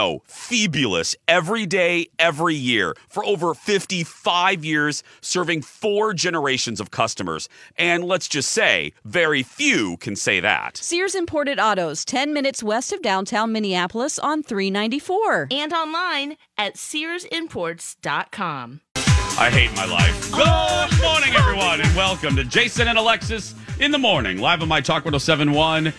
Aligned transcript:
no, 0.00 0.22
fabulous 0.24 1.14
every 1.28 1.66
day, 1.66 2.06
every 2.18 2.54
year 2.54 2.94
for 3.08 3.22
over 3.24 3.52
55 3.52 4.64
years, 4.64 5.02
serving 5.20 5.60
four 5.60 6.14
generations 6.14 6.80
of 6.80 6.90
customers. 6.90 7.50
And 7.76 8.04
let's 8.04 8.26
just 8.26 8.50
say, 8.50 8.94
very 9.04 9.42
few 9.42 9.98
can 9.98 10.16
say 10.16 10.40
that. 10.40 10.78
Sears 10.78 11.14
Imported 11.14 11.60
Autos, 11.60 12.06
10 12.06 12.32
minutes 12.32 12.62
west 12.62 12.94
of 12.94 13.02
downtown 13.02 13.52
Minneapolis 13.52 14.18
on 14.18 14.42
394. 14.42 15.48
And 15.50 15.74
online 15.74 16.38
at 16.56 16.76
SearsImports.com. 16.76 18.80
I 18.96 19.50
hate 19.50 19.76
my 19.76 19.84
life. 19.84 20.30
Oh, 20.32 20.88
Good 20.90 21.02
morning, 21.02 21.34
everyone, 21.34 21.82
and 21.82 21.94
welcome 21.94 22.36
to 22.36 22.44
Jason 22.44 22.88
and 22.88 22.96
Alexis 22.96 23.54
in 23.78 23.90
the 23.90 23.98
morning, 23.98 24.38
live 24.38 24.62
on 24.62 24.68
my 24.68 24.80
Talk 24.80 25.04
1071 25.04 25.92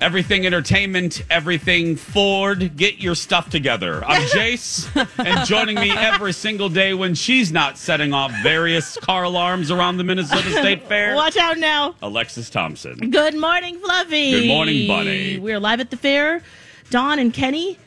everything 0.00 0.46
entertainment, 0.46 1.22
everything 1.30 1.96
Ford. 1.96 2.76
Get 2.76 2.98
your 2.98 3.14
stuff 3.14 3.50
together. 3.50 4.04
I'm 4.04 4.22
Jace, 4.28 4.88
and 5.24 5.46
joining 5.46 5.76
me 5.76 5.90
every 5.90 6.32
single 6.32 6.68
day 6.68 6.94
when 6.94 7.14
she's 7.14 7.52
not 7.52 7.78
setting 7.78 8.12
off 8.12 8.32
various 8.42 8.96
car 8.98 9.24
alarms 9.24 9.70
around 9.70 9.96
the 9.96 10.04
Minnesota 10.04 10.50
State 10.50 10.86
Fair. 10.88 11.14
Watch 11.14 11.36
out 11.36 11.58
now. 11.58 11.94
Alexis 12.02 12.50
Thompson. 12.50 13.10
Good 13.10 13.36
morning, 13.36 13.78
Fluffy. 13.78 14.30
Good 14.32 14.48
morning, 14.48 14.88
Bunny. 14.88 15.38
We're 15.38 15.60
live 15.60 15.80
at 15.80 15.90
the 15.90 15.96
fair. 15.96 16.42
Dawn 16.90 17.18
and 17.18 17.32
Kenny 17.34 17.78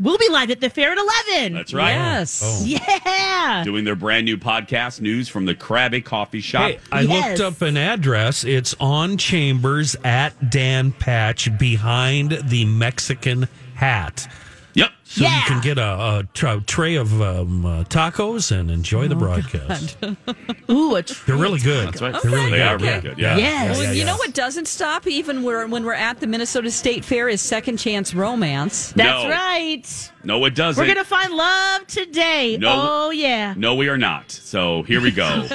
We'll 0.00 0.18
be 0.18 0.28
live 0.28 0.50
at 0.50 0.60
the 0.60 0.70
fair 0.70 0.90
at 0.90 0.98
11. 0.98 1.54
That's 1.54 1.72
right. 1.72 1.92
Yes. 1.92 2.42
Oh. 2.44 2.64
Yeah. 2.64 3.62
Doing 3.64 3.84
their 3.84 3.94
brand 3.94 4.24
new 4.24 4.36
podcast, 4.36 5.00
News 5.00 5.28
from 5.28 5.44
the 5.44 5.54
Krabby 5.54 6.04
Coffee 6.04 6.40
Shop. 6.40 6.70
Hey, 6.70 6.80
I 6.90 7.02
yes. 7.02 7.38
looked 7.38 7.54
up 7.54 7.62
an 7.62 7.76
address. 7.76 8.42
It's 8.44 8.74
on 8.80 9.16
Chambers 9.18 9.94
at 10.04 10.50
Dan 10.50 10.90
Patch 10.92 11.56
behind 11.58 12.40
the 12.44 12.64
Mexican 12.64 13.46
hat. 13.76 14.26
Yep. 14.74 14.90
So 15.04 15.22
yeah. 15.22 15.36
you 15.36 15.46
can 15.46 15.60
get 15.60 15.78
a, 15.78 15.82
a, 15.82 16.28
tra- 16.34 16.62
tray 16.66 16.96
of 16.96 17.20
um, 17.22 17.64
uh, 17.64 17.84
tacos 17.84 18.50
and 18.50 18.70
enjoy 18.70 19.06
the 19.06 19.14
oh, 19.14 19.18
broadcast. 19.18 19.96
Ooh, 20.70 20.96
a 20.96 21.02
They're 21.02 21.36
really 21.36 21.60
good. 21.60 21.88
That's 21.88 22.02
right. 22.02 22.20
They're 22.20 22.32
really 22.32 22.50
they 22.50 22.56
good. 22.56 22.66
are 22.66 22.78
really 22.78 23.00
good. 23.00 23.18
Yeah. 23.18 23.36
Yes. 23.36 23.78
Well, 23.78 23.94
you 23.94 24.04
know 24.04 24.16
what 24.16 24.34
doesn't 24.34 24.66
stop 24.66 25.06
even 25.06 25.44
when 25.44 25.84
we're 25.84 25.92
at 25.92 26.18
the 26.18 26.26
Minnesota 26.26 26.70
State 26.70 27.04
Fair 27.04 27.28
is 27.28 27.40
Second 27.40 27.76
Chance 27.76 28.14
Romance. 28.14 28.92
That's 28.92 29.22
no. 29.22 29.30
right. 29.30 30.12
No, 30.24 30.44
it 30.46 30.54
doesn't. 30.56 30.82
We're 30.82 30.92
going 30.92 31.04
to 31.04 31.08
find 31.08 31.32
love 31.32 31.86
today. 31.86 32.56
No, 32.56 32.72
oh, 32.74 33.10
yeah. 33.10 33.54
No, 33.56 33.76
we 33.76 33.88
are 33.88 33.98
not. 33.98 34.32
So 34.32 34.82
here 34.84 35.00
we 35.00 35.12
go. 35.12 35.24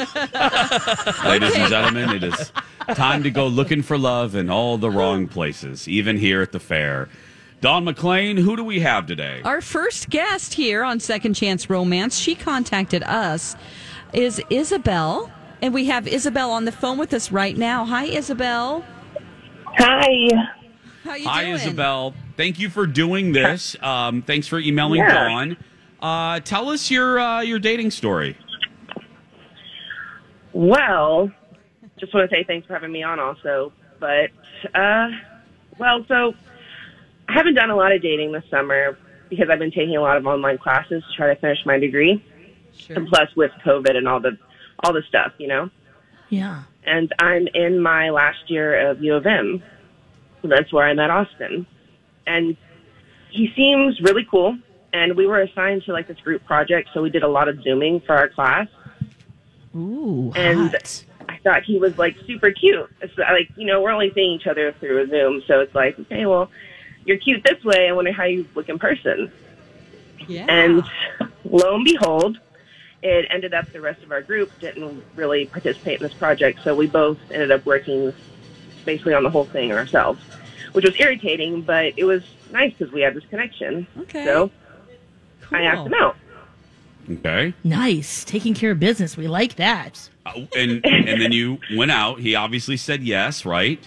Ladies 1.25 1.55
and 1.55 1.69
gentlemen, 1.69 2.11
it 2.11 2.23
is 2.23 2.53
time 2.93 3.23
to 3.23 3.31
go 3.31 3.47
looking 3.47 3.81
for 3.81 3.97
love 3.97 4.35
in 4.35 4.49
all 4.49 4.77
the 4.77 4.89
wrong 4.89 5.27
places, 5.27 5.87
even 5.89 6.17
here 6.17 6.41
at 6.41 6.51
the 6.51 6.59
fair. 6.59 7.09
Dawn 7.61 7.83
McClain, 7.85 8.39
who 8.39 8.55
do 8.55 8.63
we 8.63 8.79
have 8.79 9.05
today? 9.05 9.41
Our 9.43 9.59
first 9.59 10.09
guest 10.09 10.53
here 10.53 10.83
on 10.83 11.01
Second 11.01 11.33
Chance 11.33 11.69
Romance, 11.69 12.17
she 12.17 12.33
contacted 12.33 13.03
us, 13.03 13.57
is 14.13 14.41
Isabel. 14.49 15.29
And 15.61 15.73
we 15.73 15.87
have 15.87 16.07
Isabel 16.07 16.51
on 16.51 16.63
the 16.63 16.71
phone 16.71 16.97
with 16.97 17.13
us 17.13 17.33
right 17.33 17.57
now. 17.57 17.83
Hi, 17.83 18.05
Isabel. 18.05 18.85
Hi. 19.77 20.07
How 21.03 21.15
you 21.15 21.27
Hi, 21.27 21.43
doing? 21.43 21.55
Isabel. 21.55 22.13
Thank 22.37 22.59
you 22.59 22.69
for 22.69 22.87
doing 22.87 23.33
this. 23.33 23.75
Um, 23.81 24.21
thanks 24.21 24.47
for 24.47 24.57
emailing 24.57 25.01
yeah. 25.01 25.27
Dawn. 25.27 25.57
Uh, 26.01 26.39
tell 26.39 26.69
us 26.69 26.89
your 26.89 27.19
uh, 27.19 27.41
your 27.41 27.59
dating 27.59 27.91
story. 27.91 28.37
Well, 30.53 31.29
just 31.99 32.13
want 32.13 32.29
to 32.29 32.33
say 32.33 32.45
thanks 32.45 32.67
for 32.67 32.73
having 32.73 32.93
me 32.93 33.03
on 33.03 33.19
also. 33.19 33.73
But, 33.99 34.29
uh, 34.73 35.09
well, 35.77 36.05
so 36.07 36.33
I 37.29 37.33
haven't 37.33 37.53
done 37.53 37.69
a 37.69 37.75
lot 37.75 37.91
of 37.91 38.01
dating 38.01 38.31
this 38.31 38.43
summer 38.49 38.97
because 39.29 39.49
I've 39.51 39.59
been 39.59 39.71
taking 39.71 39.95
a 39.95 40.01
lot 40.01 40.17
of 40.17 40.25
online 40.25 40.57
classes 40.57 41.03
to 41.03 41.15
try 41.15 41.27
to 41.27 41.39
finish 41.39 41.59
my 41.63 41.77
degree. 41.77 42.23
Sure. 42.75 42.97
And 42.97 43.07
plus 43.07 43.29
with 43.35 43.51
COVID 43.63 43.95
and 43.95 44.07
all 44.07 44.19
the 44.19 44.37
all 44.83 44.93
the 44.93 45.03
stuff, 45.07 45.33
you 45.37 45.47
know. 45.47 45.69
Yeah. 46.29 46.63
And 46.85 47.13
I'm 47.19 47.47
in 47.53 47.79
my 47.79 48.09
last 48.09 48.49
year 48.49 48.89
of 48.89 49.03
U 49.03 49.13
of 49.13 49.27
M. 49.27 49.61
That's 50.43 50.73
where 50.73 50.87
I 50.87 50.93
met 50.93 51.11
Austin. 51.11 51.67
And 52.25 52.57
he 53.29 53.51
seems 53.55 53.99
really 54.01 54.25
cool. 54.29 54.57
And 54.91 55.15
we 55.15 55.27
were 55.27 55.41
assigned 55.41 55.83
to 55.83 55.93
like 55.93 56.07
this 56.07 56.19
group 56.19 56.43
project, 56.45 56.89
so 56.93 57.03
we 57.03 57.11
did 57.11 57.21
a 57.21 57.27
lot 57.27 57.47
of 57.47 57.61
zooming 57.61 57.99
for 58.01 58.15
our 58.15 58.29
class. 58.29 58.67
Ooh, 59.75 60.31
and 60.35 60.71
hot. 60.71 61.05
I 61.27 61.37
thought 61.43 61.63
he 61.63 61.77
was 61.77 61.95
like 61.99 62.15
super 62.25 62.51
cute. 62.51 62.89
It's 63.01 63.15
like, 63.17 63.49
you 63.55 63.67
know, 63.67 63.81
we're 63.81 63.91
only 63.91 64.11
seeing 64.15 64.31
each 64.31 64.47
other 64.47 64.73
through 64.79 65.03
a 65.03 65.07
Zoom, 65.07 65.43
so 65.45 65.59
it's 65.59 65.75
like, 65.75 65.99
okay, 65.99 66.25
well, 66.25 66.49
you're 67.09 67.17
cute 67.17 67.43
this 67.43 67.63
way. 67.63 67.89
I 67.89 67.91
wonder 67.91 68.11
how 68.11 68.25
you 68.25 68.47
look 68.53 68.69
in 68.69 68.77
person. 68.77 69.31
Yeah. 70.27 70.45
And 70.47 70.83
lo 71.43 71.75
and 71.75 71.83
behold, 71.83 72.39
it 73.01 73.25
ended 73.31 73.53
up 73.53 73.71
the 73.71 73.81
rest 73.81 74.03
of 74.03 74.11
our 74.11 74.21
group 74.21 74.51
didn't 74.59 75.03
really 75.15 75.47
participate 75.47 75.99
in 75.99 76.03
this 76.03 76.13
project, 76.13 76.59
so 76.63 76.75
we 76.75 76.85
both 76.85 77.17
ended 77.31 77.51
up 77.51 77.65
working 77.65 78.13
basically 78.85 79.15
on 79.15 79.23
the 79.23 79.29
whole 79.29 79.45
thing 79.45 79.71
ourselves, 79.71 80.21
which 80.73 80.85
was 80.85 80.97
irritating, 80.99 81.63
but 81.63 81.93
it 81.97 82.03
was 82.05 82.23
nice 82.51 82.73
because 82.77 82.93
we 82.93 83.01
had 83.01 83.15
this 83.15 83.25
connection. 83.25 83.87
Okay. 84.01 84.23
So 84.23 84.51
Cool. 85.41 85.57
I 85.57 85.61
asked 85.63 85.87
him 85.87 85.93
out. 85.95 86.15
Okay. 87.09 87.55
Nice. 87.63 88.23
Taking 88.23 88.53
care 88.53 88.71
of 88.71 88.79
business. 88.79 89.17
We 89.17 89.27
like 89.27 89.55
that. 89.55 90.09
Uh, 90.27 90.45
and 90.55 90.85
and 90.85 91.19
then 91.19 91.31
you 91.31 91.57
went 91.75 91.89
out. 91.89 92.19
He 92.19 92.35
obviously 92.35 92.77
said 92.77 93.01
yes, 93.01 93.45
right? 93.45 93.83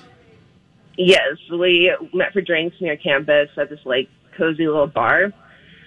Yes, 0.96 1.36
we 1.50 1.94
met 2.12 2.32
for 2.32 2.40
drinks 2.40 2.76
near 2.80 2.96
campus 2.96 3.48
at 3.56 3.70
this 3.70 3.80
like 3.84 4.08
cozy 4.36 4.66
little 4.66 4.86
bar. 4.86 5.32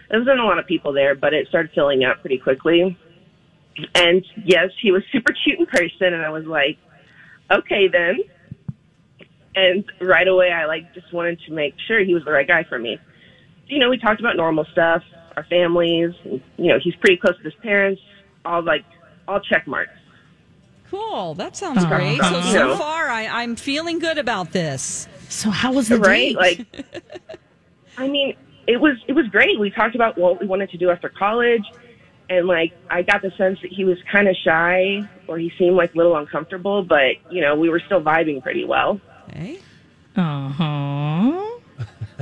There 0.10 0.20
wasn't 0.20 0.40
a 0.40 0.46
lot 0.46 0.60
of 0.60 0.68
people 0.68 0.94
there, 0.94 1.16
but 1.16 1.34
it 1.34 1.48
started 1.48 1.72
filling 1.74 2.04
up 2.04 2.22
pretty 2.22 2.38
quickly. 2.38 2.98
And 3.96 4.26
yes, 4.44 4.70
he 4.82 4.92
was 4.92 5.04
super 5.12 5.34
cute 5.44 5.60
in 5.60 5.66
person, 5.66 6.14
and 6.14 6.24
I 6.24 6.30
was 6.30 6.46
like, 6.46 6.78
okay 7.52 7.88
then. 7.92 8.20
And 9.56 9.86
right 10.02 10.28
away, 10.28 10.52
I 10.52 10.66
like 10.66 10.94
just 10.94 11.14
wanted 11.14 11.40
to 11.48 11.54
make 11.54 11.76
sure 11.88 12.04
he 12.04 12.14
was 12.14 12.26
the 12.26 12.32
right 12.32 12.48
guy 12.48 12.66
for 12.68 12.78
me. 12.78 12.98
You 13.68 13.80
know, 13.80 13.90
we 13.90 13.98
talked 13.98 14.20
about 14.20 14.36
normal 14.36 14.66
stuff, 14.72 15.02
our 15.38 15.46
families. 15.46 16.12
You 16.24 16.74
know, 16.74 16.78
he's 16.84 16.96
pretty 16.96 17.18
close 17.18 17.38
to 17.38 17.44
his 17.44 17.54
parents. 17.64 18.02
All 18.44 18.64
like 18.64 18.84
all 19.28 19.40
check 19.40 19.66
marks. 19.66 19.92
Cool. 20.90 21.34
That 21.36 21.56
sounds 21.56 21.80
Uh-huh. 21.84 21.96
great. 21.96 22.22
So 22.24 22.42
so 22.42 22.70
Yeah. 22.70 22.76
far, 22.78 23.10
I, 23.10 23.28
I'm 23.28 23.56
feeling 23.56 24.00
good 24.00 24.18
about 24.18 24.52
this. 24.52 25.08
So 25.30 25.50
how 25.50 25.74
was 25.74 25.90
the 25.90 25.98
right? 26.00 26.34
date? 26.34 26.36
Like, 26.36 26.66
I 27.98 28.08
mean, 28.08 28.36
it 28.68 28.80
was 28.80 28.98
it 29.08 29.14
was 29.14 29.28
great. 29.28 29.60
We 29.60 29.72
talked 29.72 29.96
about 29.96 30.18
what 30.18 30.40
we 30.40 30.48
wanted 30.48 30.70
to 30.72 30.78
do 30.78 30.90
after 30.90 31.10
college, 31.10 31.66
and 32.30 32.48
like 32.48 32.74
I 32.90 33.02
got 33.02 33.22
the 33.22 33.32
sense 33.38 33.60
that 33.62 33.72
he 33.72 33.84
was 33.86 33.98
kind 34.12 34.28
of 34.28 34.36
shy 34.44 35.10
or 35.28 35.38
he 35.40 35.52
seemed 35.58 35.76
like 35.76 35.94
a 35.94 35.98
little 35.98 36.16
uncomfortable, 36.16 36.84
but 36.84 37.16
you 37.30 37.42
know 37.42 37.56
we 37.56 37.70
were 37.70 37.80
still 37.86 38.02
vibing 38.02 38.42
pretty 38.44 38.64
well. 38.66 39.00
Okay. 39.30 39.58
uh 40.16 40.50
huh. 40.50 40.64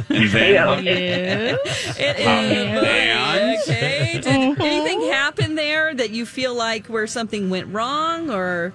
And 0.09 0.29
then, 0.29 0.53
Yeah. 0.53 0.79
Yeah. 0.79 1.57
It 1.97 2.19
and- 2.19 2.77
is. 3.57 3.69
Okay. 3.69 4.13
Did 4.13 4.25
mm-hmm. 4.25 4.61
anything 4.61 5.01
happen 5.11 5.55
there 5.55 5.93
that 5.93 6.11
you 6.11 6.25
feel 6.25 6.53
like 6.53 6.87
where 6.87 7.07
something 7.07 7.49
went 7.49 7.73
wrong 7.73 8.29
or? 8.29 8.73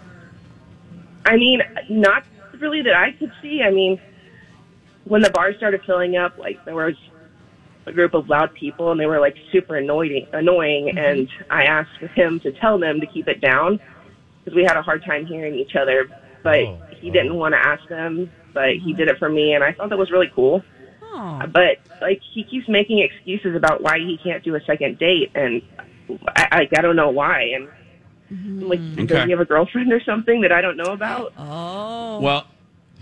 I 1.24 1.36
mean, 1.36 1.62
not 1.88 2.24
really 2.60 2.82
that 2.82 2.94
I 2.94 3.12
could 3.12 3.32
see. 3.42 3.62
I 3.62 3.70
mean, 3.70 4.00
when 5.04 5.22
the 5.22 5.30
bar 5.30 5.54
started 5.54 5.82
filling 5.84 6.16
up, 6.16 6.38
like 6.38 6.64
there 6.64 6.74
was 6.74 6.94
a 7.86 7.92
group 7.92 8.14
of 8.14 8.28
loud 8.28 8.52
people, 8.54 8.90
and 8.90 9.00
they 9.00 9.06
were 9.06 9.20
like 9.20 9.36
super 9.52 9.76
annoying. 9.76 10.26
Annoying, 10.32 10.86
mm-hmm. 10.86 10.98
and 10.98 11.28
I 11.50 11.64
asked 11.64 11.98
him 12.14 12.40
to 12.40 12.52
tell 12.52 12.78
them 12.78 13.00
to 13.00 13.06
keep 13.06 13.28
it 13.28 13.40
down 13.40 13.80
because 14.44 14.56
we 14.56 14.64
had 14.64 14.76
a 14.76 14.82
hard 14.82 15.04
time 15.04 15.26
hearing 15.26 15.54
each 15.54 15.76
other. 15.76 16.08
But 16.42 16.60
Oh, 16.60 16.80
he 17.00 17.10
didn't 17.10 17.34
want 17.34 17.54
to 17.54 17.58
ask 17.58 17.86
them, 17.88 18.30
but 18.54 18.76
he 18.76 18.92
did 18.92 19.08
it 19.08 19.18
for 19.18 19.28
me, 19.28 19.54
and 19.54 19.64
I 19.64 19.72
thought 19.72 19.88
that 19.90 19.98
was 19.98 20.10
really 20.10 20.30
cool. 20.34 20.62
Oh. 21.10 21.42
But 21.52 21.78
like 22.00 22.20
he 22.32 22.44
keeps 22.44 22.68
making 22.68 22.98
excuses 23.00 23.56
about 23.56 23.82
why 23.82 23.98
he 23.98 24.18
can't 24.22 24.42
do 24.44 24.54
a 24.54 24.60
second 24.64 24.98
date, 24.98 25.30
and 25.34 25.62
I, 26.36 26.48
I, 26.52 26.68
I 26.78 26.80
don't 26.80 26.96
know 26.96 27.10
why. 27.10 27.42
And 27.54 27.68
like, 28.68 28.80
Okay. 28.80 29.06
does 29.06 29.24
he 29.24 29.30
have 29.30 29.40
a 29.40 29.44
girlfriend 29.44 29.92
or 29.92 30.02
something 30.04 30.42
that 30.42 30.52
I 30.52 30.60
don't 30.60 30.76
know 30.76 30.92
about? 30.92 31.32
Oh. 31.38 32.20
well, 32.20 32.46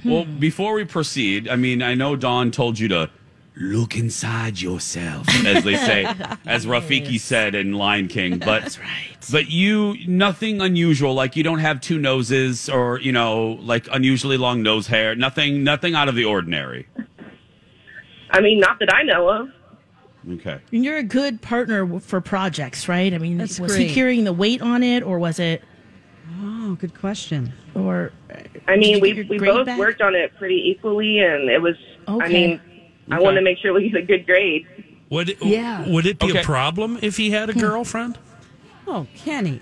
hmm. 0.02 0.10
well, 0.10 0.24
before 0.24 0.74
we 0.74 0.84
proceed, 0.84 1.48
I 1.48 1.56
mean, 1.56 1.82
I 1.82 1.94
know 1.94 2.16
Dawn 2.16 2.50
told 2.50 2.78
you 2.78 2.88
to 2.88 3.10
look 3.58 3.96
inside 3.96 4.60
yourself, 4.60 5.26
as 5.46 5.64
they 5.64 5.76
say, 5.76 6.04
as 6.46 6.66
Rafiki 6.66 7.18
said 7.18 7.54
in 7.54 7.72
Lion 7.72 8.06
King. 8.08 8.38
But 8.46 8.62
That's 8.62 8.78
right. 8.78 9.16
But 9.32 9.50
you, 9.50 9.96
nothing 10.06 10.60
unusual. 10.60 11.14
Like 11.14 11.34
you 11.36 11.42
don't 11.42 11.58
have 11.58 11.80
two 11.80 11.98
noses, 11.98 12.68
or 12.68 13.00
you 13.00 13.12
know, 13.12 13.58
like 13.62 13.88
unusually 13.90 14.36
long 14.36 14.62
nose 14.62 14.86
hair. 14.86 15.14
Nothing, 15.16 15.64
nothing 15.64 15.94
out 15.94 16.08
of 16.08 16.14
the 16.14 16.24
ordinary. 16.24 16.86
I 18.36 18.40
mean, 18.40 18.60
not 18.60 18.78
that 18.80 18.92
I 18.92 19.02
know 19.02 19.28
of. 19.30 19.48
Okay. 20.30 20.60
And 20.72 20.84
you're 20.84 20.98
a 20.98 21.02
good 21.02 21.40
partner 21.40 22.00
for 22.00 22.20
projects, 22.20 22.88
right? 22.88 23.14
I 23.14 23.18
mean, 23.18 23.38
That's 23.38 23.58
was 23.60 23.72
great. 23.76 23.88
he 23.88 23.94
carrying 23.94 24.24
the 24.24 24.32
weight 24.32 24.60
on 24.60 24.82
it, 24.82 25.02
or 25.02 25.18
was 25.18 25.38
it, 25.38 25.62
oh, 26.42 26.74
good 26.80 26.98
question. 26.98 27.52
or? 27.74 28.12
I 28.66 28.76
mean, 28.76 29.00
we 29.00 29.22
we 29.30 29.38
both 29.38 29.66
back? 29.66 29.78
worked 29.78 30.02
on 30.02 30.14
it 30.14 30.34
pretty 30.36 30.68
equally, 30.68 31.20
and 31.20 31.48
it 31.48 31.62
was. 31.62 31.76
I 32.08 32.12
Okay. 32.16 32.32
mean, 32.32 32.60
I 33.10 33.20
want 33.20 33.36
to 33.36 33.42
make 33.42 33.58
sure 33.58 33.72
we 33.72 33.88
get 33.88 34.02
a 34.02 34.06
good 34.06 34.26
grade. 34.26 34.66
Would 35.10 35.30
it, 35.30 35.38
Yeah. 35.42 35.88
would 35.88 36.06
it 36.06 36.18
be 36.18 36.30
Okay. 36.30 36.40
a 36.40 36.44
problem 36.44 36.98
if 37.00 37.16
he 37.16 37.30
had 37.30 37.48
a 37.48 37.52
hmm. 37.52 37.60
girlfriend? 37.60 38.18
Oh, 38.86 39.06
Kenny. 39.16 39.60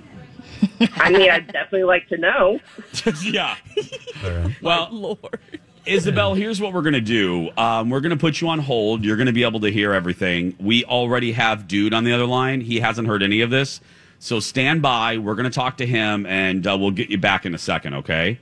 I 0.97 1.11
mean, 1.11 1.31
I'd 1.31 1.47
definitely 1.47 1.85
like 1.85 2.09
to 2.09 2.17
know. 2.17 2.59
yeah. 3.23 3.57
Well, 4.63 4.89
Lord. 4.91 5.61
Isabel, 5.87 6.35
here's 6.35 6.61
what 6.61 6.73
we're 6.73 6.83
going 6.83 6.95
to 6.95 7.01
do. 7.01 7.51
Um, 7.59 7.91
we're 7.91 8.01
going 8.01 8.11
to 8.11 8.17
put 8.17 8.41
you 8.41 8.49
on 8.49 8.59
hold. 8.59 9.05
You're 9.05 9.17
going 9.17 9.27
to 9.27 9.33
be 9.33 9.45
able 9.45 9.61
to 9.61 9.71
hear 9.71 9.93
everything. 9.93 10.57
We 10.59 10.85
already 10.85 11.33
have 11.33 11.69
Dude 11.69 11.93
on 11.93 12.05
the 12.05 12.13
other 12.13 12.25
line. 12.27 12.61
He 12.63 12.81
hasn't 12.81 13.07
heard 13.07 13.23
any 13.23 13.43
of 13.43 13.51
this. 13.51 13.81
So 14.19 14.41
stand 14.41 14.81
by. 14.81 15.19
We're 15.19 15.35
going 15.35 15.45
to 15.45 15.55
talk 15.55 15.77
to 15.79 15.87
him 15.87 16.25
and 16.25 16.67
uh, 16.67 16.77
we'll 16.79 16.91
get 16.93 17.11
you 17.11 17.19
back 17.19 17.45
in 17.45 17.55
a 17.55 17.59
second, 17.59 17.95
okay? 17.97 18.39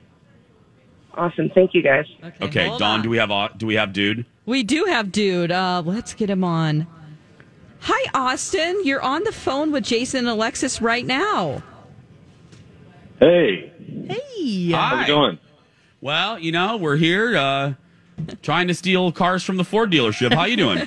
Awesome, 1.15 1.49
thank 1.49 1.73
you 1.73 1.81
guys. 1.83 2.05
Okay, 2.23 2.45
Okay, 2.45 2.67
hold 2.67 2.79
Dawn, 2.79 2.99
on. 2.99 3.01
do 3.03 3.09
we 3.09 3.17
have 3.17 3.29
au- 3.29 3.49
do 3.55 3.67
we 3.67 3.75
have 3.75 3.93
Dude? 3.93 4.25
We 4.45 4.63
do 4.63 4.85
have 4.85 5.11
dude. 5.11 5.51
Uh, 5.51 5.81
let's 5.85 6.13
get 6.13 6.29
him 6.29 6.43
on. 6.43 6.87
Hi, 7.81 8.09
Austin. 8.13 8.81
You're 8.83 9.01
on 9.01 9.23
the 9.23 9.31
phone 9.31 9.71
with 9.71 9.83
Jason 9.83 10.19
and 10.21 10.27
Alexis 10.29 10.81
right 10.81 11.05
now. 11.05 11.61
Hey, 13.19 13.71
Hey, 14.09 14.71
how's 14.71 15.03
it 15.03 15.07
going? 15.07 15.39
Well, 16.03 16.37
you 16.37 16.51
know, 16.51 16.75
we're 16.75 16.97
here 16.97 17.37
uh, 17.37 17.75
trying 18.41 18.67
to 18.67 18.73
steal 18.73 19.13
cars 19.13 19.41
from 19.41 19.55
the 19.55 19.63
Ford 19.63 19.89
dealership. 19.89 20.33
How 20.33 20.43
you 20.43 20.57
doing? 20.57 20.85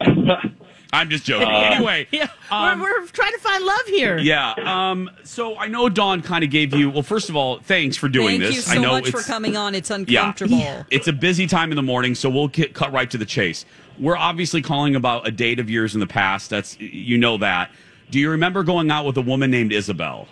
I'm 0.94 1.10
just 1.10 1.24
joking. 1.24 1.48
anyway, 1.50 2.08
yeah, 2.10 2.28
um, 2.50 2.80
we're, 2.80 3.02
we're 3.02 3.06
trying 3.08 3.34
to 3.34 3.38
find 3.38 3.62
love 3.62 3.84
here. 3.88 4.16
yeah. 4.16 4.54
Um, 4.64 5.10
so 5.24 5.58
I 5.58 5.66
know 5.68 5.90
Dawn 5.90 6.22
kind 6.22 6.42
of 6.42 6.48
gave 6.48 6.72
you. 6.72 6.88
Well, 6.88 7.02
first 7.02 7.28
of 7.28 7.36
all, 7.36 7.58
thanks 7.58 7.98
for 7.98 8.08
doing 8.08 8.40
this. 8.40 8.48
Thank 8.48 8.56
this. 8.56 8.66
you 8.66 8.72
I 8.72 8.76
so 8.76 8.80
know 8.82 8.92
much 8.92 9.10
for 9.10 9.18
it's 9.18 9.26
coming 9.26 9.58
on. 9.58 9.74
It's 9.74 9.90
uncomfortable. 9.90 10.56
Yeah, 10.56 10.84
it's 10.90 11.08
a 11.08 11.12
busy 11.12 11.46
time 11.46 11.70
in 11.70 11.76
the 11.76 11.82
morning, 11.82 12.14
so 12.14 12.30
we'll 12.30 12.48
get 12.48 12.72
cut 12.72 12.94
right 12.94 13.10
to 13.10 13.18
the 13.18 13.26
chase. 13.26 13.66
We're 13.98 14.16
obviously 14.16 14.62
calling 14.62 14.96
about 14.96 15.28
a 15.28 15.30
date 15.30 15.58
of 15.58 15.68
yours 15.68 15.92
in 15.92 16.00
the 16.00 16.06
past. 16.06 16.48
That's 16.48 16.80
you 16.80 17.18
know 17.18 17.36
that. 17.36 17.70
Do 18.08 18.18
you 18.18 18.30
remember 18.30 18.62
going 18.62 18.90
out 18.90 19.04
with 19.04 19.18
a 19.18 19.22
woman 19.22 19.50
named 19.50 19.74
Isabel? 19.74 20.28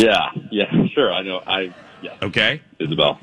Yeah, 0.00 0.30
yeah, 0.50 0.86
sure. 0.94 1.12
I 1.12 1.22
know. 1.22 1.42
I 1.46 1.74
yeah, 2.02 2.16
Okay. 2.22 2.60
Isabel. 2.78 3.18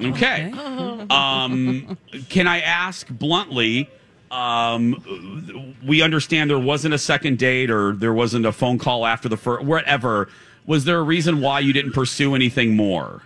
Okay. 0.00 0.52
Um, 1.10 1.98
can 2.28 2.46
I 2.46 2.60
ask 2.60 3.08
bluntly? 3.08 3.90
Um, 4.30 5.74
we 5.84 6.02
understand 6.02 6.48
there 6.50 6.58
wasn't 6.58 6.94
a 6.94 6.98
second 6.98 7.38
date 7.38 7.68
or 7.68 7.94
there 7.96 8.12
wasn't 8.14 8.46
a 8.46 8.52
phone 8.52 8.78
call 8.78 9.04
after 9.04 9.28
the 9.28 9.36
first, 9.36 9.64
whatever. 9.64 10.28
Was 10.66 10.84
there 10.84 10.98
a 10.98 11.02
reason 11.02 11.40
why 11.40 11.58
you 11.60 11.72
didn't 11.72 11.92
pursue 11.92 12.36
anything 12.36 12.76
more? 12.76 13.22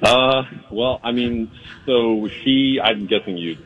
Uh, 0.00 0.44
well, 0.70 1.00
I 1.02 1.10
mean, 1.10 1.50
so 1.86 2.28
she. 2.44 2.78
I'm 2.82 3.06
guessing 3.06 3.36
you 3.36 3.56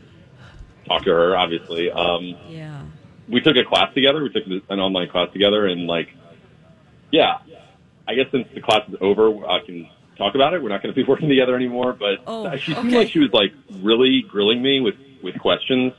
talked 0.87 1.05
to 1.05 1.11
her, 1.11 1.37
obviously. 1.37 1.91
Um, 1.91 2.35
Yeah. 2.49 2.83
we 3.29 3.41
took 3.43 3.57
a 3.57 3.65
class 3.65 3.93
together. 3.93 4.23
We 4.23 4.31
took 4.31 4.47
an 4.47 4.81
online 4.81 5.09
class 5.11 5.31
together, 5.33 5.67
and 5.67 5.87
like, 5.87 6.09
yeah, 7.13 7.39
I 8.09 8.15
guess 8.15 8.27
since 8.33 8.49
the 8.55 8.61
class 8.61 8.83
is 8.89 8.97
over, 9.01 9.47
I 9.47 9.61
can 9.65 9.89
talk 10.19 10.35
about 10.35 10.55
it. 10.55 10.63
We're 10.63 10.69
not 10.71 10.83
going 10.83 10.93
to 10.95 11.01
be 11.01 11.07
working 11.09 11.29
together 11.29 11.55
anymore. 11.55 11.93
But 11.93 12.19
Oh, 12.27 12.55
she 12.57 12.75
seemed 12.75 12.89
okay. 12.89 12.97
like 12.99 13.09
she 13.11 13.21
was 13.21 13.33
like 13.33 13.53
really 13.81 14.23
grilling 14.29 14.61
me 14.63 14.81
with 14.81 14.97
with 15.23 15.39
questions, 15.39 15.93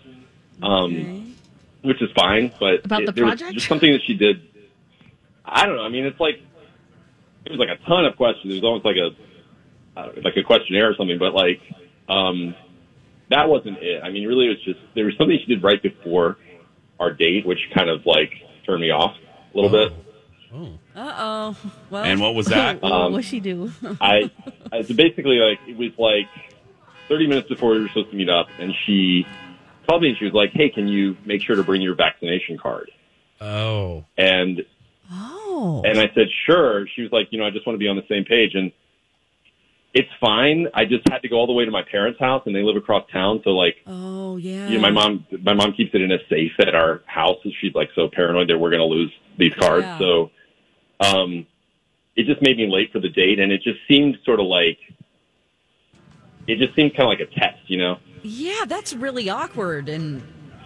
um, 0.62 1.36
which 1.82 2.02
is 2.02 2.10
fine. 2.16 2.52
But 2.60 2.86
About 2.86 3.06
the 3.06 3.12
there 3.14 3.26
was 3.26 3.36
project? 3.40 3.54
just 3.54 3.68
something 3.68 3.92
that 3.92 4.02
she 4.06 4.16
did. 4.16 4.42
I 5.46 5.66
don't 5.66 5.76
know. 5.78 5.84
I 5.84 5.90
mean, 5.90 6.06
it's 6.06 6.20
like 6.20 6.42
it 7.46 7.52
was 7.52 7.60
like 7.60 7.70
a 7.70 7.78
ton 7.86 8.06
of 8.06 8.16
questions. 8.18 8.52
It 8.54 8.56
was 8.58 8.64
almost 8.64 8.86
like 8.86 8.98
a 8.98 9.12
uh, 10.00 10.12
like 10.24 10.36
a 10.38 10.44
questionnaire 10.44 10.90
or 10.90 10.96
something. 10.96 11.20
But 11.20 11.34
like, 11.34 11.62
um, 12.10 12.56
that 13.30 13.48
wasn't 13.50 13.78
it. 13.80 14.02
I 14.04 14.10
mean, 14.10 14.28
really, 14.28 14.46
it 14.48 14.50
was 14.50 14.64
just 14.64 14.80
there 14.96 15.06
was 15.06 15.16
something 15.18 15.38
she 15.40 15.46
did 15.54 15.64
right 15.64 15.82
before 15.82 16.38
our 17.00 17.12
date, 17.12 17.46
which 17.46 17.60
kind 17.74 17.90
of 17.90 18.06
like 18.06 18.32
turned 18.66 18.82
me 18.82 18.92
off 18.92 19.16
a 19.54 19.58
little 19.58 19.70
bit. 19.72 19.94
Uh 20.54 21.14
oh. 21.18 21.58
Well. 21.90 22.04
And 22.04 22.20
what 22.22 22.36
was 22.36 22.48
that? 22.48 22.82
What 22.82 22.92
Um, 22.92 23.12
what'd 23.14 23.26
she 23.26 23.40
do? 23.40 23.72
I, 24.02 24.30
I 24.72 24.82
so 24.84 24.94
basically 24.94 25.38
like 25.38 25.60
it 25.68 25.78
was 25.78 25.92
like 25.98 26.28
30 27.08 27.28
minutes 27.28 27.50
before 27.50 27.72
we 27.72 27.82
were 27.82 27.88
supposed 27.88 28.12
to 28.12 28.16
meet 28.16 28.30
up, 28.30 28.48
and 28.60 28.74
she 28.86 29.26
called 29.88 30.02
me 30.02 30.10
and 30.10 30.18
she 30.18 30.26
was 30.26 30.34
like, 30.34 30.52
"Hey, 30.54 30.70
can 30.70 30.88
you 30.88 31.18
make 31.26 31.42
sure 31.42 31.56
to 31.56 31.64
bring 31.64 31.82
your 31.82 31.96
vaccination 31.96 32.58
card?" 32.58 32.92
Oh. 33.42 34.06
And 34.18 34.64
oh. 35.12 35.82
and 35.86 36.00
I 36.00 36.10
said, 36.14 36.28
"Sure." 36.46 36.88
She 36.96 37.02
was 37.02 37.12
like, 37.12 37.28
"You 37.32 37.40
know, 37.40 37.46
I 37.46 37.50
just 37.50 37.66
want 37.66 37.76
to 37.76 37.80
be 37.80 37.88
on 37.88 37.96
the 37.96 38.06
same 38.08 38.26
page." 38.26 38.52
And 38.54 38.72
it's 39.94 40.10
fine. 40.20 40.68
I 40.74 40.86
just 40.86 41.08
had 41.08 41.20
to 41.20 41.30
go 41.30 41.36
all 41.38 41.46
the 41.46 41.54
way 41.54 41.66
to 41.66 41.72
my 41.72 41.84
parents' 41.84 42.20
house, 42.20 42.42
and 42.46 42.56
they 42.56 42.64
live 42.64 42.76
across 42.76 43.08
town. 43.12 43.42
So 43.44 43.52
like, 43.52 43.76
oh 43.86 44.38
yeah. 44.38 44.68
you 44.68 44.76
know, 44.76 44.82
my 44.82 44.92
mom, 44.92 45.26
my 45.42 45.54
mom 45.54 45.74
keeps 45.74 45.94
it 45.94 46.02
in 46.02 46.12
a 46.12 46.18
safe 46.30 46.54
at 46.60 46.74
our 46.74 47.02
house, 47.06 47.38
and 47.44 47.54
she's 47.62 47.76
like 47.76 47.90
so 47.96 48.10
paranoid 48.12 48.50
that 48.50 48.58
we're 48.58 48.72
going 48.72 48.80
to 48.80 48.86
lose 48.86 49.12
these 49.38 49.54
cards. 49.54 49.86
Yeah. 49.86 50.00
So, 50.00 50.32
um, 51.00 51.46
it 52.16 52.26
just 52.26 52.42
made 52.42 52.58
me 52.58 52.68
late 52.70 52.92
for 52.92 53.00
the 53.00 53.10
date, 53.10 53.40
and 53.40 53.52
it 53.52 53.62
just 53.64 53.80
seemed 53.88 54.18
sort 54.26 54.40
of 54.40 54.46
like, 54.48 54.78
it 56.48 56.58
just 56.60 56.76
seemed 56.76 56.92
kind 56.96 57.04
of 57.12 57.18
like 57.20 57.20
a 57.20 57.40
test, 57.40 57.60
you 57.68 57.78
know. 57.78 57.98
Yeah, 58.22 58.66
that's 58.68 58.94
really 58.94 59.30
awkward 59.30 59.90
and 59.90 60.22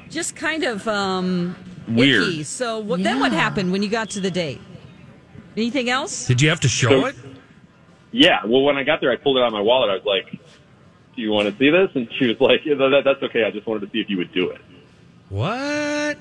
just 0.10 0.36
kind 0.36 0.63
of 0.63 0.88
um, 0.88 1.55
Weird. 1.88 2.24
icky. 2.24 2.43
So 2.43 2.79
what, 2.79 3.01
then 3.03 3.19
what 3.19 3.31
happened 3.31 3.72
when 3.72 3.81
you 3.84 3.89
got 3.89 4.10
to 4.12 4.19
the 4.19 4.31
date? 4.31 4.62
Anything 5.55 5.89
else? 5.89 6.27
Did 6.27 6.41
you 6.41 6.50
have 6.50 6.60
to 6.62 6.67
show 6.67 6.89
So- 6.89 7.05
it? 7.07 7.15
Yeah. 8.12 8.46
Well, 8.46 8.62
when 8.62 8.77
I 8.77 8.84
got 8.84 9.01
there, 9.01 9.12
I 9.12 9.15
pulled 9.17 9.38
it 9.38 9.41
out 9.41 9.48
of 9.48 9.53
my 9.53 9.62
wallet. 9.62 9.89
I 9.89 9.96
was 9.96 10.05
like, 10.05 10.31
"Do 11.15 11.22
you 11.22 11.29
want 11.31 11.50
to 11.51 11.57
see 11.60 11.69
this?" 11.69 11.89
And 11.93 12.07
she 12.17 12.27
was 12.27 12.39
like, 12.39 12.62
yeah, 12.65 12.75
that, 12.75 13.01
"That's 13.03 13.22
okay. 13.24 13.43
I 13.43 13.51
just 13.51 13.67
wanted 13.67 13.81
to 13.86 13.91
see 13.91 14.00
if 14.00 14.10
you 14.10 14.17
would 14.17 14.31
do 14.34 14.50
it." 14.50 14.62
What? 15.29 16.17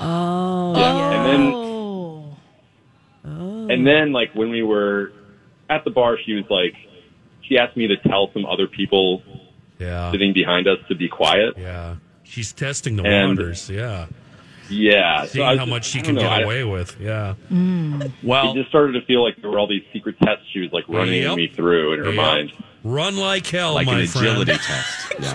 Oh, 0.00 0.74
Yeah. 0.76 1.10
And 1.12 1.26
then 1.26 1.52
Oh. 1.54 1.69
Oh. 3.24 3.68
And 3.68 3.86
then, 3.86 4.12
like, 4.12 4.34
when 4.34 4.50
we 4.50 4.62
were 4.62 5.12
at 5.68 5.84
the 5.84 5.90
bar, 5.90 6.16
she 6.24 6.34
was 6.34 6.44
like, 6.50 6.74
she 7.42 7.58
asked 7.58 7.76
me 7.76 7.86
to 7.88 7.96
tell 7.96 8.30
some 8.32 8.46
other 8.46 8.66
people 8.66 9.22
Yeah. 9.78 10.10
sitting 10.12 10.32
behind 10.32 10.66
us 10.68 10.78
to 10.88 10.94
be 10.94 11.08
quiet. 11.08 11.54
Yeah. 11.58 11.96
She's 12.24 12.52
testing 12.52 12.96
the 12.96 13.04
And- 13.04 13.38
waters. 13.38 13.68
Yeah. 13.68 14.06
Yeah. 14.68 15.24
Seeing 15.26 15.44
I 15.44 15.50
was 15.50 15.58
how 15.58 15.64
just- 15.64 15.70
much 15.70 15.84
she 15.86 16.00
can 16.00 16.14
know, 16.14 16.20
get 16.22 16.30
I- 16.32 16.40
away 16.42 16.64
with. 16.64 16.96
Yeah. 17.00 17.34
Mm. 17.52 18.12
Well, 18.22 18.52
It 18.52 18.54
just 18.54 18.68
started 18.68 18.92
to 18.92 19.02
feel 19.02 19.22
like 19.24 19.40
there 19.42 19.50
were 19.50 19.58
all 19.58 19.66
these 19.66 19.82
secret 19.92 20.16
tests 20.22 20.44
she 20.52 20.60
was 20.60 20.72
like 20.72 20.84
running 20.88 21.22
Yep. 21.22 21.36
me 21.36 21.48
through 21.48 21.94
in 21.94 21.98
her 22.00 22.06
Yep. 22.06 22.14
mind. 22.14 22.52
Run 22.82 23.16
like 23.16 23.46
hell, 23.46 23.74
like 23.74 23.86
my 23.86 24.00
an 24.00 24.06
friend. 24.06 24.26
agility 24.26 24.52
test. 24.62 25.12
Yeah. 25.20 25.34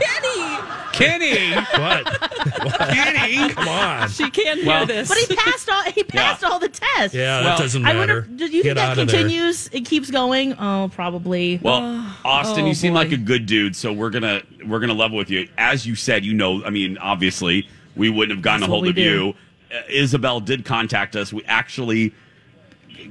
Kenny, 0.93 1.19
Kenny, 1.19 1.55
What? 1.55 2.05
Kenny, 2.89 3.53
Come 3.53 3.67
on. 3.67 4.09
she 4.09 4.29
can't 4.31 4.59
hear 4.59 4.67
Well- 4.67 4.85
this. 4.85 5.09
But 5.09 5.17
he 5.17 5.35
passed 5.35 5.69
all. 5.69 5.83
He 5.83 6.03
passed 6.03 6.43
all 6.43 6.57
the 6.57 6.69
tests. 6.69 7.13
Yeah, 7.13 7.41
Well, 7.41 7.43
that 7.43 7.59
doesn't 7.59 7.85
I 7.85 7.93
matter. 7.93 8.21
wonder. 8.21 8.35
Do 8.37 8.45
you 8.45 8.63
Get 8.63 8.63
think 8.63 8.75
that 8.77 8.89
out 8.91 8.97
of 8.99 9.07
there. 9.09 9.19
continues? 9.21 9.67
It 9.73 9.85
keeps 9.85 10.09
going. 10.09 10.53
Oh, 10.57 10.89
probably. 10.93 11.59
Well, 11.61 12.15
Austin, 12.23 12.63
oh, 12.63 12.67
you 12.67 12.73
seem 12.73 12.93
boy. 12.93 12.99
like 12.99 13.11
a 13.11 13.17
good 13.17 13.45
dude, 13.45 13.75
so 13.75 13.91
we're 13.93 14.09
gonna 14.09 14.41
we're 14.65 14.79
gonna 14.79 14.93
level 14.93 15.17
with 15.17 15.29
you. 15.29 15.47
As 15.57 15.85
you 15.85 15.95
said, 15.95 16.23
you 16.25 16.33
know, 16.33 16.63
I 16.63 16.69
mean, 16.69 16.97
obviously, 16.97 17.67
we 17.95 18.09
wouldn't 18.09 18.35
have 18.37 18.41
gotten 18.43 18.61
That's 18.61 18.69
a 18.69 18.71
what 18.71 18.75
hold 18.77 18.83
we 18.85 18.89
of 18.91 18.95
do. 18.95 19.01
you. 19.01 19.33
Uh, 19.77 19.81
Isabel 19.89 20.39
did 20.39 20.63
contact 20.65 21.15
us. 21.17 21.33
We 21.33 21.43
actually, 21.45 22.13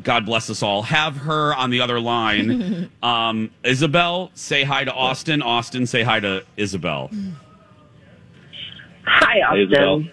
God 0.03 0.26
bless 0.26 0.50
us 0.50 0.62
all, 0.62 0.83
have 0.83 1.17
her 1.19 1.55
on 1.55 1.71
the 1.71 1.81
other 1.81 2.00
line. 2.00 2.91
um, 3.03 3.50
Isabel, 3.62 4.31
say 4.35 4.62
hi 4.64 4.85
to 4.85 4.93
Austin. 4.93 5.43
Austin, 5.43 5.87
say 5.87 6.03
hi 6.03 6.21
to 6.21 6.45
Isabel. 6.57 7.11
Hi, 9.07 9.41
Hey, 9.55 9.62
Isabel. 9.64 9.95
Austin. 9.97 10.11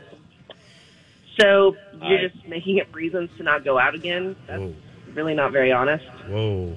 So 1.40 1.76
you're 2.04 2.18
Hi. 2.20 2.28
just 2.28 2.48
making 2.48 2.82
up 2.82 2.94
reasons 2.94 3.30
to 3.38 3.44
not 3.44 3.64
go 3.64 3.80
out 3.80 3.96
again? 3.96 4.36
That's 4.48 4.60
Whoa. 4.62 4.76
really 5.14 5.34
not 5.34 5.52
very 5.52 5.72
honest. 5.72 6.06
Whoa. 6.28 6.76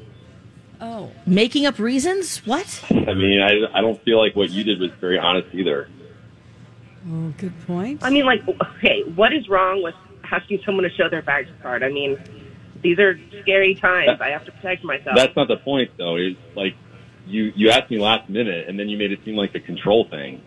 oh, 0.81 1.11
Making 1.27 1.67
up 1.67 1.79
reasons? 1.79 2.39
What? 2.47 2.83
I 2.91 3.15
mean, 3.15 3.41
I, 3.43 3.79
I 3.79 3.81
don't 3.81 4.01
feel 4.05 4.19
like 4.19 4.37
what 4.37 4.51
you 4.51 4.65
did 4.65 4.81
was 4.81 4.91
very 5.01 5.19
honest 5.19 5.49
either. 5.53 5.89
oh, 7.11 7.35
good 7.39 7.53
point. 7.67 8.03
I 8.05 8.11
mean, 8.11 8.25
like, 8.27 8.43
okay, 8.49 9.03
what 9.15 9.33
is 9.33 9.49
wrong 9.49 9.83
with 9.83 9.95
asking 10.31 10.61
someone 10.65 10.85
to 10.85 10.91
show 10.91 11.09
their 11.09 11.23
badge 11.23 11.49
card? 11.63 11.83
I 11.83 11.89
mean, 11.91 12.19
these 12.85 12.99
are 12.99 13.19
scary 13.43 13.75
times. 13.75 14.21
I 14.21 14.29
have 14.29 14.45
to 14.45 14.53
protect 14.53 14.85
myself. 14.85 15.17
That's 15.17 15.35
not 15.35 15.49
the 15.49 15.57
point, 15.57 15.91
though. 15.99 16.17
It's 16.17 16.39
like 16.55 16.75
you 17.27 17.51
you 17.57 17.71
asked 17.71 17.91
me 17.91 17.99
last 17.99 18.29
minute, 18.29 18.69
and 18.69 18.79
then 18.79 18.89
you 18.89 18.99
made 18.99 19.11
it 19.11 19.21
seem 19.25 19.35
like 19.35 19.55
a 19.55 19.61
control 19.61 20.07
thing. 20.09 20.43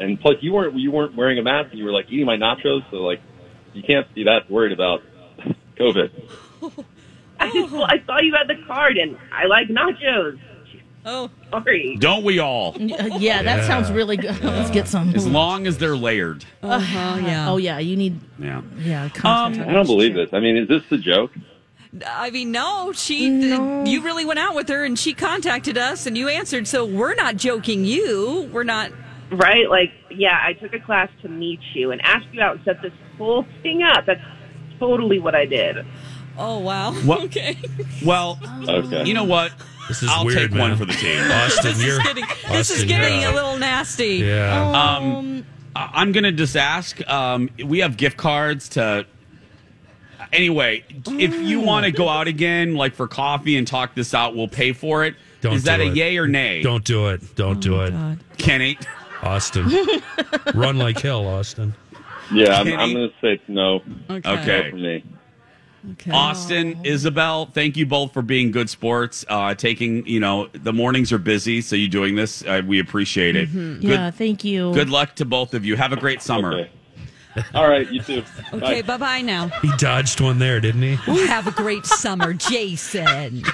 And 0.00 0.18
plus, 0.18 0.36
you 0.40 0.52
weren't 0.54 0.74
you 0.76 0.90
weren't 0.90 1.14
wearing 1.14 1.38
a 1.38 1.42
mask, 1.42 1.70
and 1.70 1.78
you 1.78 1.84
were 1.84 1.92
like 1.92 2.06
eating 2.08 2.26
my 2.26 2.36
nachos, 2.36 2.80
so 2.90 2.96
like 2.96 3.20
you 3.74 3.82
can't 3.82 4.12
be 4.14 4.24
that 4.24 4.50
worried 4.50 4.72
about 4.72 5.02
COVID. 5.78 6.10
I 7.40 7.52
just, 7.52 7.72
well, 7.72 7.84
I 7.84 8.02
saw 8.04 8.20
you 8.20 8.34
had 8.34 8.48
the 8.48 8.60
card, 8.66 8.96
and 8.96 9.16
I 9.30 9.46
like 9.46 9.68
nachos. 9.68 10.40
Oh, 11.08 11.30
Sorry. 11.50 11.96
Don't 11.98 12.22
we 12.24 12.38
all? 12.38 12.74
Uh, 12.74 12.78
yeah, 13.18 13.42
that 13.42 13.58
Yeah. 13.58 13.66
sounds 13.66 13.90
really 13.90 14.16
good. 14.16 14.40
Let's 14.44 14.70
get 14.70 14.86
some. 14.88 15.14
As 15.14 15.26
long 15.26 15.66
as 15.66 15.78
they're 15.78 15.96
layered. 15.96 16.44
uh-huh, 16.62 17.18
yeah. 17.24 17.50
Oh 17.50 17.56
yeah, 17.56 17.78
you 17.78 17.96
need. 17.96 18.20
Yeah. 18.38 18.62
Yeah. 18.78 19.04
Um, 19.24 19.54
I 19.60 19.72
don't 19.72 19.86
believe 19.86 20.14
this. 20.14 20.28
I 20.32 20.40
mean, 20.40 20.56
is 20.56 20.68
this 20.68 20.82
the 20.90 20.98
joke? 20.98 21.32
I 22.06 22.30
mean, 22.30 22.52
no, 22.52 22.92
she. 22.92 23.30
No. 23.30 23.84
You 23.84 24.02
really 24.02 24.24
went 24.26 24.38
out 24.38 24.54
with 24.54 24.68
her, 24.68 24.84
and 24.84 24.98
she 24.98 25.14
contacted 25.14 25.78
us, 25.78 26.06
and 26.06 26.16
you 26.18 26.28
answered. 26.28 26.68
So 26.68 26.84
we're 26.84 27.14
not 27.14 27.36
joking. 27.36 27.84
You, 27.84 28.48
we're 28.52 28.62
not. 28.64 28.92
Right? 29.30 29.68
Like, 29.68 29.92
yeah, 30.10 30.38
I 30.42 30.52
took 30.54 30.72
a 30.74 30.80
class 30.80 31.08
to 31.22 31.28
meet 31.28 31.60
you 31.74 31.90
and 31.90 32.00
ask 32.02 32.26
you 32.32 32.40
out 32.40 32.56
and 32.56 32.64
set 32.64 32.80
this 32.82 32.92
whole 33.16 33.44
thing 33.62 33.82
up. 33.82 34.04
That's 34.06 34.20
totally 34.78 35.18
what 35.18 35.34
I 35.34 35.44
did. 35.46 35.78
Oh 36.38 36.58
wow. 36.60 36.92
What- 36.92 37.20
Okay. 37.24 37.56
Well, 38.04 38.38
Okay. 38.68 39.04
you 39.04 39.12
know 39.14 39.24
what? 39.24 39.52
This 39.88 40.02
is 40.02 40.08
I'll 40.10 40.24
weird, 40.26 40.50
take 40.50 40.58
one 40.60 40.76
for 40.76 40.84
the 40.84 40.92
team. 40.92 41.18
Austin, 41.30 41.72
This 41.72 41.82
you're 41.82 41.98
is 42.00 42.06
getting. 42.06 42.24
This 42.50 42.70
is 42.70 42.84
getting 42.84 43.20
you're 43.22 43.30
a 43.32 43.34
little 43.34 43.56
nasty. 43.58 44.16
Yeah. 44.16 44.70
Um, 44.70 45.44
I- 45.74 45.90
I'm 45.94 46.12
gonna 46.12 46.32
just 46.32 46.56
ask. 46.56 47.00
Um, 47.08 47.50
we 47.64 47.78
have 47.80 47.96
gift 47.96 48.16
cards 48.16 48.68
to. 48.70 49.06
Anyway, 50.32 50.84
if 51.06 51.34
you 51.40 51.60
want 51.60 51.86
to 51.86 51.90
go 51.90 52.06
out 52.08 52.28
again, 52.28 52.74
like 52.74 52.94
for 52.94 53.08
coffee 53.08 53.56
and 53.56 53.66
talk 53.66 53.94
this 53.94 54.12
out, 54.12 54.36
we'll 54.36 54.46
pay 54.48 54.72
for 54.72 55.04
it. 55.04 55.14
Is 55.14 55.40
Don't 55.40 55.64
that 55.64 55.76
do 55.78 55.82
a 55.84 55.86
it. 55.86 55.96
yay 55.96 56.18
or 56.18 56.26
nay? 56.28 56.60
Don't 56.62 56.84
do 56.84 57.08
it. 57.08 57.34
Don't 57.34 57.60
do 57.60 57.80
it. 57.82 57.92
God. 57.92 58.18
Kenny. 58.36 58.76
Austin. 59.22 59.66
Run 60.54 60.76
like 60.78 61.00
hell, 61.00 61.26
Austin. 61.26 61.74
Yeah, 62.32 62.60
I'm, 62.60 62.66
I'm 62.78 62.92
going 62.92 63.08
to 63.08 63.14
say 63.22 63.40
no. 63.48 63.76
Okay. 64.10 64.30
Okay. 64.30 64.62
No 64.64 64.70
for 64.70 64.76
me. 64.76 65.04
Okay. 65.92 66.10
Austin, 66.10 66.80
Isabel, 66.84 67.46
thank 67.46 67.76
you 67.76 67.86
both 67.86 68.12
for 68.12 68.22
being 68.22 68.50
good 68.50 68.68
sports. 68.68 69.24
Uh, 69.28 69.54
taking, 69.54 70.06
you 70.06 70.20
know, 70.20 70.48
the 70.52 70.72
mornings 70.72 71.12
are 71.12 71.18
busy, 71.18 71.60
so 71.60 71.76
you 71.76 71.88
doing 71.88 72.14
this, 72.16 72.42
uh, 72.44 72.62
we 72.66 72.80
appreciate 72.80 73.36
it. 73.36 73.52
Good, 73.52 73.82
Yeah. 73.84 74.10
Thank 74.10 74.44
you. 74.44 74.72
good 74.74 74.90
luck 74.90 75.14
to 75.16 75.24
both 75.24 75.54
of 75.54 75.64
you. 75.64 75.76
Have 75.76 75.92
a 75.92 75.96
great 75.96 76.20
summer. 76.22 76.52
Okay. 76.52 76.70
All 77.54 77.68
right, 77.68 77.88
you 77.92 78.00
too. 78.02 78.24
Okay. 78.52 78.82
Bye. 78.82 78.96
Bye 78.96 78.96
bye 78.96 79.20
now. 79.20 79.48
He 79.62 79.70
dodged 79.76 80.20
one 80.20 80.38
there, 80.40 80.58
didn't 80.60 80.82
he? 80.82 80.94
Have 81.26 81.46
a 81.46 81.52
great 81.52 81.86
summer, 81.86 82.32
Jason. 82.34 83.44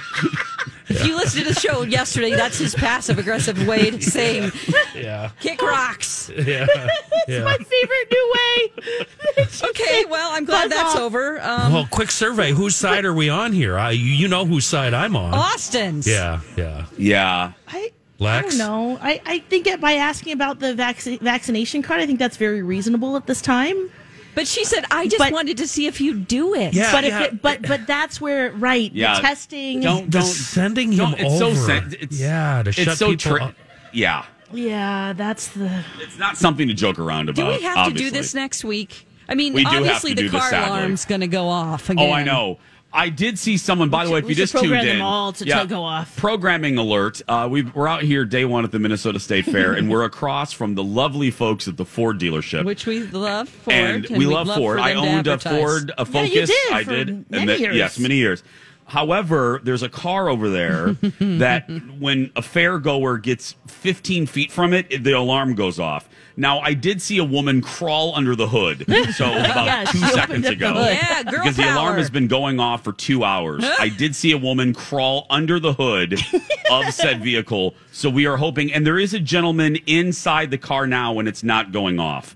If 0.87 1.05
you 1.05 1.15
listened 1.15 1.45
to 1.47 1.53
the 1.53 1.59
show 1.59 1.81
yesterday, 1.83 2.31
that's 2.31 2.57
his 2.57 2.75
passive 2.75 3.17
aggressive 3.19 3.67
way 3.67 3.91
to 3.91 4.01
saying 4.01 4.51
Yeah. 4.93 5.31
kick 5.39 5.61
rocks. 5.61 6.29
Yeah. 6.35 6.67
yeah. 7.27 7.43
My 7.43 7.57
favorite 7.57 8.07
new 8.11 8.33
way. 8.35 9.05
Okay, 9.69 10.05
well, 10.05 10.29
I'm 10.31 10.45
glad 10.45 10.69
Buzz 10.69 10.77
that's 10.77 10.95
off. 10.95 11.01
over. 11.01 11.41
Um, 11.41 11.73
Well, 11.73 11.87
quick 11.91 12.09
survey. 12.11 12.51
Whose 12.51 12.75
side 12.75 13.03
are 13.05 13.13
we 13.13 13.29
on 13.29 13.51
here? 13.51 13.77
I, 13.77 13.91
you 13.91 14.03
you 14.05 14.27
know 14.27 14.45
whose 14.45 14.65
side 14.65 14.93
I'm 14.93 15.15
on. 15.15 15.33
Austin's. 15.33 16.07
Yeah, 16.07 16.39
yeah. 16.55 16.85
Yeah. 16.97 17.51
I, 17.67 17.77
I 17.77 17.91
Lex? 18.19 18.57
don't 18.57 18.57
know. 18.57 18.97
I, 19.01 19.21
I 19.25 19.39
think 19.39 19.67
it, 19.67 19.81
by 19.81 19.93
asking 19.93 20.33
about 20.33 20.59
the 20.59 20.73
vac- 20.73 21.01
vaccination 21.01 21.81
card, 21.81 21.99
I 22.01 22.05
think 22.05 22.19
that's 22.19 22.37
very 22.37 22.61
reasonable 22.63 23.15
at 23.17 23.27
this 23.27 23.41
time. 23.41 23.89
But 24.35 24.47
she 24.47 24.63
said, 24.65 24.83
I 24.91 25.05
just 25.07 25.17
But- 25.17 25.31
wanted 25.31 25.57
to 25.57 25.67
see 25.67 25.87
if 25.87 25.99
you 26.01 26.13
do 26.13 26.53
it. 26.53 26.73
Yeah, 26.73 26.91
but 26.91 27.03
yeah. 27.05 27.21
if 27.21 27.27
it, 27.33 27.41
but 27.41 27.61
but 27.67 27.87
that's 27.87 28.19
where 28.21 28.51
right 28.51 28.91
Yeah. 28.93 29.15
the 29.15 29.21
testing. 29.21 29.79
Don't 29.81 30.09
don't 30.09 30.23
sending 30.23 30.91
him 30.91 30.97
don't- 31.11 31.19
it's 31.19 31.39
so 31.39 31.47
over. 31.47 31.55
sen- 31.55 31.93
it's- 31.99 32.19
yeah, 32.19 32.61
to 32.63 32.71
shut 32.71 32.97
so 32.97 33.11
people 33.11 33.37
tri- 33.37 33.45
up. 33.47 33.55
Yeah. 33.93 34.25
Yeah, 34.53 35.13
that's 35.13 35.47
the. 35.47 35.83
It's 36.01 36.17
not 36.19 36.37
something 36.37 36.67
to 36.67 36.73
joke 36.73 36.99
around 36.99 37.29
about. 37.29 37.41
Do 37.41 37.57
we 37.57 37.63
have 37.63 37.77
obviously. 37.77 38.05
to 38.05 38.11
do 38.11 38.17
this 38.17 38.33
next 38.35 38.63
week? 38.63 39.07
I 39.27 39.33
mean, 39.35 39.53
We 39.53 39.63
do 39.63 39.69
have 39.71 39.77
obviously 39.81 40.11
to 40.11 40.15
the 40.17 40.21
do 40.23 40.29
this, 40.29 40.49
car 40.49 40.65
alarm's 40.67 41.03
going 41.05 41.21
to 41.21 41.27
go 41.27 41.47
off 41.49 41.89
again. 41.89 42.07
Oh, 42.09 42.13
I 42.13 42.23
know. 42.23 42.59
I 42.95 43.09
did 43.09 43.37
see 43.37 43.57
someone. 43.57 43.89
By 43.89 44.05
the 44.05 44.11
way, 44.11 44.19
if 44.19 44.29
you 44.29 44.35
just 44.35 44.53
tuned 44.53 44.73
in, 44.73 44.85
them 44.85 45.01
all 45.01 45.33
to- 45.33 45.45
to 45.45 45.65
go 45.67 45.83
off. 45.83 46.15
Programming 46.15 46.77
alert. 46.77 47.21
Uh, 47.27 47.47
we 47.51 47.63
we're 47.63 47.87
out 47.87 48.03
here 48.03 48.25
day 48.25 48.45
one 48.45 48.63
at 48.63 48.71
the 48.71 48.79
Minnesota 48.79 49.19
State 49.19 49.45
Fair, 49.45 49.73
and 49.73 49.89
we're 49.89 50.03
across 50.11 50.53
from 50.53 50.75
the 50.75 50.83
lovely 50.83 51.29
folks 51.31 51.67
at 51.67 51.77
the 51.77 51.85
Ford 51.85 52.19
dealership. 52.19 52.65
Which 52.65 52.85
we 52.85 53.03
love 53.07 53.49
Ford. 53.49 53.75
and 53.75 54.07
we 54.09 54.19
we'd 54.19 54.27
love 54.33 54.47
Ford. 54.47 54.79
I 54.79 54.93
owned 54.93 55.27
a. 55.27 55.37
Ford, 55.37 55.91
a 55.97 56.01
Yeah, 56.01 56.03
Focus. 56.05 56.33
you 56.33 56.45
did 56.45 56.73
I 56.73 56.83
did, 56.83 57.29
many 57.31 57.45
the- 57.47 57.59
years. 57.59 57.75
yes, 57.75 57.99
many 57.99 58.15
years. 58.15 58.41
However, 58.87 59.59
there's 59.63 59.81
a 59.83 59.89
car 59.89 60.29
over 60.29 60.47
there 60.49 60.93
that 61.19 61.67
when 61.99 62.31
a 62.35 62.41
fair 62.43 62.77
goer 62.79 63.17
gets 63.17 63.55
15 63.67 64.27
feet 64.27 64.51
from 64.51 64.73
it, 64.73 65.03
the 65.03 65.13
alarm 65.13 65.55
goes 65.55 65.79
off. 65.79 66.07
Now, 66.37 66.59
I 66.59 66.73
did 66.73 67.01
see 67.01 67.17
a 67.17 67.23
woman 67.23 67.61
crawl 67.61 68.13
under 68.15 68.35
the 68.35 68.47
hood, 68.47 68.85
so 69.15 69.25
about 69.31 69.65
Yeah, 69.65 69.83
two 69.85 69.99
seconds 69.99 70.47
ago. 70.47 70.73
Yeah, 70.73 71.23
girl 71.23 71.43
because 71.43 71.55
the 71.55 71.71
alarm 71.71 71.97
has 71.97 72.09
been 72.09 72.27
going 72.27 72.59
off 72.59 72.83
for 72.83 72.91
two 72.91 73.23
hours. 73.23 73.63
I 73.63 73.89
did 73.89 74.15
see 74.15 74.31
a 74.31 74.37
woman 74.37 74.73
crawl 74.73 75.27
under 75.29 75.59
the 75.59 75.73
hood 75.73 76.19
of 76.71 76.93
said 76.93 77.23
vehicle. 77.23 77.73
So 77.91 78.09
we 78.09 78.25
are 78.25 78.37
hoping, 78.37 78.73
and 78.73 78.85
there 78.85 78.99
is 78.99 79.13
a 79.13 79.19
gentleman 79.19 79.77
inside 79.87 80.51
the 80.51 80.57
car 80.57 80.87
now 80.87 81.13
when 81.13 81.27
it's 81.27 81.43
not 81.43 81.71
going 81.71 81.99
off. 81.99 82.35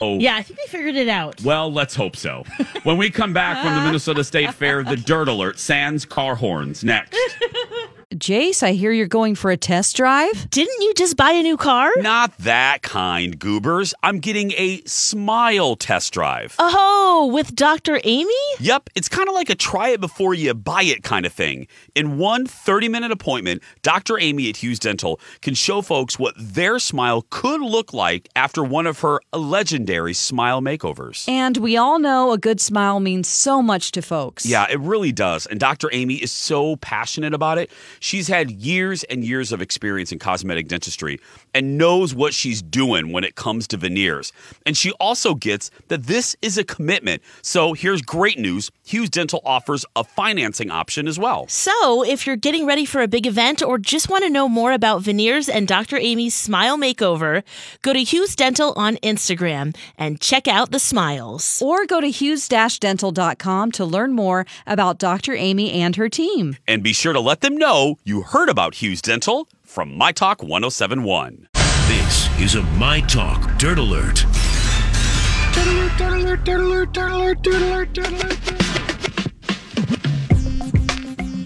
Oh. 0.00 0.18
Yeah, 0.18 0.36
I 0.36 0.42
think 0.42 0.58
they 0.58 0.66
figured 0.70 0.96
it 0.96 1.08
out. 1.08 1.40
Well, 1.42 1.72
let's 1.72 1.94
hope 1.94 2.16
so. 2.16 2.44
when 2.82 2.98
we 2.98 3.10
come 3.10 3.32
back 3.32 3.62
from 3.64 3.74
the 3.74 3.80
Minnesota 3.86 4.22
State 4.24 4.52
Fair, 4.54 4.82
the 4.84 4.96
Dirt 4.96 5.28
Alert, 5.28 5.58
Sans 5.58 6.04
car 6.04 6.34
horns 6.34 6.84
next. 6.84 7.16
Jace, 8.18 8.62
I 8.62 8.72
hear 8.72 8.92
you're 8.92 9.06
going 9.06 9.34
for 9.34 9.50
a 9.50 9.56
test 9.58 9.94
drive. 9.96 10.48
Didn't 10.50 10.80
you 10.80 10.94
just 10.94 11.16
buy 11.16 11.32
a 11.32 11.42
new 11.42 11.58
car? 11.58 11.90
Not 11.96 12.36
that 12.38 12.80
kind, 12.80 13.38
goobers. 13.38 13.92
I'm 14.02 14.20
getting 14.20 14.52
a 14.52 14.80
smile 14.86 15.76
test 15.76 16.14
drive. 16.14 16.54
Oh, 16.58 17.30
with 17.32 17.54
Dr. 17.54 18.00
Amy? 18.04 18.32
Yep, 18.58 18.88
it's 18.94 19.08
kind 19.08 19.28
of 19.28 19.34
like 19.34 19.50
a 19.50 19.54
try 19.54 19.90
it 19.90 20.00
before 20.00 20.32
you 20.32 20.54
buy 20.54 20.82
it 20.82 21.02
kind 21.02 21.26
of 21.26 21.32
thing. 21.32 21.66
In 21.94 22.16
one 22.16 22.46
30 22.46 22.88
minute 22.88 23.10
appointment, 23.10 23.62
Dr. 23.82 24.18
Amy 24.18 24.48
at 24.48 24.56
Hughes 24.56 24.78
Dental 24.78 25.20
can 25.42 25.54
show 25.54 25.82
folks 25.82 26.18
what 26.18 26.34
their 26.38 26.78
smile 26.78 27.26
could 27.28 27.60
look 27.60 27.92
like 27.92 28.28
after 28.34 28.64
one 28.64 28.86
of 28.86 29.00
her 29.00 29.20
legendary 29.34 30.14
smile 30.14 30.62
makeovers. 30.62 31.28
And 31.28 31.58
we 31.58 31.76
all 31.76 31.98
know 31.98 32.32
a 32.32 32.38
good 32.38 32.60
smile 32.62 32.98
means 32.98 33.28
so 33.28 33.60
much 33.60 33.92
to 33.92 34.00
folks. 34.00 34.46
Yeah, 34.46 34.66
it 34.70 34.80
really 34.80 35.12
does. 35.12 35.44
And 35.46 35.60
Dr. 35.60 35.90
Amy 35.92 36.14
is 36.14 36.32
so 36.32 36.76
passionate 36.76 37.34
about 37.34 37.58
it. 37.58 37.70
She's 38.06 38.28
had 38.28 38.52
years 38.52 39.02
and 39.02 39.24
years 39.24 39.50
of 39.50 39.60
experience 39.60 40.12
in 40.12 40.20
cosmetic 40.20 40.68
dentistry 40.68 41.18
and 41.52 41.76
knows 41.76 42.14
what 42.14 42.34
she's 42.34 42.62
doing 42.62 43.10
when 43.10 43.24
it 43.24 43.34
comes 43.34 43.66
to 43.66 43.76
veneers. 43.76 44.32
And 44.64 44.76
she 44.76 44.92
also 45.00 45.34
gets 45.34 45.72
that 45.88 46.04
this 46.04 46.36
is 46.40 46.56
a 46.56 46.62
commitment. 46.62 47.20
So 47.42 47.72
here's 47.72 48.02
great 48.02 48.38
news 48.38 48.70
Hughes 48.84 49.10
Dental 49.10 49.40
offers 49.44 49.84
a 49.96 50.04
financing 50.04 50.70
option 50.70 51.08
as 51.08 51.18
well. 51.18 51.48
So, 51.48 52.04
if 52.04 52.28
you're 52.28 52.36
getting 52.36 52.64
ready 52.64 52.84
for 52.84 53.02
a 53.02 53.08
big 53.08 53.26
event 53.26 53.60
or 53.60 53.76
just 53.76 54.08
want 54.08 54.22
to 54.22 54.30
know 54.30 54.48
more 54.48 54.70
about 54.70 55.02
veneers 55.02 55.48
and 55.48 55.66
Dr. 55.66 55.96
Amy's 55.96 56.36
smile 56.36 56.78
makeover, 56.78 57.42
go 57.82 57.92
to 57.92 58.04
Hughes 58.04 58.36
Dental 58.36 58.72
on 58.76 58.98
Instagram 58.98 59.74
and 59.98 60.20
check 60.20 60.46
out 60.46 60.70
the 60.70 60.78
smiles. 60.78 61.60
Or 61.60 61.84
go 61.86 62.00
to 62.00 62.08
hughes-dental.com 62.08 63.72
to 63.72 63.84
learn 63.84 64.12
more 64.12 64.46
about 64.64 64.98
Dr. 64.98 65.34
Amy 65.34 65.72
and 65.72 65.96
her 65.96 66.08
team. 66.08 66.56
And 66.68 66.84
be 66.84 66.92
sure 66.92 67.12
to 67.12 67.18
let 67.18 67.40
them 67.40 67.56
know 67.56 67.95
you 68.04 68.22
heard 68.22 68.48
about 68.48 68.76
Hughes 68.76 69.02
Dental 69.02 69.48
from 69.62 69.96
My 69.96 70.12
Talk 70.12 70.42
1071. 70.42 71.48
This 71.88 72.40
is 72.40 72.54
a 72.54 72.62
My 72.78 73.00
Talk 73.02 73.58
Dirt 73.58 73.78
Alert. 73.78 74.24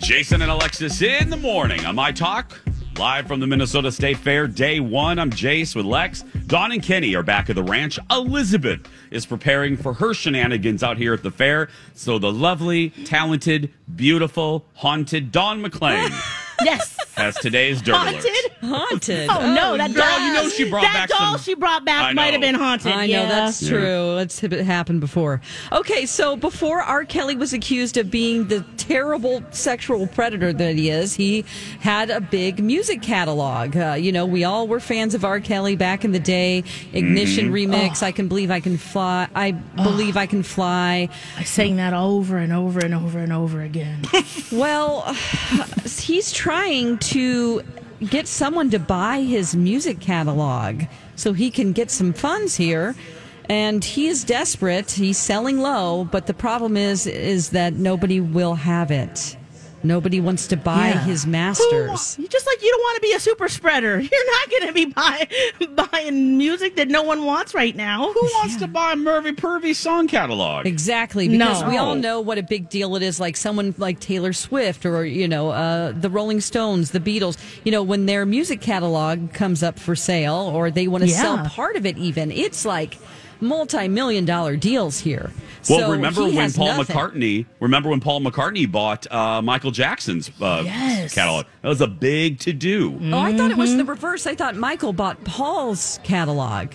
Jason 0.01 0.43
and 0.43 0.51
Alexis 0.51 1.03
in 1.03 1.31
the 1.31 1.37
morning 1.37 1.85
on 1.85 1.95
My 1.95 2.13
Talk. 2.13 2.61
Live 2.99 3.27
from 3.27 3.41
the 3.41 3.47
Minnesota 3.47 3.91
State 3.91 4.19
Fair, 4.19 4.47
day 4.47 4.79
one. 4.79 5.19
I'm 5.19 5.31
Jace 5.31 5.75
with 5.75 5.87
Lex. 5.87 6.23
Dawn 6.47 6.73
and 6.73 6.83
Kenny 6.83 7.15
are 7.15 7.23
back 7.23 7.49
at 7.49 7.57
the 7.57 7.63
ranch. 7.63 7.99
Elizabeth 8.11 8.81
is 9.11 9.25
preparing 9.25 9.77
for 9.77 9.95
her 9.95 10.13
shenanigans 10.13 10.83
out 10.83 10.99
here 10.99 11.15
at 11.15 11.23
the 11.23 11.31
fair. 11.31 11.69
So 11.95 12.19
the 12.19 12.31
lovely, 12.31 12.91
talented, 12.91 13.73
beautiful, 13.97 14.67
haunted 14.75 15.33
Dawn 15.33 15.63
McClain 15.63 16.11
Yes. 16.65 17.00
Has 17.17 17.35
today's 17.37 17.83
dirt 17.83 17.95
alert. 17.95 18.15
Haunted? 18.15 18.53
Haunted. 18.63 19.29
Oh, 19.31 19.55
no, 19.55 19.77
that 19.77 19.93
Girl, 19.95 20.05
doll. 20.05 20.27
you 20.27 20.33
know 20.35 20.49
she 20.49 20.69
brought 20.71 20.83
that 20.83 21.09
back 21.09 21.19
doll 21.19 21.33
some- 21.33 21.41
she 21.43 21.55
brought 21.55 21.83
I 21.83 21.85
back 21.85 22.15
might 22.15 22.33
have 22.33 22.41
know. 22.41 22.47
been 22.49 22.55
haunted. 22.55 22.93
I 22.93 23.05
yeah. 23.05 23.23
know 23.23 23.29
that's 23.29 23.67
true. 23.67 24.19
It's 24.19 24.43
it 24.43 24.53
happened 24.53 25.01
before. 25.01 25.41
Okay, 25.73 26.07
so 26.07 26.37
before 26.37 26.81
R. 26.81 27.05
Kelly 27.05 27.37
was 27.37 27.53
accused 27.53 27.97
of 27.97 28.11
being 28.11 28.49
the 28.49 28.65
terrible 28.77 29.43
sexual 29.51 30.07
predator 30.07 30.53
that 30.53 30.75
he 30.77 30.91
is, 30.91 31.15
he 31.15 31.45
had 31.81 32.11
a 32.11 32.21
big 32.21 32.63
music 32.63 33.03
catalog. 33.03 33.77
Uh, 33.77 33.93
you 33.99 34.13
know, 34.13 34.27
we 34.27 34.45
all 34.45 34.67
were 34.69 34.81
fans 34.81 35.15
of 35.15 35.25
R. 35.25 35.41
Kelly 35.41 35.77
back 35.77 36.05
in 36.05 36.13
the 36.13 36.19
day. 36.21 36.65
Ignition 36.93 37.53
remix. 37.53 38.03
I 38.03 38.13
can 38.13 38.29
believe 38.29 38.51
I 38.51 38.61
can 38.61 38.77
fly. 38.77 39.29
I 39.35 39.53
believe 39.53 40.17
I 40.17 40.27
can 40.27 40.43
fly. 40.43 41.09
I 41.37 41.45
sang 41.45 41.77
that 41.77 41.93
over 41.95 42.39
and 42.39 42.53
over 42.53 42.81
and 42.81 42.95
over 42.95 43.19
and 43.19 43.33
over 43.33 43.61
again. 43.63 44.03
Well, 44.53 45.03
he's 45.99 46.33
trying 46.33 46.99
to 47.01 47.63
get 48.09 48.27
someone 48.27 48.71
to 48.71 48.79
buy 48.79 49.21
his 49.21 49.55
music 49.55 50.01
catalog 50.01 50.85
so 51.17 51.33
he 51.33 51.51
can 51.51 51.73
get 51.73 51.91
some 51.91 52.13
funds 52.13 52.57
here. 52.57 52.95
And 53.49 53.85
he 53.85 54.07
is 54.07 54.23
desperate. 54.23 54.93
He's 54.93 55.19
selling 55.19 55.59
low, 55.59 56.05
but 56.05 56.27
the 56.27 56.35
problem 56.35 56.77
is 56.77 57.07
is 57.07 57.51
that 57.51 57.75
nobody 57.75 58.21
will 58.21 58.55
have 58.55 58.91
it. 58.91 59.37
Nobody 59.83 60.21
wants 60.21 60.47
to 60.49 60.57
buy 60.57 60.89
Yeah. 60.89 61.05
his 61.05 61.27
masters. 61.27 62.17
you 62.19 62.29
just 62.29 62.47
like 62.47 62.63
you 62.63 62.71
don't 62.71 62.81
want 62.83 62.97
to 62.97 63.01
be 63.03 63.13
a 63.15 63.21
super 63.21 63.49
spreader. 63.49 63.99
You're 64.01 64.27
not 64.27 64.51
going 64.51 64.67
to 64.67 64.73
be 64.73 64.85
buy, 64.87 65.29
buying 65.93 66.37
music 66.39 66.77
that 66.77 66.89
no 66.89 67.03
one 67.03 67.25
wants 67.25 67.55
right 67.55 67.75
now. 67.75 68.13
Who 68.13 68.21
wants 68.35 68.57
to 68.57 68.67
buy 68.69 68.95
Mervy 68.95 69.33
Purvy's 69.35 69.79
song 69.79 70.07
catalog? 70.09 70.67
Exactly, 70.67 71.29
because 71.29 71.63
No. 71.63 71.69
we 71.69 71.77
all 71.77 71.95
know 71.95 72.21
what 72.21 72.39
a 72.39 72.43
big 72.43 72.69
deal 72.69 72.95
it 72.97 73.03
is. 73.03 73.19
Like 73.21 73.37
someone 73.37 73.75
like 73.79 74.01
Taylor 74.01 74.33
Swift 74.33 74.85
or 74.85 75.05
you 75.05 75.27
know 75.29 75.51
uh, 75.51 75.93
the 75.93 76.11
Rolling 76.11 76.41
Stones, 76.41 76.91
the 76.91 77.01
Beatles. 77.01 77.39
You 77.65 77.73
know 77.73 77.83
when 77.83 78.07
their 78.07 78.27
music 78.27 78.61
catalog 78.61 79.33
comes 79.33 79.63
up 79.63 79.79
for 79.79 79.97
sale, 79.97 80.51
or 80.55 80.71
they 80.71 80.89
want 80.89 81.05
to 81.05 81.11
Yeah. 81.11 81.23
sell 81.23 81.39
part 81.39 81.77
of 81.77 81.87
it. 81.87 81.97
Even 81.99 82.31
it's 82.31 82.65
like 82.65 82.99
multi-million 83.41 84.25
dollar 84.25 84.57
deals 84.57 84.99
here. 85.01 85.31
Well, 85.69 85.81
So 85.81 85.91
remember 85.93 86.23
he 86.27 86.37
when 86.37 86.45
has 86.45 86.57
Paul 86.57 86.77
nothing. 86.79 86.97
McCartney? 86.97 87.47
Remember 87.61 87.91
when 87.91 88.01
Paul 88.01 88.21
McCartney 88.21 88.71
bought 88.71 89.11
uh, 89.13 89.43
Michael 89.43 89.71
Jackson's 89.71 90.31
uh, 90.41 90.63
Yes. 90.65 91.15
catalog? 91.15 91.47
That 91.63 91.69
was 91.69 91.81
a 91.81 91.87
big 91.87 92.39
to 92.41 92.53
do. 92.53 92.99
Oh, 93.13 93.19
I 93.19 93.37
thought 93.37 93.51
it 93.51 93.57
was 93.57 93.71
Mm-hmm. 93.71 93.79
the 93.79 93.85
reverse. 93.85 94.27
I 94.27 94.35
thought 94.35 94.57
Michael 94.57 94.93
bought 94.93 95.23
Paul's 95.25 96.01
catalog 96.03 96.69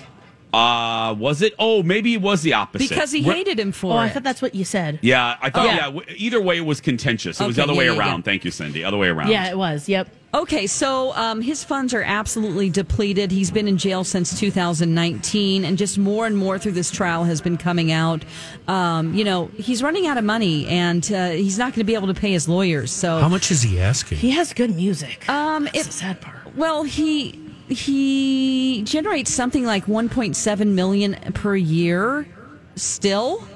Uh, 0.54 1.13
was 1.17 1.41
it? 1.41 1.54
Oh, 1.60 1.84
maybe 1.84 2.13
it 2.13 2.21
was 2.21 2.41
the 2.43 2.54
opposite. 2.54 2.88
because 2.89 3.12
he 3.12 3.19
Re- 3.28 3.36
hated 3.36 3.60
him 3.60 3.71
for 3.73 3.91
it. 3.91 3.95
Oh, 3.95 3.97
I 3.97 4.10
thought 4.10 4.23
that's 4.23 4.41
what 4.41 4.56
you 4.56 4.63
said. 4.63 4.99
Yeah, 5.01 5.36
I 5.41 5.49
thought. 5.49 5.65
Oh. 5.65 5.69
Yeah, 5.69 5.86
w- 5.88 6.06
either 6.15 6.39
way, 6.41 6.58
it 6.58 6.65
was 6.65 6.80
contentious. 6.80 7.41
It 7.41 7.45
was 7.47 7.56
the 7.58 7.63
Okay, 7.63 7.71
other 7.71 7.78
way 7.78 7.86
yeah, 7.88 7.91
yeah, 7.93 7.99
around. 7.99 8.19
yeah. 8.19 8.23
Thank 8.23 8.45
you, 8.45 8.51
Cindy. 8.51 8.84
Other 8.84 8.95
way 8.97 9.10
around. 9.10 9.30
Yeah, 9.30 9.49
it 9.49 9.58
was. 9.58 9.89
Yep. 9.89 10.08
Okay, 10.36 10.67
so 10.67 11.13
um, 11.13 11.39
his 11.39 11.63
funds 11.63 11.93
are 11.93 12.02
absolutely 12.04 12.69
depleted. 12.69 13.32
He's 13.32 13.52
been 13.52 13.69
in 13.69 13.78
jail 13.78 14.04
since 14.04 14.38
2019, 14.38 15.63
and 15.63 15.78
just 15.78 15.98
more 15.98 16.26
and 16.26 16.38
more 16.38 16.60
through 16.60 16.74
this 16.74 16.91
trial 16.91 17.24
has 17.24 17.39
been 17.39 17.56
coming 17.56 17.89
out. 17.93 18.26
Um, 18.67 19.13
you 19.13 19.24
know, 19.24 19.45
he's 19.56 19.82
running 19.82 20.08
out 20.08 20.17
of 20.17 20.26
money, 20.26 20.67
and 20.67 21.10
uh, 21.10 21.30
he's 21.30 21.58
not 21.58 21.67
going 21.67 21.80
to 21.80 21.86
be 21.86 21.95
able 21.95 22.08
to 22.08 22.13
pay 22.13 22.34
his 22.34 22.50
lawyers. 22.50 22.91
So, 22.91 23.19
How 23.19 23.30
much 23.30 23.50
is 23.50 23.62
he 23.62 23.80
asking? 23.80 24.17
He 24.17 24.32
has 24.32 24.52
good 24.52 24.76
music. 24.76 25.28
um, 25.30 25.63
That's 25.65 25.78
it, 25.78 25.86
the 25.86 25.91
sad 25.93 26.19
part. 26.19 26.54
well, 26.58 26.84
he 26.84 27.39
he 27.69 28.82
generates 28.84 29.34
something 29.34 29.63
like 29.63 29.86
1.7 29.86 30.67
million 30.67 31.13
per 31.34 31.56
year. 31.56 32.28
Still, 32.76 33.48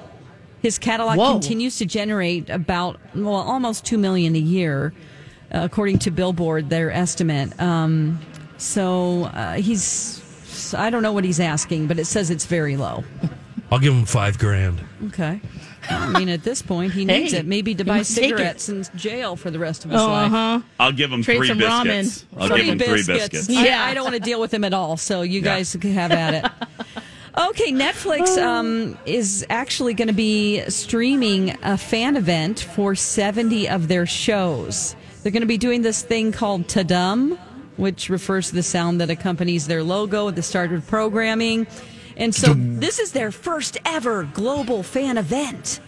his 0.62 0.80
catalog 0.80 1.18
Whoa. 1.18 1.34
continues 1.34 1.78
to 1.80 1.86
generate 1.86 2.50
about 2.50 3.02
well 3.13 3.36
almost 3.36 3.86
two 3.86 3.98
million 3.98 4.34
a 4.34 4.39
year, 4.39 4.94
according 5.52 6.00
to 6.00 6.12
Billboard, 6.12 6.70
their 6.70 6.92
estimate. 6.92 7.60
Um, 7.62 8.20
so 8.58 9.26
uh, 9.26 9.54
he's 9.54 10.74
I 10.78 10.90
don't 10.90 11.04
know 11.04 11.14
what 11.14 11.24
he's 11.24 11.40
asking, 11.40 11.88
but 11.88 12.00
it 12.00 12.06
says 12.06 12.30
it's 12.30 12.46
very 12.46 12.78
low. 12.78 13.04
I'll 13.72 13.80
give 13.80 13.94
him 13.94 14.06
five 14.06 14.38
grand. 14.40 14.82
Okay. 15.08 15.40
I 15.90 16.10
mean, 16.20 16.30
at 16.30 16.44
this 16.44 16.62
point, 16.62 16.92
he 16.94 17.06
needs 17.06 17.32
Hey, 17.32 17.40
it. 17.40 17.46
Maybe 17.48 17.74
to 17.76 17.84
buy 17.86 17.98
must 18.00 18.14
take 18.16 18.26
it. 18.26 18.30
cigarettes 18.38 18.70
in 18.70 18.86
jail 18.96 19.36
for 19.36 19.50
the 19.50 19.58
rest 19.60 19.86
of 19.86 19.92
his 19.92 20.02
life. 20.02 20.32
Uh-huh. 20.32 20.62
I'll 20.80 20.92
give 20.92 21.12
him 21.12 21.24
Trade 21.24 21.38
three 21.38 21.48
some 21.48 21.58
biscuits. 21.58 22.26
ramen. 22.36 22.42
I'll 22.42 22.48
Three 22.50 22.58
give 22.58 22.68
him 22.68 22.80
three 22.80 22.88
biscuits. 22.98 23.30
biscuits. 23.30 23.50
I- 23.58 23.66
Yeah. 23.66 23.84
I, 23.86 23.94
don't 23.94 24.04
want 24.04 24.16
to 24.16 24.22
deal 24.22 24.40
with 24.42 24.54
him 24.54 24.64
at 24.64 24.74
all. 24.74 24.98
So 24.98 25.22
you 25.24 25.40
Yeah. 25.40 25.46
guys 25.56 25.76
can 25.80 25.94
have 25.94 26.12
at 26.12 26.34
it. 26.46 26.52
Okay, 27.38 27.72
Netflix 27.72 28.38
um, 28.38 28.98
is 29.06 29.46
actually 29.50 29.94
going 29.94 30.10
to 30.10 30.14
be 30.14 30.62
streaming 30.70 31.56
a 31.64 31.78
fan 31.78 32.18
event 32.18 32.60
for 32.76 32.94
70 32.96 33.70
of 33.70 33.88
their 33.88 34.06
shows. 34.06 34.96
They're 35.22 35.32
going 35.32 35.42
to 35.42 35.48
be 35.48 35.58
doing 35.58 35.82
this 35.82 36.02
thing 36.02 36.32
called 36.32 36.68
Tudum, 36.68 37.38
which 37.78 38.10
refers 38.10 38.50
to 38.50 38.56
the 38.56 38.64
sound 38.64 39.02
that 39.02 39.10
accompanies 39.10 39.68
their 39.68 39.84
logo 39.84 40.28
at 40.28 40.36
the 40.36 40.42
start 40.44 40.72
of 40.72 40.86
programming. 40.88 41.68
And 42.18 42.34
so 42.36 42.54
this 42.56 43.00
is 43.00 43.12
their 43.14 43.32
first 43.32 43.78
ever 43.86 44.24
global 44.34 44.84
fan 44.84 45.18
event. 45.18 45.80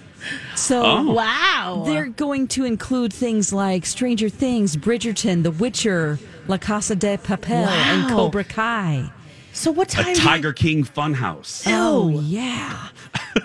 So 0.56 0.84
Oh. 0.86 1.12
Wow. 1.14 1.84
they're 1.86 2.06
going 2.08 2.48
to 2.50 2.64
include 2.66 3.12
things 3.12 3.52
like 3.52 3.86
Stranger 3.86 4.30
Things, 4.30 4.78
Bridgerton, 4.78 5.44
The 5.44 5.52
Witcher, 5.52 6.20
La 6.48 6.58
Casa 6.58 6.96
de 6.96 7.18
Papel, 7.18 7.68
and 7.68 8.10
Cobra 8.12 8.44
Kai. 8.44 9.12
So 9.54 9.72
what 9.72 9.90
time? 9.90 10.04
A 10.04 10.14
do 10.14 10.22
you- 10.22 10.28
Tiger 10.28 10.54
King 10.54 10.84
funhouse. 10.86 11.64
Oh, 11.68 12.14
oh, 12.16 12.20
yeah. 12.22 12.90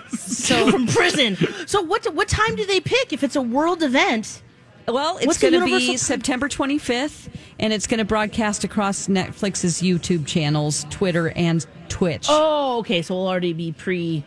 so 0.09 0.69
from 0.71 0.87
prison. 0.87 1.35
So 1.65 1.81
what? 1.81 2.05
What 2.13 2.27
time 2.29 2.55
do 2.55 2.65
they 2.65 2.79
pick 2.79 3.11
if 3.11 3.23
it's 3.23 3.35
a 3.35 3.41
world 3.41 3.83
event? 3.83 4.41
Well, 4.87 5.17
it's 5.17 5.37
going 5.37 5.53
to 5.53 5.65
be 5.65 5.71
universal? 5.71 5.97
September 5.97 6.47
25th, 6.47 7.27
and 7.59 7.73
it's 7.73 7.87
going 7.87 7.97
to 7.97 8.05
broadcast 8.05 8.63
across 8.63 9.07
Netflix's 9.07 9.81
YouTube 9.81 10.25
channels, 10.25 10.85
Twitter, 10.89 11.29
and 11.35 11.65
Twitch. 11.89 12.27
Oh, 12.29 12.79
okay. 12.79 13.01
So 13.01 13.15
we'll 13.15 13.27
already 13.27 13.53
be 13.53 13.73
pre. 13.73 14.23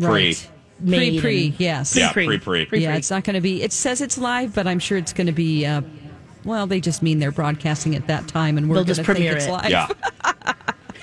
Pre. 0.00 0.34
Pre, 0.34 0.36
made 0.80 1.20
pre, 1.20 1.46
and- 1.48 1.60
yes. 1.60 1.96
Yeah, 1.96 2.12
Pre-pre. 2.12 2.38
pre-pre. 2.38 2.80
yeah, 2.80 2.96
it's 2.96 3.10
not 3.10 3.24
going 3.24 3.34
to 3.34 3.40
be. 3.40 3.62
It 3.62 3.72
says 3.72 4.00
it's 4.00 4.18
live, 4.18 4.54
but 4.54 4.66
I'm 4.66 4.78
sure 4.78 4.98
it's 4.98 5.12
going 5.12 5.26
to 5.28 5.32
be. 5.32 5.66
Uh, 5.66 5.82
well, 6.44 6.66
they 6.66 6.80
just 6.80 7.02
mean 7.02 7.18
they're 7.20 7.30
broadcasting 7.30 7.94
at 7.94 8.06
that 8.08 8.26
time, 8.28 8.58
and 8.58 8.68
we're 8.68 8.76
They'll 8.76 8.84
going 8.84 8.94
just 8.96 9.00
to 9.00 9.04
think 9.06 9.16
premiere 9.16 9.36
it's 9.36 9.46
it. 9.46 9.50
live. 9.50 9.70
Yeah. 9.70 9.88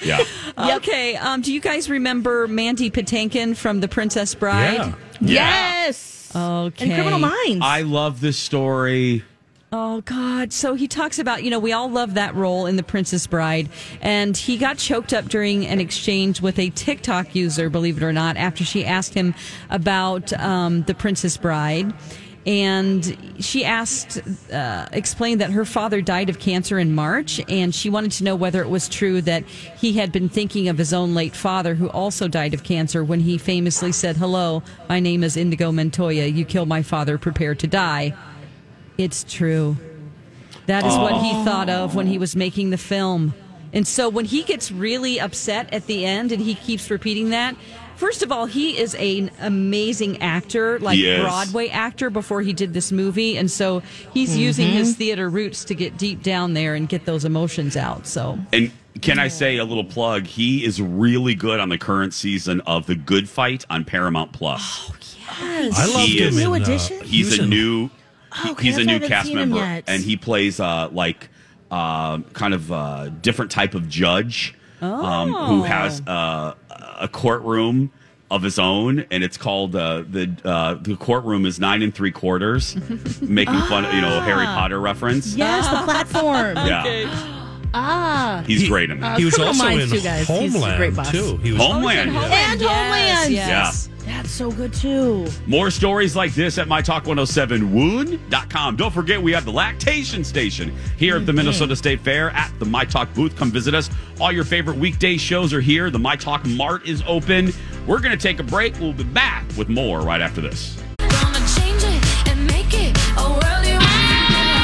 yeah. 0.57 0.75
Okay. 0.77 1.15
Um, 1.15 1.41
do 1.41 1.53
you 1.53 1.61
guys 1.61 1.89
remember 1.89 2.47
Mandy 2.47 2.91
Patinkin 2.91 3.55
from 3.55 3.79
The 3.79 3.87
Princess 3.87 4.35
Bride? 4.35 4.93
Yeah. 5.21 5.85
Yes. 5.85 6.18
Okay. 6.35 6.85
And 6.85 6.93
Criminal 6.93 7.19
Minds. 7.19 7.59
I 7.61 7.81
love 7.81 8.21
this 8.21 8.37
story. 8.37 9.23
Oh 9.71 10.01
God! 10.01 10.51
So 10.51 10.73
he 10.73 10.87
talks 10.87 11.19
about 11.19 11.43
you 11.43 11.51
know 11.51 11.59
we 11.59 11.73
all 11.73 11.91
love 11.91 12.15
that 12.15 12.33
role 12.33 12.65
in 12.65 12.75
The 12.75 12.81
Princess 12.81 13.27
Bride, 13.27 13.69
and 14.01 14.35
he 14.35 14.57
got 14.57 14.79
choked 14.79 15.13
up 15.13 15.25
during 15.25 15.67
an 15.67 15.79
exchange 15.79 16.41
with 16.41 16.57
a 16.57 16.71
TikTok 16.71 17.35
user, 17.35 17.69
believe 17.69 17.97
it 17.97 18.03
or 18.03 18.11
not, 18.11 18.35
after 18.35 18.63
she 18.65 18.83
asked 18.83 19.13
him 19.13 19.35
about 19.69 20.33
um, 20.33 20.83
The 20.83 20.95
Princess 20.95 21.37
Bride. 21.37 21.93
And 22.45 23.35
she 23.39 23.65
asked, 23.65 24.21
uh, 24.51 24.87
explained 24.91 25.41
that 25.41 25.51
her 25.51 25.65
father 25.65 26.01
died 26.01 26.29
of 26.29 26.39
cancer 26.39 26.79
in 26.79 26.95
March, 26.95 27.41
and 27.49 27.75
she 27.75 27.89
wanted 27.89 28.11
to 28.13 28.23
know 28.23 28.35
whether 28.35 28.61
it 28.61 28.69
was 28.69 28.87
true 28.87 29.21
that 29.23 29.43
he 29.45 29.93
had 29.93 30.11
been 30.11 30.29
thinking 30.29 30.69
of 30.69 30.77
his 30.77 30.93
own 30.93 31.13
late 31.13 31.35
father, 31.35 31.75
who 31.75 31.89
also 31.89 32.27
died 32.27 32.53
of 32.53 32.63
cancer, 32.63 33.03
when 33.03 33.19
he 33.19 33.37
famously 33.37 33.91
said, 33.91 34.17
"Hello, 34.17 34.63
my 34.87 34.99
name 34.99 35.23
is 35.23 35.35
Indigo 35.35 35.71
Montoya. 35.71 36.25
You 36.27 36.45
killed 36.45 36.69
my 36.69 36.81
father. 36.81 37.17
Prepare 37.17 37.55
to 37.55 37.67
die." 37.67 38.13
It's 38.97 39.25
true. 39.27 39.77
That 40.65 40.85
is 40.85 40.95
what 40.95 41.21
he 41.21 41.31
thought 41.43 41.69
of 41.69 41.93
when 41.95 42.07
he 42.07 42.17
was 42.17 42.35
making 42.35 42.69
the 42.69 42.77
film. 42.77 43.33
And 43.73 43.87
so 43.87 44.09
when 44.09 44.25
he 44.25 44.43
gets 44.43 44.71
really 44.71 45.19
upset 45.19 45.71
at 45.73 45.87
the 45.87 46.05
end 46.05 46.31
and 46.31 46.41
he 46.41 46.55
keeps 46.55 46.89
repeating 46.89 47.29
that, 47.29 47.55
first 47.99 48.23
of 48.23 48.31
all, 48.31 48.45
he 48.47 48.77
is 48.77 48.95
an 48.95 49.29
amazing 49.41 50.21
actor, 50.21 50.79
like 50.79 50.95
He 50.97 51.07
is. 51.07 51.21
Broadway 51.21 51.67
actor 51.69 52.09
before 52.09 52.41
he 52.41 52.53
did 52.53 52.73
this 52.73 52.91
movie. 52.91 53.37
And 53.37 53.51
so 53.51 53.81
he's 54.13 54.35
using 54.37 54.69
his 54.69 54.95
theater 54.95 55.29
roots 55.29 55.63
to 55.65 55.75
get 55.75 55.97
deep 55.97 56.23
down 56.23 56.53
there 56.53 56.73
and 56.75 56.87
get 56.89 57.05
those 57.05 57.25
emotions 57.25 57.75
out. 57.77 58.07
So 58.07 58.39
And 58.53 58.71
can 59.01 59.19
I 59.19 59.27
say 59.27 59.57
a 59.57 59.65
little 59.65 59.83
plug? 59.83 60.25
He 60.25 60.63
is 60.65 60.81
really 60.81 61.35
good 61.35 61.59
on 61.59 61.69
the 61.69 61.77
current 61.77 62.13
season 62.13 62.61
of 62.61 62.85
The 62.87 62.95
Good 62.95 63.29
Fight 63.29 63.65
on 63.69 63.85
Paramount 63.85 64.31
Plus. 64.33 64.89
Oh 64.89 64.95
yes, 65.61 65.77
I 65.77 65.85
loved 65.85 66.09
He 66.09 66.19
him 66.21 66.27
is- 66.29 66.37
in, 66.37 66.43
New 66.43 66.53
uh, 66.53 66.57
edition? 66.57 67.03
He's 67.03 67.37
a 67.37 67.45
new 67.45 67.89
Oh, 68.45 68.51
okay, 68.51 68.63
he's 68.67 68.77
a 68.77 68.81
I 68.81 68.83
new 68.83 68.93
haven't 68.93 69.07
cast 69.09 69.33
member 69.33 69.57
yet. 69.57 69.83
and 69.87 70.03
he 70.03 70.15
plays 70.15 70.59
uh 70.59 70.87
like 70.91 71.29
uh, 71.71 72.19
kind 72.33 72.53
of 72.53 72.71
uh 72.71 73.09
different 73.09 73.49
type 73.51 73.73
of 73.75 73.87
judge 73.89 74.53
um, 74.81 75.33
Oh. 75.35 75.45
who 75.47 75.63
has 75.63 76.01
uh, 76.07 76.53
a 76.99 77.07
courtroom 77.07 77.91
of 78.31 78.43
his 78.43 78.59
own 78.59 79.05
and 79.09 79.23
it's 79.23 79.37
called 79.37 79.75
uh, 79.75 80.03
the 80.07 80.29
uh, 80.45 80.75
the 80.75 80.95
courtroom 80.97 81.45
is 81.47 81.59
nine 81.59 81.81
and 81.81 81.95
three 81.95 82.11
quarters 82.11 82.75
making 83.21 83.59
fun 83.61 83.85
of 83.85 83.93
you 83.93 84.01
know 84.01 84.21
Harry 84.21 84.45
Potter 84.45 84.79
reference 84.79 85.35
yes, 85.35 85.67
the 85.67 85.77
platform. 85.85 86.55
yeah 86.57 87.35
Ah. 87.73 88.43
he's 88.47 88.67
great 88.67 88.89
in 88.89 88.99
that 88.99 89.19
He 89.19 89.25
was 89.25 89.35
Criminal 89.35 89.53
also 89.55 89.63
Minds 89.63 89.91
in 89.91 89.97
too, 89.99 90.03
guys. 90.03 90.27
He's 90.27 90.55
a 90.55 90.59
great 90.59 90.93
Homeland 90.93 90.95
boss. 90.95 91.11
too. 91.11 91.37
He 91.37 91.51
was 91.51 91.61
Homeland 91.61 92.13
yeah. 92.13 92.51
And 92.51 92.61
Homeland. 92.61 93.31
Yes. 93.33 93.89
That's 94.19 94.31
so 94.31 94.51
good 94.51 94.73
too. 94.73 95.27
More 95.47 95.71
stories 95.71 96.13
like 96.13 96.33
this 96.33 96.57
at 96.57 96.67
mytalk1071.com. 96.67 98.75
Don't 98.75 98.93
forget, 98.93 99.23
we 99.23 99.31
have 99.31 99.45
the 99.45 99.53
lactation 99.53 100.25
station 100.25 100.75
here 100.97 101.15
at 101.15 101.25
the 101.25 101.31
mm-hmm. 101.31 101.37
Minnesota 101.37 101.73
State 101.73 102.01
Fair 102.01 102.31
at 102.31 102.51
the 102.59 102.65
My 102.65 102.83
Talk 102.83 103.13
booth. 103.13 103.37
Come 103.37 103.49
visit 103.49 103.73
us. 103.73 103.89
All 104.19 104.33
your 104.33 104.43
favorite 104.43 104.75
weekday 104.75 105.15
shows 105.15 105.53
are 105.53 105.61
here. 105.61 105.89
The 105.89 105.99
My 105.99 106.17
Talk 106.17 106.45
Mart 106.45 106.85
is 106.85 107.01
open. 107.07 107.53
We're 107.87 108.01
going 108.01 108.11
to 108.11 108.21
take 108.21 108.41
a 108.41 108.43
break. 108.43 108.77
We'll 108.81 108.91
be 108.91 109.05
back 109.05 109.45
with 109.57 109.69
more 109.69 110.01
right 110.01 110.19
after 110.19 110.41
this. 110.41 110.77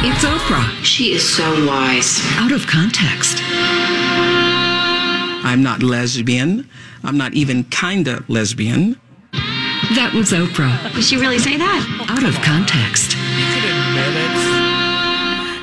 It's 0.07 0.23
Oprah. 0.25 0.83
She 0.83 1.13
is 1.13 1.27
so 1.27 1.65
wise. 1.65 2.19
Out 2.33 2.51
of 2.51 2.67
context. 2.67 3.39
I'm 5.45 5.63
not 5.63 5.81
lesbian. 5.81 6.69
I'm 7.05 7.17
not 7.17 7.33
even 7.33 7.63
kinda 7.65 8.23
lesbian. 8.27 8.97
That 9.93 10.13
was 10.15 10.31
Oprah. 10.31 10.93
Did 10.95 11.03
she 11.03 11.15
really 11.15 11.37
say 11.37 11.57
that? 11.57 12.07
Out 12.09 12.23
of 12.23 12.33
context. 12.41 13.11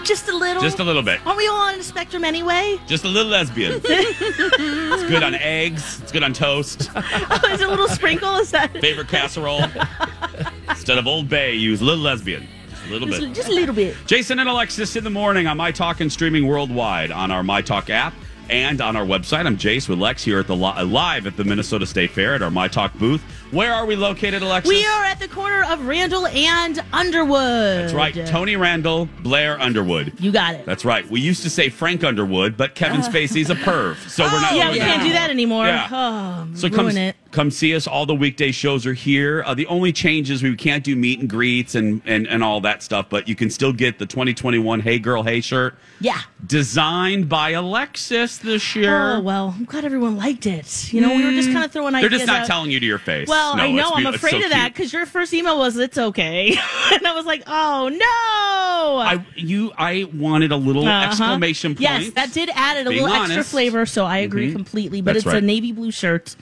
Just 0.06 0.28
a 0.28 0.32
little. 0.37 0.62
Just 0.62 0.78
a 0.78 0.85
little 0.85 1.02
bit. 1.02 1.24
Aren't 1.26 1.38
we 1.38 1.48
all 1.48 1.56
on 1.68 1.78
the 1.78 1.82
spectrum 1.82 2.24
anyway? 2.24 2.78
Just 2.87 3.04
a 3.04 3.08
little 3.08 3.30
lesbian. 3.32 3.80
it's 3.85 5.02
good 5.08 5.24
on 5.24 5.35
eggs. 5.35 6.00
It's 6.02 6.12
good 6.12 6.22
on 6.22 6.32
toast. 6.32 6.90
Oh, 7.35 7.48
is 7.52 7.61
it 7.61 7.66
a 7.66 7.70
little 7.70 7.88
sprinkle? 7.88 8.37
Is 8.37 8.50
that 8.52 8.72
Favorite 8.80 9.08
casserole. 9.08 9.64
Instead 10.68 10.98
of 10.98 11.06
Old 11.06 11.28
Bay, 11.28 11.54
use 11.54 11.82
little 11.82 12.02
lesbian. 12.02 12.46
Just 12.70 12.87
a 12.87 12.90
little 12.90 13.08
bit. 13.08 13.20
just, 13.20 13.35
just 13.35 13.48
a 13.48 13.52
little 13.52 13.74
bit? 13.74 13.96
Jason 14.06 14.38
and 14.38 14.48
Alexis 14.48 14.94
in 14.96 15.02
the 15.04 15.11
morning 15.11 15.46
on 15.48 15.56
My 15.56 15.72
Talk 15.72 16.00
and 16.00 16.12
streaming 16.12 16.46
worldwide 16.46 17.11
on 17.11 17.30
our 17.30 17.42
My 17.42 17.61
Talk 17.62 17.90
app 17.90 18.14
and 18.50 18.81
on 18.81 18.96
our 18.96 19.05
website. 19.05 19.46
I'm 19.46 19.57
Jace 19.57 19.88
with 19.88 19.98
Lex 19.98 20.22
here 20.24 20.38
at 20.40 20.46
the 20.46 20.57
li- 20.57 20.83
live 20.83 21.26
at 21.26 21.37
the 21.37 21.44
Minnesota 21.44 21.87
State 21.87 22.11
Fair 22.11 22.35
at 22.35 22.42
our 22.42 22.50
My 22.50 22.68
Talk 22.68 22.92
booth. 22.98 23.22
Where 23.50 23.72
are 23.74 23.85
we 23.85 23.96
located, 23.96 24.42
Alexis? 24.42 24.68
We 24.70 24.85
are 24.87 25.05
at 25.05 25.18
the 25.20 25.28
corner 25.28 25.62
of 25.64 25.87
Randall 25.87 26.26
and 26.26 26.83
Underwood. 26.92 27.37
That's 27.38 27.92
right. 27.92 28.14
Tony 28.26 28.57
Randall, 28.57 29.09
Blair 29.20 29.61
Underwood. 29.61 30.14
You 30.18 30.33
got 30.33 30.55
it. 30.55 30.64
That's 30.64 30.87
right. 30.87 31.07
We 31.11 31.20
used 31.20 31.42
to 31.42 31.50
say 31.50 31.68
Frank 31.68 32.02
Underwood, 32.02 32.57
but 32.57 32.74
Kevin 32.74 33.00
Spacey's 33.02 33.50
a 33.50 33.55
perv, 33.55 33.96
so 34.09 34.24
we're 34.24 34.40
not. 34.40 34.55
yeah, 34.55 34.62
doing 34.64 34.72
we 34.72 34.78
can't 34.78 35.02
that. 35.02 35.07
do 35.07 35.12
that 35.12 35.31
anymore. 35.31 35.66
Yeah. 35.66 35.88
Oh, 35.92 36.48
So 36.55 36.70
come 36.70 36.88
it. 36.88 37.14
come 37.31 37.50
see 37.50 37.74
us. 37.76 37.87
All 37.87 38.07
the 38.07 38.14
weekday 38.14 38.52
shows 38.52 38.87
are 38.87 38.94
here. 38.94 39.42
Uh, 39.46 39.52
the 39.55 39.66
only 39.66 39.92
change 39.92 40.31
is 40.31 40.42
we 40.42 40.57
can't 40.57 40.83
do 40.83 40.96
meet 40.96 41.20
and 41.20 41.28
greets 41.28 41.74
and, 41.74 42.00
and 42.07 42.26
and 42.26 42.42
all 42.42 42.62
that 42.62 42.83
stuff, 42.83 43.07
but 43.11 43.28
you 43.28 43.35
can 43.35 43.50
still 43.50 43.72
get 43.74 43.98
the 43.98 44.07
2021 44.07 44.81
Hey 44.81 44.98
Girl 44.98 45.22
Hey 45.22 45.42
shirt 45.42 45.74
Yeah. 46.00 46.20
designed 46.46 47.28
by 47.28 47.50
Alexis 47.50 48.32
this 48.38 48.75
year. 48.77 48.97
Oh 49.16 49.21
well, 49.21 49.55
I'm 49.57 49.64
glad 49.64 49.85
everyone 49.85 50.16
liked 50.16 50.47
it. 50.47 50.92
You 50.92 51.01
know, 51.01 51.14
we 51.14 51.25
were 51.25 51.33
just 51.33 51.53
kind 51.53 51.64
of 51.64 51.73
throwing 51.73 51.92
They're 51.92 52.05
ideas. 52.05 52.21
just 52.23 52.27
not 52.27 52.40
out. 52.42 52.47
telling 52.47 52.71
you 52.71 52.81
to 52.81 52.87
your 52.87 52.99
face. 52.99 53.29
Well, 53.29 53.57
No, 53.57 53.62
I 53.62 53.73
know. 53.73 53.88
it's 53.88 53.97
I'm 53.97 54.03
be- 54.03 54.09
it's 54.09 54.16
afraid 54.18 54.31
so 54.40 54.45
of 54.45 54.51
that 54.51 54.62
cute. 54.66 54.75
because 54.75 54.92
your 54.92 55.07
first 55.07 55.33
email 55.35 55.59
was 55.59 55.77
"It's 55.77 55.99
okay," 55.99 56.49
and 56.92 57.07
I 57.07 57.12
was 57.14 57.27
like, 57.27 57.42
"Oh 57.47 57.88
no!" 57.88 58.99
I 58.99 59.25
you 59.37 59.73
I 59.77 60.05
wanted 60.14 60.53
a 60.53 60.57
little 60.57 60.87
Uh-huh. 60.87 61.09
exclamation 61.09 61.73
point. 61.75 61.81
Yes, 61.83 62.11
that 62.12 62.33
did 62.33 62.51
add 62.55 62.79
it 62.79 62.87
a 62.87 62.90
Being 62.90 63.03
little 63.03 63.16
extra 63.16 63.35
honest. 63.37 63.51
flavor, 63.51 63.87
so 63.87 64.05
I 64.05 64.18
agree 64.18 64.51
Mhm. 64.51 64.55
completely. 64.57 65.01
But 65.01 65.14
That's 65.14 65.25
it's 65.27 65.33
a 65.33 65.37
right. 65.37 65.45
navy 65.45 65.73
blue 65.73 65.90
shirt, 65.90 66.37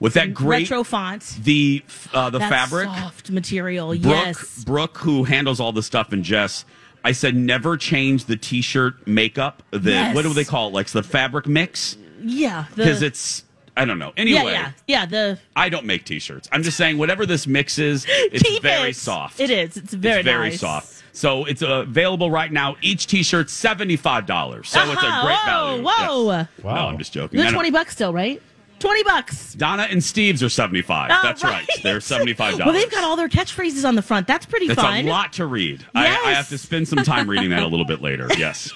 with 0.00 0.14
that 0.14 0.34
great 0.34 0.68
retro 0.70 0.84
font, 0.84 1.22
the 1.42 1.82
uh, 2.12 2.30
the 2.30 2.38
that 2.38 2.50
fabric. 2.50 2.88
soft 2.88 3.30
material. 3.30 3.88
Brooke, 3.88 4.02
yes, 4.04 4.64
Brooke, 4.64 4.98
who 4.98 5.24
handles 5.24 5.60
all 5.60 5.72
the 5.72 5.82
stuff, 5.82 6.12
and 6.12 6.24
Jess. 6.24 6.64
I 7.04 7.12
said 7.12 7.36
never 7.36 7.76
change 7.76 8.24
the 8.24 8.36
t-shirt 8.36 9.06
makeup. 9.06 9.62
The 9.70 9.90
Yes. 9.90 10.14
what 10.14 10.22
do 10.22 10.32
they 10.32 10.44
call 10.44 10.68
it? 10.68 10.74
Like 10.74 10.86
the 10.88 11.02
fabric 11.02 11.46
mix 11.46 11.96
yeah, 12.22 12.64
the- 12.70 12.76
because 12.84 13.02
it's 13.02 13.44
I 13.76 13.84
don't 13.84 13.98
know. 13.98 14.12
Anyway, 14.16 14.44
yeah, 14.44 14.50
yeah, 14.52 14.72
yeah. 14.86 15.06
The 15.06 15.38
I 15.56 15.68
don't 15.68 15.84
make 15.84 16.04
t-shirts. 16.04 16.48
I'm 16.52 16.62
just 16.62 16.76
saying 16.76 16.96
whatever 16.96 17.26
this 17.26 17.46
mix 17.46 17.78
is, 17.78 18.06
it's 18.08 18.42
Keep 18.42 18.62
very 18.62 18.90
it. 18.90 18.96
soft. 18.96 19.40
It 19.40 19.50
is. 19.50 19.76
It's 19.76 19.92
very 19.92 20.20
it's 20.20 20.24
very 20.24 20.48
nice. 20.50 20.60
soft. 20.60 21.02
So 21.12 21.44
it's 21.44 21.60
uh, 21.62 21.82
available 21.86 22.30
right 22.30 22.50
now. 22.52 22.76
Each 22.82 23.06
t-shirt 23.08 23.50
seventy 23.50 23.96
five 23.96 24.26
dollars. 24.26 24.68
So 24.68 24.80
it's 24.80 25.02
a 25.02 25.06
Uh-huh. 25.06 25.26
great 25.26 25.38
Whoa, 25.38 25.82
value. 25.82 25.82
whoa. 25.82 26.32
Yes. 26.38 26.48
No, 26.64 26.70
I'm 26.70 26.98
just 26.98 27.12
joking. 27.12 27.38
They're 27.40 27.50
twenty 27.52 27.70
bucks 27.72 27.92
still, 27.94 28.12
right? 28.12 28.40
Twenty 28.84 29.02
bucks. 29.02 29.54
Donna 29.54 29.86
and 29.88 30.04
Steve's 30.04 30.42
are 30.42 30.50
seventy 30.50 30.82
five. 30.82 31.10
Oh, 31.10 31.14
ah, 31.16 31.20
That's 31.22 31.42
right. 31.42 31.66
They're 31.82 32.02
seventy 32.02 32.34
five 32.34 32.58
Well, 32.58 32.72
they've 32.74 32.90
got 32.90 33.02
all 33.02 33.16
their 33.16 33.30
catchphrases 33.30 33.88
on 33.88 33.94
the 33.94 34.02
front. 34.02 34.26
That's 34.26 34.44
pretty 34.44 34.66
It's 34.66 34.74
fun. 34.74 35.06
a 35.06 35.08
lot 35.08 35.32
to 35.34 35.46
read. 35.46 35.86
I, 35.94 36.04
I 36.06 36.32
have 36.34 36.50
to 36.50 36.58
spend 36.58 36.86
some 36.86 36.98
time 36.98 37.30
reading 37.30 37.48
that 37.48 37.62
a 37.62 37.66
little 37.66 37.86
bit 37.86 38.02
later. 38.02 38.28
Yes. 38.38 38.70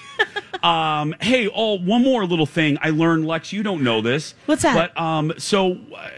Um, 0.63 1.15
hey, 1.21 1.49
oh, 1.49 1.79
one 1.79 2.03
more 2.03 2.25
little 2.25 2.47
thing 2.47 2.79
I 2.81 2.91
learned, 2.91 3.27
Lex. 3.27 3.53
You 3.53 3.63
don't 3.63 3.83
know 3.83 4.01
this. 4.01 4.35
What's 4.47 4.63
that? 4.63 4.95
But 4.95 5.01
um, 5.01 5.33
so 5.39 5.73
uh, 5.95 6.09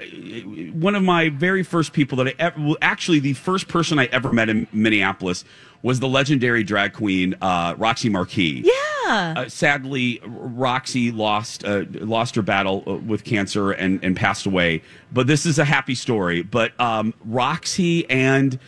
one 0.72 0.94
of 0.94 1.02
my 1.02 1.28
very 1.28 1.62
first 1.62 1.92
people 1.92 2.16
that 2.18 2.28
I 2.28 2.34
ever, 2.38 2.60
well, 2.60 2.76
actually 2.80 3.18
the 3.20 3.34
first 3.34 3.68
person 3.68 3.98
I 3.98 4.06
ever 4.06 4.32
met 4.32 4.48
in 4.48 4.66
Minneapolis 4.72 5.44
was 5.82 6.00
the 6.00 6.08
legendary 6.08 6.62
drag 6.62 6.92
queen 6.92 7.34
uh, 7.40 7.74
Roxy 7.78 8.08
Marquis. 8.08 8.64
Yeah. 8.64 9.34
Uh, 9.36 9.48
sadly, 9.48 10.20
Roxy 10.24 11.10
lost 11.10 11.64
uh, 11.64 11.84
lost 11.90 12.34
her 12.36 12.42
battle 12.42 12.84
uh, 12.86 12.94
with 12.94 13.24
cancer 13.24 13.72
and, 13.72 14.02
and 14.04 14.14
passed 14.14 14.46
away. 14.46 14.82
But 15.12 15.26
this 15.26 15.46
is 15.46 15.58
a 15.58 15.64
happy 15.64 15.94
story. 15.94 16.42
But 16.42 16.78
um, 16.78 17.14
Roxy 17.24 18.08
and 18.08 18.58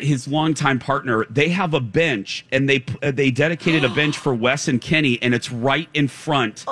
his 0.00 0.26
longtime 0.26 0.78
partner, 0.78 1.26
they 1.28 1.48
have 1.50 1.74
a 1.74 1.80
bench, 1.80 2.46
and 2.50 2.68
they 2.68 2.84
uh, 3.02 3.10
they 3.10 3.30
dedicated 3.30 3.84
a 3.84 3.88
bench 3.94 4.16
for 4.16 4.34
Wes 4.34 4.68
and 4.68 4.80
Kenny, 4.80 5.20
and 5.22 5.34
it's 5.34 5.50
right 5.50 5.88
in 5.94 6.08
front 6.08 6.64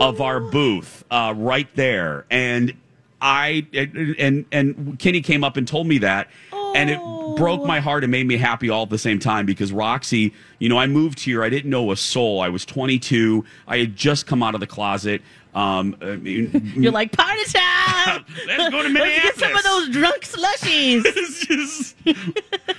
of 0.00 0.20
our 0.20 0.40
booth 0.40 1.04
uh, 1.10 1.32
right 1.36 1.68
there, 1.74 2.26
and 2.30 2.74
I 3.20 3.66
and 3.72 4.44
and 4.52 4.98
Kenny 4.98 5.20
came 5.20 5.42
up 5.42 5.56
and 5.56 5.66
told 5.66 5.86
me 5.86 5.98
that, 5.98 6.28
and 6.52 6.90
it 6.90 7.00
broke 7.36 7.64
my 7.64 7.80
heart 7.80 8.04
and 8.04 8.10
made 8.10 8.26
me 8.26 8.36
happy 8.36 8.70
all 8.70 8.84
at 8.84 8.90
the 8.90 8.98
same 8.98 9.18
time 9.18 9.46
because 9.46 9.72
Roxy, 9.72 10.32
you 10.58 10.68
know, 10.68 10.78
I 10.78 10.86
moved 10.86 11.20
here, 11.20 11.42
I 11.42 11.48
didn't 11.48 11.70
know 11.70 11.90
a 11.90 11.96
soul. 11.96 12.40
I 12.40 12.48
was 12.48 12.64
22, 12.64 13.44
I 13.66 13.78
had 13.78 13.96
just 13.96 14.26
come 14.26 14.42
out 14.42 14.54
of 14.54 14.60
the 14.60 14.66
closet. 14.66 15.22
Um, 15.56 15.96
I 16.02 16.16
mean, 16.16 16.72
You're 16.76 16.92
like 16.92 17.12
party 17.12 17.42
time. 17.46 18.24
Let's 18.46 18.68
go 18.70 18.82
to 18.82 18.88
Minneapolis. 18.90 19.22
Let's 19.24 19.38
get 19.38 19.38
some 19.38 19.56
of 19.56 19.62
those 19.64 19.88
drunk 19.88 20.22
slushies. 20.22 21.94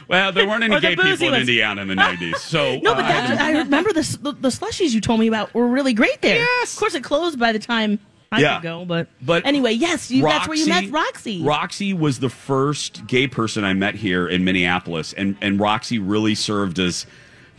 well, 0.08 0.32
there 0.32 0.48
weren't 0.48 0.64
any 0.64 0.80
gay 0.80 0.96
people 0.96 1.26
in 1.28 1.32
ones. 1.32 1.42
Indiana 1.42 1.82
in 1.82 1.88
the 1.88 1.96
90s, 1.96 2.36
so 2.38 2.78
No, 2.78 2.94
but 2.94 3.06
uh, 3.06 3.08
that's, 3.08 3.42
I 3.42 3.52
remember 3.54 3.92
the, 3.94 4.18
the 4.22 4.32
the 4.34 4.48
slushies 4.50 4.92
you 4.94 5.02
told 5.02 5.20
me 5.20 5.28
about 5.28 5.54
were 5.56 5.68
really 5.68 5.94
great 5.94 6.22
there. 6.22 6.36
Yes. 6.38 6.74
Of 6.74 6.80
course, 6.80 6.94
it 6.94 7.04
closed 7.04 7.40
by 7.40 7.52
the 7.52 7.60
time 7.60 7.98
I 8.32 8.42
Yeah. 8.42 8.58
could 8.58 8.64
go, 8.64 8.86
but 8.86 9.08
But 9.24 9.46
anyway, 9.48 9.72
yes, 9.74 10.12
you, 10.12 10.22
that's 10.24 10.48
where 10.48 10.56
you 10.58 10.68
met 10.68 10.92
Roxy. 10.92 11.42
Roxy 11.44 11.94
was 11.96 12.20
the 12.20 12.30
first 12.30 13.08
gay 13.08 13.28
person 13.28 13.64
I 13.64 13.74
met 13.74 13.96
here 13.96 14.28
in 14.28 14.44
Minneapolis, 14.44 15.14
and 15.14 15.36
and 15.42 15.60
Roxy 15.60 15.98
really 15.98 16.36
served 16.36 16.78
as 16.78 17.08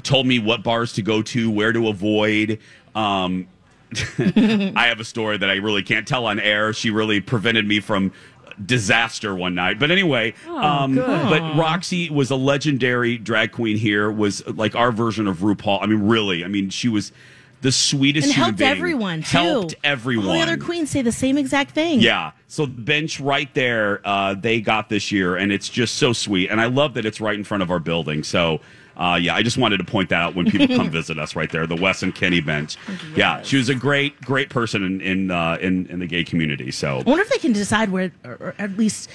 told 0.05 0.27
me 0.29 0.39
what 0.39 0.63
bars 0.63 0.93
to 0.93 1.03
go 1.03 1.23
to, 1.23 1.51
where 1.51 1.73
to 1.73 1.89
avoid. 1.89 2.61
Um, 2.95 3.49
I 4.19 4.87
have 4.87 5.01
a 5.01 5.05
story 5.05 5.39
that 5.39 5.49
I 5.49 5.55
really 5.55 5.83
can't 5.83 6.07
tell 6.07 6.27
on 6.27 6.39
air. 6.39 6.73
She 6.73 6.91
really 6.91 7.21
prevented 7.21 7.67
me 7.67 7.81
from 7.81 8.13
disaster 8.65 9.35
one 9.35 9.55
night. 9.55 9.79
But 9.79 9.91
anyway, 9.91 10.35
um, 10.47 10.97
but 10.97 11.57
Roxy 11.57 12.11
was 12.11 12.31
a 12.31 12.37
legendary 12.37 13.19
drag 13.19 13.53
queen 13.53 13.77
here. 13.77 14.11
Was 14.11 14.47
like 14.47 14.75
our 14.75 14.93
version 14.93 15.27
of 15.27 15.39
RuPaul. 15.39 15.83
I 15.83 15.87
mean, 15.87 16.07
really. 16.07 16.45
I 16.45 16.49
mean, 16.49 16.71
she 16.71 16.89
was 16.89 17.13
the 17.61 17.73
sweetest 17.73 18.27
and 18.27 18.35
human 18.35 18.45
helped 18.45 18.59
being. 18.59 18.71
everyone 18.71 19.23
too. 19.23 19.39
Helped 19.39 19.75
everyone. 19.83 20.29
All 20.29 20.33
the 20.35 20.41
other 20.41 20.57
queens 20.57 20.91
say 20.91 21.03
the 21.03 21.13
same 21.13 21.39
exact 21.39 21.73
thing. 21.73 22.01
Yeah. 22.01 22.33
So 22.47 22.67
bench 22.67 23.21
right 23.21 23.53
there, 23.55 24.01
uh, 24.05 24.35
they 24.35 24.61
got 24.61 24.89
this 24.89 25.11
year, 25.11 25.37
and 25.37 25.53
it's 25.53 25.69
just 25.69 25.97
so 25.97 26.13
sweet. 26.13 26.51
And 26.51 26.61
I 26.61 26.67
love 26.67 26.95
that 26.95 27.05
it's 27.05 27.21
right 27.21 27.37
in 27.37 27.45
front 27.45 27.63
of 27.63 27.71
our 27.71 27.81
building. 27.81 28.23
So. 28.23 28.61
Uh, 28.99 29.15
yeah, 29.21 29.35
I 29.35 29.43
just 29.43 29.57
wanted 29.57 29.77
to 29.77 29.85
point 29.85 30.09
that 30.09 30.21
out 30.21 30.35
when 30.35 30.51
people 30.51 30.67
come 30.77 30.91
visit 31.01 31.19
us 31.19 31.37
right 31.37 31.51
there, 31.51 31.67
the 31.67 31.77
Wes 31.77 32.03
and 32.03 32.13
Kenny 32.15 32.41
bench. 32.41 32.77
Yeah, 33.15 33.43
she 33.43 33.57
was 33.57 33.69
a 33.69 33.75
great, 33.75 34.21
great 34.23 34.51
person 34.51 34.83
in 34.83 35.01
in, 35.01 35.31
uh, 35.31 35.57
in 35.61 35.87
in 35.87 36.01
the 36.01 36.07
gay 36.07 36.25
community. 36.25 36.73
So 36.73 36.99
I 36.99 37.03
wonder 37.03 37.23
if 37.23 37.31
they 37.31 37.39
can 37.39 37.53
decide 37.53 37.91
where, 37.91 38.11
or, 38.25 38.33
or 38.41 38.55
at 38.59 38.77
least 38.77 39.09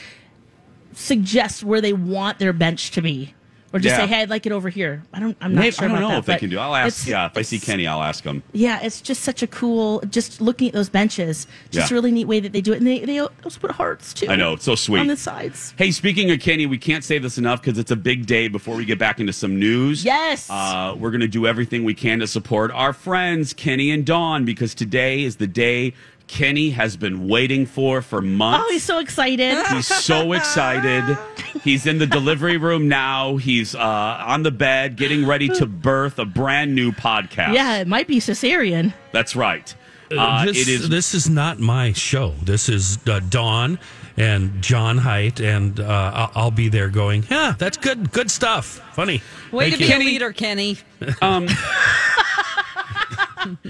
suggest 0.93 1.63
where 1.63 1.81
they 1.81 1.91
want 1.93 2.39
their 2.39 2.53
bench 2.53 2.91
to 2.91 3.01
be, 3.01 3.33
or 3.73 3.79
just 3.79 3.93
Yeah. 3.97 4.05
say, 4.05 4.07
"Hey, 4.07 4.21
I'd 4.21 4.29
like 4.29 4.45
it 4.45 4.51
over 4.51 4.69
here." 4.69 5.03
I 5.13 5.19
don't. 5.19 5.35
I'm 5.41 5.53
not 5.55 5.61
Maybe- 5.61 5.71
sure 5.75 5.85
I 5.85 5.87
don't 5.89 5.99
know 6.01 6.09
that, 6.09 6.19
if 6.19 6.25
they 6.27 6.37
can 6.37 6.49
do. 6.49 6.59
I'll 6.59 6.75
ask. 6.75 7.07
Yeah, 7.07 7.25
if 7.25 7.37
I 7.37 7.41
see 7.41 7.59
Kenny, 7.59 7.87
I'll 7.87 8.03
ask 8.03 8.23
him. 8.23 8.43
Yeah, 8.53 8.79
it's 8.81 9.01
just 9.01 9.23
such 9.23 9.41
a 9.43 9.47
cool. 9.47 10.01
Just 10.09 10.39
looking 10.39 10.67
at 10.67 10.73
those 10.73 10.89
benches, 10.89 11.47
just 11.71 11.89
Yeah. 11.89 11.93
a 11.93 11.97
really 11.97 12.11
neat 12.11 12.25
way 12.27 12.39
that 12.39 12.53
they 12.53 12.61
do 12.61 12.71
it, 12.73 12.77
and 12.77 12.87
they 12.87 12.99
they 12.99 13.19
also 13.19 13.59
put 13.59 13.71
hearts 13.71 14.13
too. 14.13 14.27
I 14.29 14.35
know 14.35 14.53
it's 14.53 14.63
so 14.65 14.75
sweet 14.75 14.99
on 14.99 15.07
the 15.07 15.17
sides. 15.17 15.73
Hey, 15.77 15.91
speaking 15.91 16.29
of 16.31 16.39
Kenny, 16.39 16.65
we 16.65 16.77
can't 16.77 17.03
say 17.03 17.17
this 17.17 17.37
enough 17.37 17.61
because 17.61 17.77
it's 17.79 17.91
a 17.91 17.95
big 17.95 18.25
day 18.27 18.47
before 18.47 18.75
we 18.75 18.85
get 18.85 18.99
back 18.99 19.19
into 19.19 19.33
some 19.33 19.59
news. 19.59 20.05
Yes. 20.05 20.49
Uh, 20.49 20.95
we're 20.97 21.11
going 21.11 21.21
to 21.21 21.27
do 21.27 21.47
everything 21.47 21.83
we 21.83 21.93
can 21.95 22.19
to 22.19 22.27
support 22.27 22.71
our 22.71 22.93
friends, 22.93 23.53
Kenny 23.53 23.89
and 23.91 24.05
Dawn, 24.05 24.45
because 24.45 24.75
today 24.75 25.23
is 25.23 25.37
the 25.37 25.47
day 25.47 25.93
Kenny 26.27 26.71
has 26.71 26.97
been 26.97 27.27
waiting 27.27 27.65
for 27.65 28.01
for 28.01 28.21
months. 28.21 28.65
Oh, 28.67 28.71
he's 28.71 28.83
so 28.83 28.99
excited! 28.99 29.65
He's 29.67 29.87
so 29.87 30.33
excited. 30.33 31.17
He's 31.63 31.85
in 31.85 31.99
the 31.99 32.07
delivery 32.07 32.57
room 32.57 32.87
now. 32.87 33.37
He's 33.37 33.75
uh, 33.75 33.79
on 33.79 34.43
the 34.43 34.51
bed 34.51 34.95
getting 34.95 35.25
ready 35.25 35.49
to 35.49 35.65
birth 35.65 36.19
a 36.19 36.25
brand 36.25 36.75
new 36.75 36.91
podcast. 36.91 37.53
Yeah, 37.53 37.77
it 37.77 37.87
might 37.87 38.07
be 38.07 38.19
cesarean. 38.19 38.93
That's 39.11 39.35
right. 39.35 39.73
Uh, 40.11 40.45
this, 40.45 40.61
it 40.61 40.67
is 40.67 40.89
this 40.89 41.13
is 41.13 41.29
not 41.29 41.59
my 41.59 41.93
show. 41.93 42.31
This 42.43 42.69
is 42.69 42.99
uh, 43.07 43.19
Dawn 43.19 43.79
and 44.17 44.61
John 44.61 44.99
Height, 44.99 45.39
and 45.39 45.79
uh, 45.79 46.11
I'll, 46.13 46.31
I'll 46.35 46.51
be 46.51 46.69
there 46.69 46.89
going, 46.89 47.25
yeah, 47.29 47.55
that's 47.57 47.77
good, 47.77 48.11
good 48.11 48.29
stuff. 48.29 48.81
Funny. 48.93 49.21
Way 49.51 49.71
Thank 49.71 49.77
to 49.77 49.83
you. 49.87 49.97
be 49.97 50.03
a 50.03 50.05
leader, 50.05 50.33
Kenny. 50.33 50.77
Um, 51.21 51.47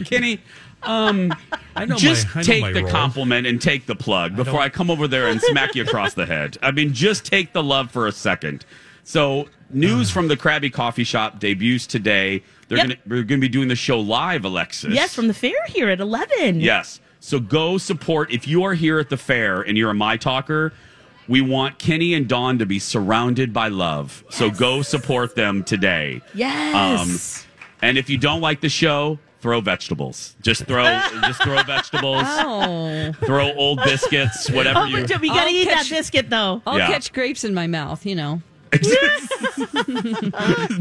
Kenny, 0.06 0.40
um, 0.86 1.34
I 1.76 1.86
know 1.86 1.96
just 1.96 2.28
my- 2.28 2.32
I 2.34 2.36
know 2.38 2.44
take 2.44 2.62
my 2.62 2.72
the 2.72 2.84
role. 2.84 2.92
compliment 2.92 3.48
and 3.48 3.62
take 3.62 3.86
the 3.86 3.96
plug 3.96 4.36
before 4.36 4.60
I, 4.60 4.70
come 4.70 4.90
over 4.92 5.08
there 5.08 5.28
and 5.28 5.42
smack 5.42 5.76
you 5.76 5.84
across 5.84 6.14
the 6.14 6.26
head. 6.26 6.58
I 6.62 6.72
mean, 6.72 6.94
just 6.94 7.26
take 7.26 7.54
the 7.54 7.64
love 7.64 7.92
for 7.92 8.08
a 8.08 8.12
second. 8.12 8.66
So, 9.04 9.48
news 9.70 10.10
from 10.12 10.28
the 10.30 10.38
Krabby 10.38 10.72
Coffee 10.72 11.04
Shop 11.04 11.40
debuts 11.40 11.86
today. 11.88 12.42
They're 12.70 12.78
Yep. 12.78 12.88
gonna 12.88 12.98
we're 13.08 13.24
gonna 13.24 13.42
be 13.42 13.50
doing 13.50 13.68
the 13.68 13.76
show 13.76 14.00
live, 14.00 14.46
Alexis. 14.46 14.94
Yes, 14.94 15.14
from 15.14 15.28
the 15.28 15.34
fair 15.34 15.56
here 15.68 15.90
at 15.90 16.00
eleven. 16.00 16.60
Yes. 16.62 17.00
So 17.20 17.40
go 17.40 17.78
support. 17.78 18.32
If 18.32 18.48
you 18.48 18.64
are 18.64 18.74
here 18.74 19.00
at 19.00 19.10
the 19.10 19.18
fair 19.18 19.62
and 19.62 19.78
you're 19.78 19.90
a 19.90 19.94
My 19.94 20.18
Talker, 20.18 20.74
we 21.28 21.40
want 21.42 21.80
Kenny 21.80 22.14
and 22.14 22.28
Dawn 22.28 22.58
to 22.60 22.66
be 22.66 22.80
surrounded 22.80 23.54
by 23.54 23.68
love. 23.70 24.24
So 24.30 24.50
go 24.50 24.82
support 24.82 25.36
them 25.36 25.64
today. 25.64 26.22
Yes. 26.34 27.46
and 27.82 27.98
if 27.98 28.10
you 28.10 28.18
don't 28.18 28.42
like 28.42 28.62
the 28.62 28.70
show, 28.70 29.20
throw 29.44 29.60
vegetables. 29.62 30.36
Just 30.42 30.66
throw, 30.66 30.84
just 31.22 31.44
throw 31.44 31.62
vegetables. 31.68 32.24
Oh. 32.26 33.12
Throw 33.26 33.52
old 33.54 33.80
biscuits, 33.84 34.50
whatever 34.58 34.80
Oh, 34.80 34.86
you. 34.86 35.06
but 35.06 35.20
we 35.22 35.28
gotta 35.28 35.42
I'll 35.42 35.50
eat 35.50 35.68
catch- 35.68 35.90
that 35.90 35.96
biscuit 35.98 36.30
though. 36.30 36.62
I'll 36.66 36.78
Yeah. 36.80 36.88
catch 36.88 37.12
grapes 37.14 37.44
in 37.44 37.54
my 37.54 37.68
mouth, 37.68 38.06
you 38.06 38.16
know. 38.16 38.42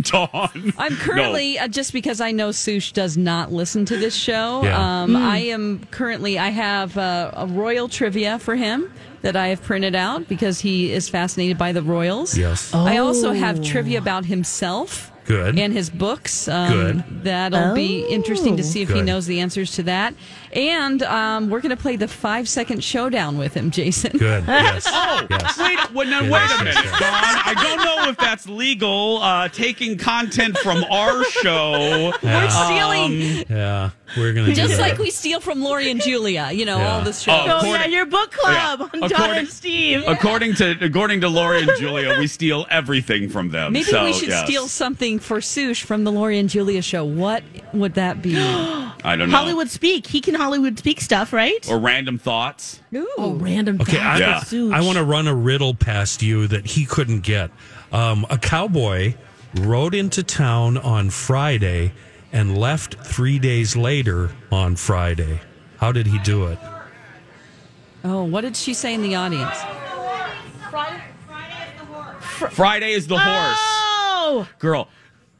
Dawn. 0.02 0.72
I'm 0.78 0.96
currently 0.96 1.58
uh, 1.58 1.68
just 1.68 1.92
because 1.92 2.20
I 2.22 2.30
know 2.32 2.50
Sush 2.52 2.92
does 2.92 3.16
not 3.18 3.52
listen 3.52 3.84
to 3.86 3.96
this 3.98 4.14
show. 4.14 4.62
Yeah. 4.64 5.02
Um, 5.02 5.14
I 5.16 5.38
am 5.38 5.84
currently 5.90 6.38
I 6.38 6.48
have 6.48 6.96
uh, 6.96 7.30
a 7.34 7.46
royal 7.46 7.88
trivia 7.88 8.38
for 8.38 8.56
him 8.56 8.90
that 9.22 9.36
I 9.36 9.48
have 9.48 9.62
printed 9.62 9.94
out 9.94 10.26
because 10.28 10.60
he 10.60 10.90
is 10.92 11.08
fascinated 11.08 11.58
by 11.58 11.72
the 11.72 11.82
royals. 11.82 12.36
Yes. 12.36 12.72
I 12.74 12.96
also 12.98 13.32
have 13.32 13.60
Oh. 13.60 13.62
trivia 13.62 13.98
about 13.98 14.24
himself. 14.24 15.11
Good. 15.24 15.58
And 15.58 15.72
his 15.72 15.90
books. 15.90 16.48
Um, 16.48 16.72
Good. 16.72 17.24
That'll 17.24 17.74
be 17.74 18.04
interesting 18.08 18.56
to 18.56 18.62
see 18.64 18.82
if 18.82 18.90
he 18.90 19.02
knows 19.02 19.26
the 19.26 19.40
answers 19.40 19.72
to 19.72 19.82
that. 19.84 20.14
And 20.52 21.02
um, 21.04 21.48
we're 21.48 21.60
going 21.60 21.74
to 21.74 21.80
play 21.80 21.96
the 21.96 22.06
five 22.08 22.46
second 22.48 22.84
showdown 22.84 23.38
with 23.38 23.54
him, 23.54 23.70
Jason. 23.70 24.18
Good. 24.18 24.44
Yes. 24.62 24.86
Oh, 24.86 25.26
Yes. 25.30 25.58
wait, 25.58 25.92
well, 25.94 26.06
now, 26.06 26.20
Yes, 26.20 26.30
wait 26.50 26.60
a 26.60 26.64
minute, 26.64 26.74
yes. 26.84 26.90
Dawn. 27.00 27.02
I 27.02 27.54
don't 27.62 27.78
know 27.84 28.08
if 28.10 28.16
that's 28.18 28.46
legal, 28.48 29.18
uh, 29.22 29.48
taking 29.48 29.96
content 29.98 30.56
from 30.58 30.84
our 30.84 31.24
show. 31.24 32.12
We're 32.22 32.50
stealing. 32.50 33.44
Yeah, 33.48 33.90
we're 34.16 34.32
gonna 34.34 34.48
do 34.48 34.54
Just 34.54 34.76
that. 34.76 34.80
like 34.80 34.98
we 34.98 35.10
steal 35.10 35.40
from 35.40 35.62
Lori 35.62 35.90
and 35.90 36.00
Julia, 36.02 36.50
you 36.52 36.64
know, 36.64 36.78
Yeah. 36.78 36.92
all 36.96 37.00
the 37.02 37.12
show. 37.12 37.32
Oh, 37.32 37.44
Oh 37.48 37.56
According- 37.58 37.90
yeah, 37.92 37.96
your 37.96 38.06
book 38.06 38.30
club 38.32 38.90
Yeah. 38.94 39.00
on 39.02 39.08
Don 39.10 39.30
and 39.38 39.48
Steve. 39.48 40.04
According 40.06 40.54
to 40.56 40.76
according 40.84 41.20
to 41.22 41.28
Lori 41.28 41.62
and 41.62 41.70
Julia, 41.78 42.18
we 42.18 42.26
steal 42.26 42.66
everything 42.70 43.28
from 43.28 43.50
them. 43.50 43.72
Maybe 43.72 43.84
So, 43.84 44.04
we 44.04 44.12
should 44.12 44.28
yes. 44.28 44.44
steal 44.44 44.68
something 44.68 45.18
for 45.18 45.40
Sush 45.40 45.82
from 45.82 46.04
the 46.04 46.12
Lori 46.12 46.38
and 46.38 46.48
Julia 46.48 46.82
show. 46.82 47.04
What 47.04 47.42
would 47.72 47.94
that 47.94 48.20
be? 48.22 48.34
I 49.04 49.16
don't 49.16 49.30
know. 49.30 49.36
Hollywood 49.36 49.68
Speak. 49.68 50.06
He 50.06 50.20
can 50.20 50.34
Hollywood 50.34 50.78
Speak 50.78 51.00
stuff, 51.00 51.32
right? 51.32 51.68
or 51.68 51.78
random 51.78 52.18
thoughts. 52.18 52.80
Oh, 52.94 53.34
random. 53.38 53.80
Okay, 53.80 53.98
I, 54.00 54.18
thoughts. 54.18 54.52
Yeah. 54.52 54.70
I 54.72 54.80
want 54.80 54.98
to 54.98 55.04
run 55.04 55.26
a 55.26 55.34
riddle 55.34 55.74
past 55.74 56.22
you 56.22 56.46
that 56.48 56.66
he 56.66 56.84
couldn't 56.84 57.20
get. 57.20 57.50
Um, 57.92 58.24
a 58.30 58.38
cowboy 58.38 59.14
rode 59.60 59.94
into 59.94 60.22
town 60.22 60.78
on 60.78 61.10
Friday 61.10 61.92
and 62.32 62.56
left 62.56 62.94
three 62.94 63.38
days 63.38 63.76
later 63.76 64.30
on 64.50 64.76
Friday. 64.76 65.40
How 65.78 65.92
did 65.92 66.06
he 66.06 66.18
do 66.20 66.46
it? 66.46 66.58
Oh, 68.04 68.24
what 68.24 68.40
did 68.42 68.56
she 68.56 68.72
say 68.74 68.94
in 68.94 69.02
the 69.02 69.14
audience? 69.16 69.56
Friday 72.50 72.92
is 72.92 73.06
the 73.06 73.18
horse. 73.18 73.58
Oh, 73.58 74.48
Girl, 74.58 74.88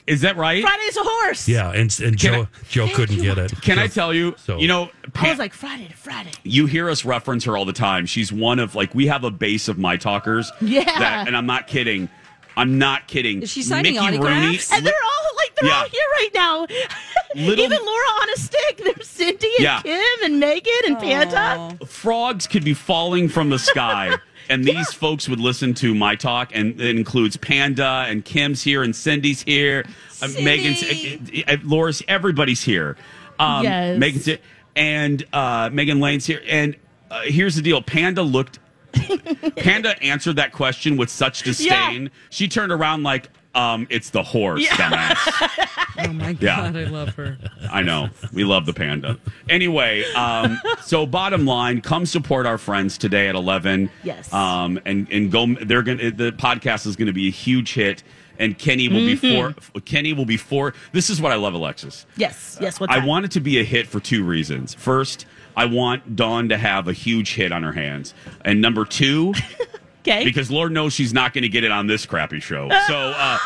is 0.06 0.22
that 0.22 0.36
right? 0.36 0.62
Friday's 0.62 0.96
a 0.96 1.02
horse. 1.02 1.46
Yeah, 1.48 1.70
and, 1.70 1.96
and 2.00 2.16
Joe 2.16 2.48
Joe 2.68 2.88
couldn't 2.94 3.18
get 3.20 3.38
it. 3.38 3.52
Can 3.62 3.78
I 3.78 3.86
Joe- 3.86 3.92
tell 3.94 4.14
you? 4.14 4.34
So- 4.38 4.58
You 4.58 4.68
know, 4.68 4.90
I 5.04 5.08
Pam- 5.10 5.28
was 5.30 5.38
like 5.38 5.52
Friday 5.54 5.86
to 5.88 5.96
Friday. 5.96 6.32
you 6.42 6.66
hear 6.66 6.88
us 6.90 7.04
reference 7.04 7.44
her 7.44 7.56
all 7.56 7.64
the 7.64 7.72
time. 7.72 8.06
She's 8.06 8.32
one 8.32 8.58
of 8.58 8.74
like 8.74 8.94
we 8.94 9.06
have 9.06 9.24
a 9.24 9.30
base 9.30 9.68
of 9.68 9.78
my 9.78 9.96
talkers. 9.96 10.50
Yeah. 10.60 10.84
That, 10.84 11.26
and 11.28 11.36
I'm 11.36 11.46
not 11.46 11.66
kidding. 11.66 12.08
I'm 12.56 12.78
not 12.78 13.06
kidding. 13.08 13.42
Is 13.42 13.50
she 13.50 13.62
signing 13.62 13.94
Mickey 13.94 14.06
autographs? 14.06 14.70
Rooney, 14.70 14.78
And 14.78 14.86
they're 14.86 14.92
all 15.04 15.36
like 15.36 15.54
they're 15.56 15.72
all 15.72 15.84
here 15.88 16.00
right 16.12 16.30
now. 16.34 16.66
Little- 17.34 17.64
Even 17.64 17.78
Laura 17.78 18.06
on 18.22 18.30
a 18.30 18.36
stick. 18.36 18.76
There's 18.84 19.08
Cindy 19.08 19.46
and 19.58 19.64
Yeah. 19.64 19.80
Kim 19.82 20.24
and 20.24 20.38
Megan 20.40 20.72
and 20.86 20.98
Panda. 20.98 21.78
frogs 21.86 22.46
could 22.46 22.64
be 22.64 22.74
falling 22.74 23.28
from 23.28 23.48
the 23.50 23.58
sky. 23.58 24.16
And 24.48 24.64
these 24.64 24.92
folks 24.92 25.28
would 25.28 25.40
listen 25.40 25.74
to 25.74 25.94
my 25.94 26.14
talk, 26.16 26.50
and 26.54 26.80
it 26.80 26.96
includes 26.96 27.36
Panda 27.36 28.04
and 28.08 28.24
Kim's 28.24 28.62
here, 28.62 28.82
and 28.82 28.94
Cindy's 28.94 29.42
here, 29.42 29.84
uh, 30.20 30.28
Megan's, 30.42 30.82
uh, 30.82 31.42
uh, 31.48 31.52
uh, 31.52 31.56
Laura's, 31.64 32.02
everybody's 32.08 32.62
here. 32.62 32.96
Um, 33.38 33.64
Yes. 33.64 33.98
Megan's 33.98 34.24
here, 34.26 34.38
and 34.76 35.24
uh, 35.32 35.70
Megan 35.72 36.00
Lane's 36.00 36.26
here. 36.26 36.42
And 36.46 36.76
uh, 37.10 37.22
here's 37.22 37.54
the 37.56 37.62
deal: 37.62 37.80
Panda 37.82 38.22
looked. 38.22 38.58
Panda 39.56 40.00
answered 40.02 40.36
that 40.36 40.52
question 40.52 40.96
with 40.96 41.08
such 41.08 41.42
disdain. 41.42 42.10
She 42.30 42.46
turned 42.46 42.72
around 42.72 43.02
like, 43.04 43.30
Um, 43.54 43.86
it's 43.90 44.10
the 44.10 44.22
horse, 44.22 44.66
dumbass. 44.66 45.68
Oh 45.98 46.10
my 46.10 46.30
Yeah. 46.40 46.56
god, 46.72 46.76
I 46.76 46.84
love 46.84 47.10
her. 47.16 47.36
I 47.70 47.82
know. 47.82 48.08
We 48.32 48.44
love 48.44 48.64
the 48.64 48.72
panda. 48.72 49.18
Anyway, 49.50 50.04
um, 50.14 50.58
so 50.80 51.04
bottom 51.04 51.44
line, 51.44 51.82
come 51.82 52.06
support 52.06 52.46
our 52.46 52.56
friends 52.56 52.96
today 52.96 53.28
at 53.28 53.34
11. 53.34 53.90
Yes. 54.02 54.32
Um, 54.32 54.80
and, 54.86 55.06
and 55.12 55.30
go, 55.30 55.46
they're 55.54 55.82
to, 55.82 56.10
the 56.10 56.32
podcast 56.32 56.86
is 56.86 56.96
going 56.96 57.08
to 57.08 57.12
be 57.12 57.28
a 57.28 57.30
huge 57.30 57.74
hit. 57.74 58.02
And 58.38 58.58
Kenny 58.58 58.88
will 58.88 59.00
be 59.04 59.16
Mhm. 59.18 59.54
for, 59.74 59.80
Kenny 59.82 60.14
will 60.14 60.24
be 60.24 60.38
for, 60.38 60.72
this 60.92 61.10
is 61.10 61.20
what 61.20 61.30
I 61.30 61.34
love, 61.36 61.52
Alexis. 61.52 62.06
Yes, 62.16 62.56
yes. 62.60 62.80
What's 62.80 62.92
I 62.92 63.04
want 63.04 63.26
it 63.26 63.30
to 63.32 63.40
be 63.40 63.60
a 63.60 63.64
hit 63.64 63.86
for 63.86 64.00
two 64.00 64.24
reasons. 64.24 64.72
First, 64.72 65.26
I 65.56 65.66
want 65.66 66.16
Dawn 66.16 66.48
to 66.48 66.56
have 66.56 66.88
a 66.88 66.94
huge 66.94 67.34
hit 67.34 67.52
on 67.52 67.62
her 67.62 67.72
hands. 67.72 68.14
And 68.46 68.62
number 68.62 68.86
two, 68.86 69.34
Okay. 70.04 70.24
because 70.24 70.50
Lord 70.50 70.72
knows 70.72 70.92
she's 70.92 71.12
not 71.14 71.32
going 71.32 71.42
to 71.42 71.48
get 71.48 71.62
it 71.62 71.70
on 71.70 71.86
this 71.86 72.06
crappy 72.06 72.40
show. 72.40 72.68
So, 72.88 73.14
uh, 73.16 73.38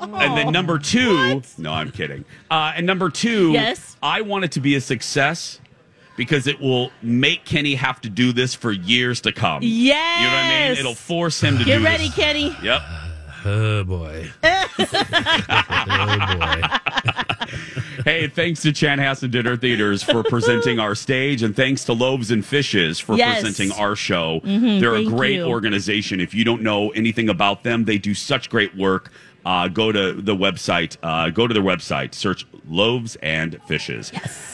and 0.00 0.36
then 0.36 0.52
number 0.52 0.78
two, 0.78 1.42
no, 1.58 1.72
I'm 1.72 1.92
kidding. 1.92 2.24
Uh, 2.50 2.72
and 2.74 2.84
number 2.86 3.08
two, 3.08 3.52
Yes. 3.52 3.96
I 4.02 4.22
want 4.22 4.44
it 4.44 4.52
to 4.52 4.60
be 4.60 4.74
a 4.74 4.80
success 4.80 5.60
because 6.16 6.46
it 6.48 6.60
will 6.60 6.90
make 7.02 7.44
Kenny 7.44 7.76
have 7.76 8.00
to 8.00 8.10
do 8.10 8.32
this 8.32 8.52
for 8.54 8.72
years 8.72 9.20
to 9.22 9.32
come. 9.32 9.60
Yes. 9.62 10.20
You 10.20 10.26
know 10.26 10.32
what 10.34 10.44
I 10.44 10.68
mean? 10.70 10.78
It'll 10.78 10.94
force 10.94 11.40
him 11.40 11.54
to 11.58 11.64
do 11.64 11.70
Get 11.70 11.82
ready, 11.82 12.06
this. 12.08 12.14
Kenny. 12.16 12.56
Yep. 12.62 12.82
Oh 13.44 13.84
boy. 13.84 14.30
oh 14.44 16.36
boy. 16.38 16.62
Hey, 18.04 18.26
thanks 18.28 18.62
to 18.62 18.72
Chanhassen 18.72 19.30
Dinner 19.30 19.56
Theaters 19.56 20.02
for 20.02 20.22
presenting 20.28 20.78
our 20.78 20.94
stage, 20.94 21.42
and 21.42 21.54
thanks 21.54 21.84
to 21.84 21.92
Loaves 21.92 22.30
and 22.30 22.44
Fishes 22.44 22.98
for 22.98 23.16
Yes. 23.16 23.42
presenting 23.42 23.72
our 23.78 23.94
show. 23.94 24.40
Mhm, 24.44 24.80
They're 24.80 24.94
a 24.96 25.04
great 25.04 25.36
you. 25.36 25.44
organization. 25.44 26.20
If 26.20 26.34
you 26.34 26.44
don't 26.44 26.62
know 26.62 26.90
anything 26.90 27.28
about 27.28 27.62
them, 27.64 27.84
they 27.84 27.98
do 27.98 28.14
such 28.14 28.50
great 28.50 28.74
work. 28.76 29.12
Uh, 29.44 29.68
go 29.68 29.90
to 29.92 30.12
the 30.12 30.34
website. 30.36 30.96
Uh, 31.02 31.28
go 31.30 31.46
to 31.46 31.54
their 31.54 31.62
website. 31.62 32.14
Search 32.14 32.46
Loaves 32.68 33.16
and 33.22 33.60
Fishes. 33.66 34.12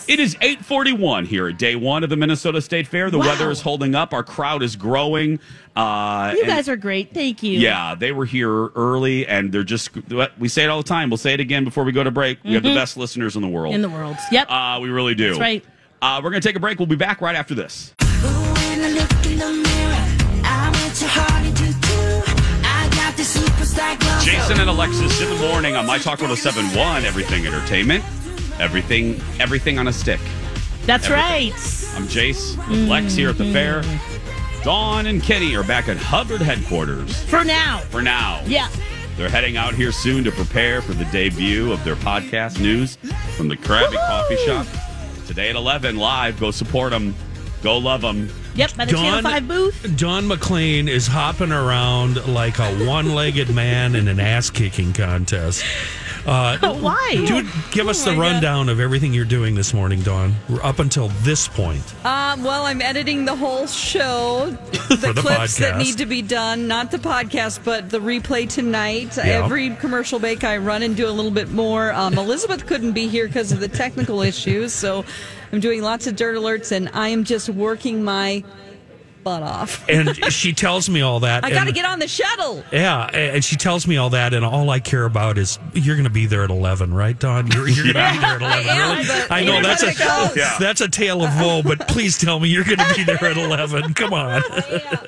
It 0.09 0.19
is 0.21 0.35
841 0.41 1.27
here 1.27 1.49
at 1.49 1.59
day 1.59 1.77
one 1.77 2.03
of 2.05 2.11
the 2.11 2.17
Minnesota 2.17 2.61
State 2.63 2.87
Fair. 2.87 3.11
The 3.11 3.19
Wow. 3.19 3.27
weather 3.27 3.51
is 3.51 3.61
holding 3.61 3.95
up. 3.95 4.13
Our 4.15 4.23
crowd 4.23 4.63
is 4.63 4.75
growing. 4.77 5.39
Uh, 5.77 6.33
You 6.35 6.41
and- 6.41 6.49
guys 6.49 6.69
are 6.69 6.77
great. 6.77 7.13
Thank 7.13 7.43
you. 7.43 7.59
yeah, 7.59 7.95
they 7.95 8.13
were 8.13 8.25
here 8.25 8.69
early, 8.69 9.27
and 9.27 9.53
they're 9.53 9.63
just. 9.65 9.91
We 10.39 10.49
say 10.49 10.65
it 10.65 10.69
all 10.69 10.83
the 10.83 10.89
time. 10.89 11.11
We'll 11.11 11.17
say 11.19 11.35
it 11.35 11.41
again 11.41 11.65
before 11.65 11.85
we 11.85 11.93
go 11.93 12.03
to 12.03 12.11
break. 12.11 12.39
We 12.45 12.55
have 12.55 12.63
the 12.63 12.71
Mhm. 12.71 12.75
best 12.75 12.97
listeners 12.97 13.37
in 13.37 13.43
the 13.43 13.49
world. 13.49 13.75
In 13.75 13.83
the 13.83 13.89
world. 13.89 14.17
Yep. 14.33 14.51
Uh, 14.51 14.79
we 14.81 14.89
really 14.89 15.15
do. 15.15 15.29
That's 15.29 15.41
right. 15.41 15.65
Uh, 16.01 16.21
we're 16.23 16.31
going 16.31 16.41
to 16.41 16.49
take 16.49 16.57
a 16.57 16.61
break. 16.61 16.79
We'll 16.79 16.87
be 16.87 16.97
back 16.97 17.21
right 17.21 17.37
after 17.37 17.55
this. 17.55 17.95
Jason 24.29 24.61
and 24.61 24.69
Alexis 24.69 25.23
in 25.23 25.31
the 25.31 25.37
morning 25.37 25.75
on 25.75 25.87
My 25.87 25.97
Talk 25.97 26.21
1071, 26.21 27.07
Everything 27.07 27.47
Entertainment. 27.47 28.05
Everything, 28.61 29.19
everything 29.41 29.79
on 29.79 29.89
a 29.89 29.93
stick. 29.93 30.21
That's 30.85 31.07
Everything. 31.07 31.53
right. 31.53 31.95
I'm 31.97 32.07
Jace 32.09 32.59
with 32.69 32.87
Lex 32.87 33.15
mm. 33.15 33.17
here 33.17 33.31
at 33.31 33.39
the 33.39 33.51
fair. 33.55 33.83
Dawn 34.63 35.07
and 35.07 35.23
Kenny 35.23 35.57
are 35.57 35.63
back 35.65 35.89
at 35.89 35.97
Hubbard 35.97 36.43
headquarters 36.43 37.23
For 37.23 37.43
now. 37.43 37.79
for 37.89 38.03
now. 38.03 38.43
Yeah. 38.45 38.69
They're 39.17 39.31
heading 39.31 39.57
out 39.57 39.75
here 39.75 39.93
soon 39.93 40.25
to 40.25 40.31
prepare 40.31 40.83
for 40.83 40.93
the 40.93 41.07
debut 41.07 41.73
of 41.73 41.83
their 41.83 41.97
podcast 41.97 42.61
news 42.61 42.97
from 43.35 43.49
the 43.49 43.57
Krabby 43.57 43.97
Coffee 43.97 44.37
Shop. 44.45 44.67
Today 45.27 45.49
at 45.49 45.57
11 45.57 45.97
live. 45.97 46.39
Go 46.39 46.51
support 46.51 46.91
them. 46.91 47.15
Go 47.63 47.79
love 47.79 48.03
them. 48.03 48.31
Yep. 48.55 48.77
By 48.77 48.85
the 48.87 48.93
Channel 48.93 49.23
5 49.23 49.49
booth. 49.49 49.97
Dawn 49.97 50.25
McClain 50.25 50.89
is 50.89 51.07
hopping 51.07 51.53
around 51.53 52.25
like 52.27 52.59
a 52.59 52.87
one-legged 52.87 53.51
man 53.55 53.95
in 53.95 54.09
an 54.09 54.19
ass-kicking 54.21 54.93
contest. 54.93 55.65
Uh, 56.27 56.59
Why? 56.81 57.25
Dude, 57.27 57.47
give 57.71 57.89
us 57.89 58.05
the 58.05 58.13
Oh 58.13 58.19
rundown 58.19 58.69
of 58.69 58.81
everything 58.81 59.13
you're 59.15 59.25
doing 59.25 59.55
this 59.55 59.73
morning, 59.73 60.03
Dawn. 60.03 60.35
We're 60.49 60.63
up 60.63 60.79
until 60.81 61.09
this 61.23 61.47
point. 61.49 61.83
Um, 62.05 62.43
well, 62.45 62.65
I'm 62.65 62.83
editing 62.83 63.25
the 63.25 63.37
whole 63.37 63.67
show. 63.67 64.57
The, 64.89 64.97
For 64.97 65.13
the 65.13 65.21
clips 65.21 65.59
that 65.59 65.75
podcast. 65.75 65.79
need 65.79 65.99
to 65.99 66.07
be 66.07 66.23
done, 66.23 66.67
not 66.67 66.91
the 66.91 66.97
podcast, 66.97 67.63
but 67.63 67.91
the 67.91 67.99
replay 68.01 68.49
tonight. 68.49 69.19
Every 69.19 69.77
commercial 69.77 70.19
break, 70.19 70.45
I 70.45 70.57
run 70.57 70.83
and 70.83 70.97
do 70.97 71.07
a 71.07 71.11
little 71.13 71.31
bit 71.31 71.51
more. 71.51 71.93
Um, 71.93 72.17
Elizabeth 72.17 72.65
couldn't 72.65 72.93
be 72.93 73.07
here 73.07 73.27
because 73.27 73.53
of 73.53 73.61
the 73.61 73.69
technical 73.69 74.23
issues, 74.23 74.73
so 74.73 75.05
I'm 75.53 75.61
doing 75.61 75.83
lots 75.83 76.07
of 76.07 76.17
dirt 76.17 76.37
alerts, 76.37 76.73
and 76.73 76.91
I 76.93 77.09
am 77.09 77.25
just 77.25 77.49
working 77.49 78.05
my 78.05 78.45
butt 79.29 79.43
off. 79.43 79.85
And 79.99 80.33
she 80.33 80.53
tells 80.53 80.89
me 80.89 81.01
all 81.01 81.21
that. 81.21 81.45
I 81.45 81.51
got 81.51 81.63
to 81.63 81.67
and- 81.67 81.75
get 81.75 81.85
on 81.85 81.99
the 81.99 82.09
shuttle. 82.09 82.63
Yeah, 82.73 83.07
and 83.07 83.45
she 83.45 83.57
tells 83.57 83.87
me 83.87 83.97
all 83.97 84.11
that, 84.11 84.33
and 84.35 84.45
all 84.45 84.69
I 84.71 84.81
care 84.81 85.05
about 85.05 85.39
is 85.39 85.59
you're 85.73 85.97
going 85.97 86.05
to 86.05 86.11
be 86.11 86.27
there 86.27 86.45
at 86.45 86.51
eleven, 86.51 86.93
right, 86.95 87.19
Dawn? 87.19 87.47
You're, 87.49 87.69
you're 87.69 87.93
going 87.93 88.07
to 88.07 88.13
be 88.13 88.19
there 88.19 88.37
at 88.37 88.43
eleven. 88.43 88.69
I 88.69 88.75
am, 88.75 88.97
really? 88.97 89.09
but 89.09 89.31
I 89.31 89.45
know 89.45 89.53
here's 89.55 89.67
that's 89.67 89.99
how 89.99 90.23
a 90.23 90.25
it 90.25 90.29
goes. 90.29 90.37
Yeah. 90.37 90.57
that's 90.61 90.81
a 90.81 90.89
tale 90.89 91.25
of 91.25 91.31
woe, 91.41 91.63
but 91.63 91.89
please 91.89 92.17
tell 92.19 92.39
me 92.39 92.49
you're 92.49 92.65
going 92.65 92.79
to 92.79 92.95
be 92.95 93.05
there 93.05 93.25
at 93.25 93.37
eleven. 93.37 93.95
Come 93.99 94.13
on. 94.13 94.43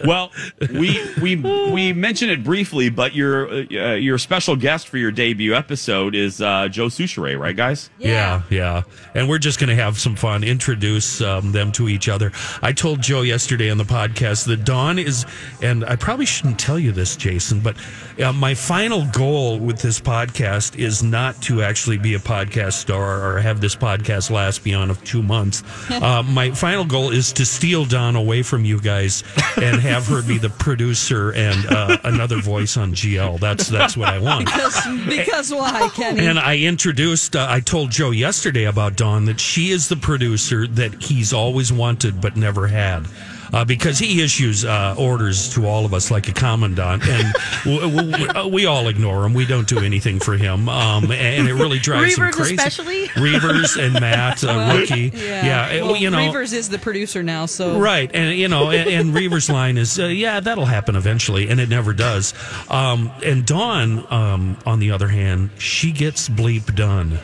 Well, 0.04 0.33
we 0.72 1.00
we 1.22 1.37
we 1.37 1.92
mentioned 1.92 2.30
it 2.30 2.42
briefly, 2.42 2.88
but 2.90 3.14
your 3.14 3.48
uh, 3.50 3.94
your 3.94 4.18
special 4.18 4.56
guest 4.56 4.88
for 4.88 4.96
your 4.98 5.11
debut 5.12 5.54
episode 5.54 6.14
is 6.14 6.40
uh, 6.40 6.68
Joe 6.68 6.87
Soucheray, 6.87 7.38
right, 7.38 7.56
guys? 7.56 7.90
Yeah, 7.98 8.42
yeah, 8.50 8.83
and 9.14 9.28
we're 9.28 9.38
just 9.38 9.59
going 9.61 9.68
to 9.70 9.76
have 9.76 9.98
some 9.98 10.16
fun, 10.16 10.42
introduce 10.42 11.20
um, 11.20 11.52
them 11.52 11.70
to 11.72 11.88
each 11.88 12.09
other. 12.09 12.33
I 12.62 12.72
told 12.72 13.02
Joe 13.02 13.22
yesterday 13.22 13.70
on 13.70 13.78
the 13.78 13.85
podcast 13.85 14.10
that 14.14 14.64
Dawn 14.64 14.99
is, 14.99 15.25
and 15.62 15.85
I 15.85 15.96
probably 15.96 16.27
shouldn't 16.27 16.59
tell 16.59 16.79
you 16.79 16.92
this, 16.92 17.16
Jason, 17.16 17.61
but 17.61 17.77
uh, 18.23 18.33
my 18.33 18.55
final 18.55 19.07
goal 19.07 19.59
with 19.59 19.81
this 19.81 20.01
podcast 20.01 20.79
is 20.79 21.03
not 21.03 21.40
to 21.42 21.62
actually 21.62 21.99
be 21.99 22.14
a 22.14 22.18
podcast 22.18 22.75
star 22.75 23.25
or 23.25 23.40
have 23.40 23.61
this 23.61 23.75
podcast 23.77 24.31
last 24.31 24.62
beyond 24.64 24.90
of 24.90 25.03
two 25.05 25.23
months. 25.23 25.62
uh, 25.90 26.23
my 26.23 26.51
final 26.51 26.85
goal 26.85 27.11
is 27.11 27.33
to 27.33 27.44
steal 27.44 27.85
Dawn 27.85 28.16
away 28.16 28.42
from 28.42 28.64
you 28.64 28.81
guys 28.81 29.23
and 29.57 29.81
have 29.81 30.07
her 30.07 30.23
be 30.23 30.38
the 30.38 30.51
producer 30.51 31.33
and 31.33 31.66
uh, 31.66 31.99
another 32.05 32.40
voice 32.40 32.77
on 32.77 32.92
GL. 32.92 33.40
That's 33.40 33.68
that's 33.68 33.96
what 33.96 34.09
I 34.09 34.18
want. 34.18 34.46
Because, 34.46 34.87
because 35.07 35.53
why, 35.53 35.88
Kenny? 35.94 36.27
And 36.27 36.38
I 36.38 36.59
introduced, 36.59 37.37
uh, 37.37 37.46
I 37.49 37.61
told 37.61 37.90
Joe 37.90 38.11
yesterday 38.11 38.64
about 38.64 38.96
Dawn 38.96 39.25
that 39.27 39.40
she 39.40 39.70
is 39.70 39.88
the 39.88 39.96
producer 39.96 40.66
that 40.66 41.03
he's 41.03 41.33
always 41.33 41.73
wanted 41.73 42.20
but 42.20 42.37
never 42.37 42.66
had. 42.66 43.07
Uh, 43.52 43.64
because 43.64 43.98
he 43.98 44.22
issues 44.22 44.64
uh, 44.64 44.94
orders 44.96 45.52
to 45.54 45.66
all 45.66 45.84
of 45.84 45.92
us 45.92 46.10
like 46.10 46.28
a 46.28 46.32
commandant, 46.32 47.02
and 47.08 47.34
w- 47.64 47.80
w- 47.96 48.26
w- 48.28 48.48
we 48.48 48.66
all 48.66 48.86
ignore 48.88 49.24
him. 49.24 49.34
We 49.34 49.44
don't 49.44 49.66
do 49.68 49.78
anything 49.80 50.20
for 50.20 50.36
him, 50.36 50.68
um, 50.68 51.10
and 51.10 51.48
it 51.48 51.54
really 51.54 51.78
drives 51.80 52.16
him 52.16 52.30
crazy. 52.30 52.54
especially? 52.54 53.06
Reavers 53.20 53.76
and 53.82 53.94
Matt, 53.94 54.44
uh, 54.44 54.46
Well, 54.48 54.78
rookie, 54.78 55.10
yeah, 55.14 55.82
well, 55.82 55.96
you 55.96 56.10
know, 56.10 56.18
Reavers 56.18 56.52
is 56.52 56.68
the 56.68 56.78
producer 56.78 57.22
now, 57.24 57.46
so 57.46 57.78
Right, 57.78 58.10
and 58.14 58.36
you 58.38 58.46
know, 58.48 58.70
and, 58.70 58.88
and 58.88 59.14
Reaver's 59.14 59.50
line 59.50 59.78
is, 59.78 59.98
uh, 59.98 60.06
"Yeah, 60.06 60.38
that'll 60.40 60.66
happen 60.66 60.94
eventually," 60.94 61.48
and 61.48 61.58
it 61.58 61.68
never 61.68 61.92
does. 61.92 62.34
Um, 62.68 63.10
and 63.24 63.44
Dawn, 63.44 64.06
um, 64.12 64.56
on 64.64 64.78
the 64.78 64.92
other 64.92 65.08
hand, 65.08 65.50
she 65.58 65.90
gets 65.92 66.28
bleep 66.28 66.74
done. 66.76 67.18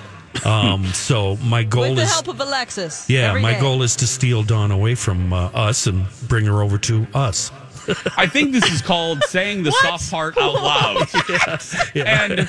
Um, 0.44 0.85
so 0.87 1.37
my 1.37 1.62
goal 1.62 1.85
is 1.85 1.90
with 1.90 1.99
the 1.99 2.03
is, 2.05 2.12
help 2.12 2.29
of 2.29 2.40
Alexis. 2.40 3.09
yeah, 3.09 3.38
my 3.38 3.55
day. 3.55 3.61
goal 3.61 3.83
is 3.83 3.96
to 3.96 4.07
steal 4.07 4.42
Dawn 4.42 4.70
away 4.70 4.94
from 4.94 5.33
uh, 5.33 5.46
us 5.55 5.87
and 5.87 6.07
bring 6.29 6.44
her 6.46 6.62
over 6.62 6.79
to 6.79 7.07
us. 7.14 7.51
I 8.16 8.27
think 8.27 8.53
this 8.53 8.70
is 8.70 8.83
called 8.83 9.22
saying 9.25 9.62
the 9.62 9.72
soft 9.72 10.11
part 10.11 10.37
out 10.38 10.55
loud. 10.55 11.07
And 11.96 12.49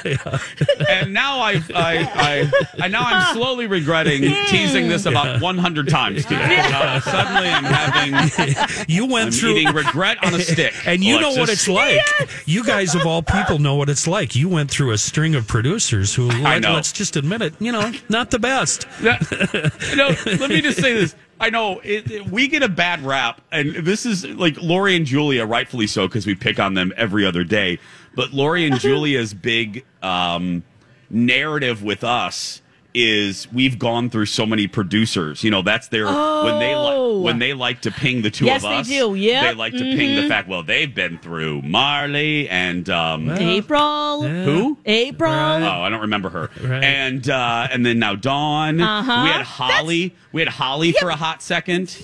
and 0.90 1.14
now 1.14 1.40
I 1.40 1.62
I, 1.74 2.52
I 2.76 2.86
I 2.86 2.88
now 2.88 3.04
I'm 3.04 3.36
slowly 3.36 3.68
regretting 3.68 4.22
teasing 4.48 4.88
this 4.88 5.06
about 5.06 5.42
100 5.42 5.90
times 5.90 6.24
today. 6.24 6.60
Uh, 6.60 7.00
suddenly 7.00 7.50
I'm 7.50 7.64
having 7.64 8.86
You 8.88 9.06
went 9.06 9.28
I'm 9.28 9.32
through 9.32 9.58
eating 9.58 9.74
regret 9.74 10.24
on 10.24 10.34
a 10.34 10.40
stick. 10.40 10.74
And 10.86 11.04
you 11.04 11.20
know 11.20 11.32
what 11.32 11.50
it's 11.50 11.68
like. 11.68 12.02
You 12.46 12.64
guys 12.64 12.96
of 12.96 13.06
all 13.06 13.22
people 13.22 13.60
know 13.60 13.76
what 13.76 13.90
it's 13.90 14.08
like. 14.08 14.36
You 14.36 14.50
went 14.50 14.70
through 14.72 14.92
a 14.92 14.98
string 14.98 15.36
of 15.36 15.48
producers 15.48 16.14
who, 16.14 16.28
let, 16.28 16.62
know. 16.62 16.74
let's 16.74 16.92
just 16.92 17.16
admit 17.16 17.42
it, 17.42 17.54
you 17.60 17.72
know, 17.72 17.92
not 18.10 18.32
the 18.32 18.40
best. 18.40 18.88
no, 19.02 20.16
let 20.26 20.50
me 20.50 20.62
just 20.62 20.80
say 20.80 20.94
this. 20.94 21.16
I 21.40 21.50
know 21.50 21.80
it, 21.84 22.10
it- 22.12 22.26
we 22.30 22.48
get 22.48 22.64
a 22.64 22.70
bad 22.70 23.04
rap, 23.06 23.42
and 23.52 23.76
this 23.76 24.06
is 24.06 24.26
like 24.26 24.58
Lori 24.62 24.96
and 24.96 25.06
Julia, 25.06 25.46
rightfully 25.46 25.88
so, 25.88 26.08
because 26.08 26.26
we 26.26 26.36
pick 26.36 26.60
on 26.60 26.74
them 26.74 26.92
every 26.98 27.26
other 27.26 27.44
day. 27.44 27.80
But 28.16 28.34
Lori 28.34 28.66
and 28.66 28.80
Julia's 28.80 29.34
big 29.34 29.86
um, 30.02 30.64
narrative 31.10 31.84
with 31.84 32.04
us 32.04 32.62
is 33.00 33.48
we've 33.54 33.78
gone 33.78 34.10
through 34.10 34.26
so 34.26 34.46
many 34.46 34.68
producers. 34.68 35.44
You 35.44 35.52
know, 35.52 35.62
that's 35.62 35.88
their 35.90 36.06
when 36.06 36.60
they 36.60 36.74
Oh. 36.74 37.12
like 37.20 37.26
when 37.26 37.40
they 37.40 37.54
like 37.54 37.82
to 37.82 37.92
ping 37.92 38.22
the 38.24 38.30
two 38.32 38.46
Yes, 38.46 38.64
of 38.64 38.70
they 38.72 38.78
us. 38.78 38.88
do. 38.88 39.14
Yep. 39.16 39.44
they 39.44 39.54
like 39.54 39.74
to 39.74 39.80
ping 39.80 40.16
the 40.16 40.22
Mhm. 40.24 40.28
fact. 40.28 40.48
Well, 40.48 40.64
they've 40.64 40.94
been 40.94 41.18
through 41.20 41.62
Marley 41.62 42.50
and 42.50 42.90
um, 42.90 43.30
April. 43.30 44.24
who? 44.24 44.78
April. 44.86 45.32
Oh, 45.32 45.82
I 45.82 45.90
don't 45.90 46.02
remember 46.02 46.30
her. 46.30 46.50
Right. 46.62 46.84
And 46.84 47.30
uh, 47.30 47.68
and 47.72 47.86
then 47.86 48.00
now 48.00 48.16
Dawn. 48.16 48.82
Uh-huh. 48.82 49.22
We 49.24 49.30
had 49.30 49.44
Holly. 49.46 50.16
We 50.32 50.42
had 50.42 50.50
Holly 50.50 50.92
for 50.94 51.10
a 51.10 51.16
hot 51.16 51.42
second. 51.42 51.96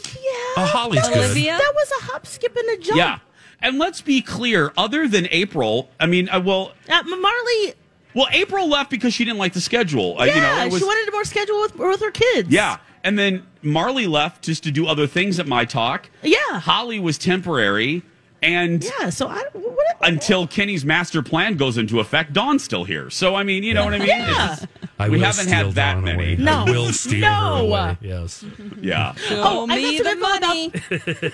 Oh, 0.58 0.66
Holly's 0.66 1.08
good. 1.08 1.18
Olivia. 1.18 1.58
That 1.58 1.74
was 1.76 1.92
a 2.02 2.06
hop, 2.12 2.28
skip, 2.28 2.56
and 2.56 2.70
a 2.70 2.82
jump. 2.84 2.98
Yeah. 2.98 3.20
And 3.62 3.80
let's 3.80 4.02
be 4.02 4.22
clear. 4.22 4.74
Other 4.78 5.08
than 5.08 5.28
April, 5.32 5.90
I 6.00 6.06
mean, 6.06 6.28
uh, 6.30 6.40
well, 6.42 6.74
Uh, 6.90 7.02
Marley. 7.04 7.74
Well, 8.14 8.28
April 8.32 8.70
left 8.70 8.90
because 8.90 9.14
she 9.14 9.26
didn't 9.26 9.40
like 9.40 9.54
the 9.54 9.62
schedule. 9.62 10.20
Uh, 10.20 10.26
yeah, 10.26 10.36
you 10.36 10.42
know, 10.42 10.66
it 10.66 10.72
was, 10.72 10.82
she 10.82 10.86
wanted 10.86 11.12
more 11.12 11.24
schedule 11.26 11.62
with, 11.62 11.76
with 11.76 12.00
her 12.02 12.12
kids. 12.12 12.50
Yeah. 12.50 12.78
And 13.04 13.20
then 13.20 13.46
Marley 13.62 14.08
left 14.08 14.44
just 14.44 14.64
to 14.64 14.72
do 14.72 14.88
other 14.88 15.08
things 15.08 15.40
at 15.40 15.48
My 15.48 15.66
Talk. 15.66 16.10
Yeah. 16.22 16.38
Holly 16.60 17.00
was 17.00 17.18
temporary. 17.18 18.04
And 18.44 18.84
Yeah, 19.00 19.10
so 19.10 19.28
I 19.28 19.42
what, 19.54 19.96
until 20.02 20.46
Kenny's 20.48 20.84
master 20.86 21.22
plan 21.24 21.56
goes 21.56 21.78
into 21.78 22.00
effect, 22.00 22.34
Dawn's 22.34 22.64
still 22.64 22.84
here. 22.84 23.10
So, 23.10 23.36
I 23.36 23.44
mean, 23.44 23.64
you 23.64 23.74
know 23.74 23.86
what 23.86 23.94
I 23.94 24.00
mean? 24.00 24.08
Yeah. 24.10 24.28
just- 24.48 24.68
I 25.00 25.10
we 25.10 25.20
haven't 25.20 25.46
steal 25.48 25.54
had 25.56 25.72
that 25.76 25.94
Dawn 25.96 26.04
many. 26.04 26.34
away. 26.34 26.36
No. 26.38 26.66
I 26.68 26.72
will 26.72 26.94
steal 26.94 27.22
No. 27.22 27.56
her 27.56 27.62
away. 27.64 27.98
Yes. 28.02 28.46
Yeah. 28.80 29.14
Show 29.16 29.64
I 29.70 29.76
me 29.76 29.98
got 29.98 30.04
the 30.04 30.10
some 30.10 30.20
money. 30.20 30.72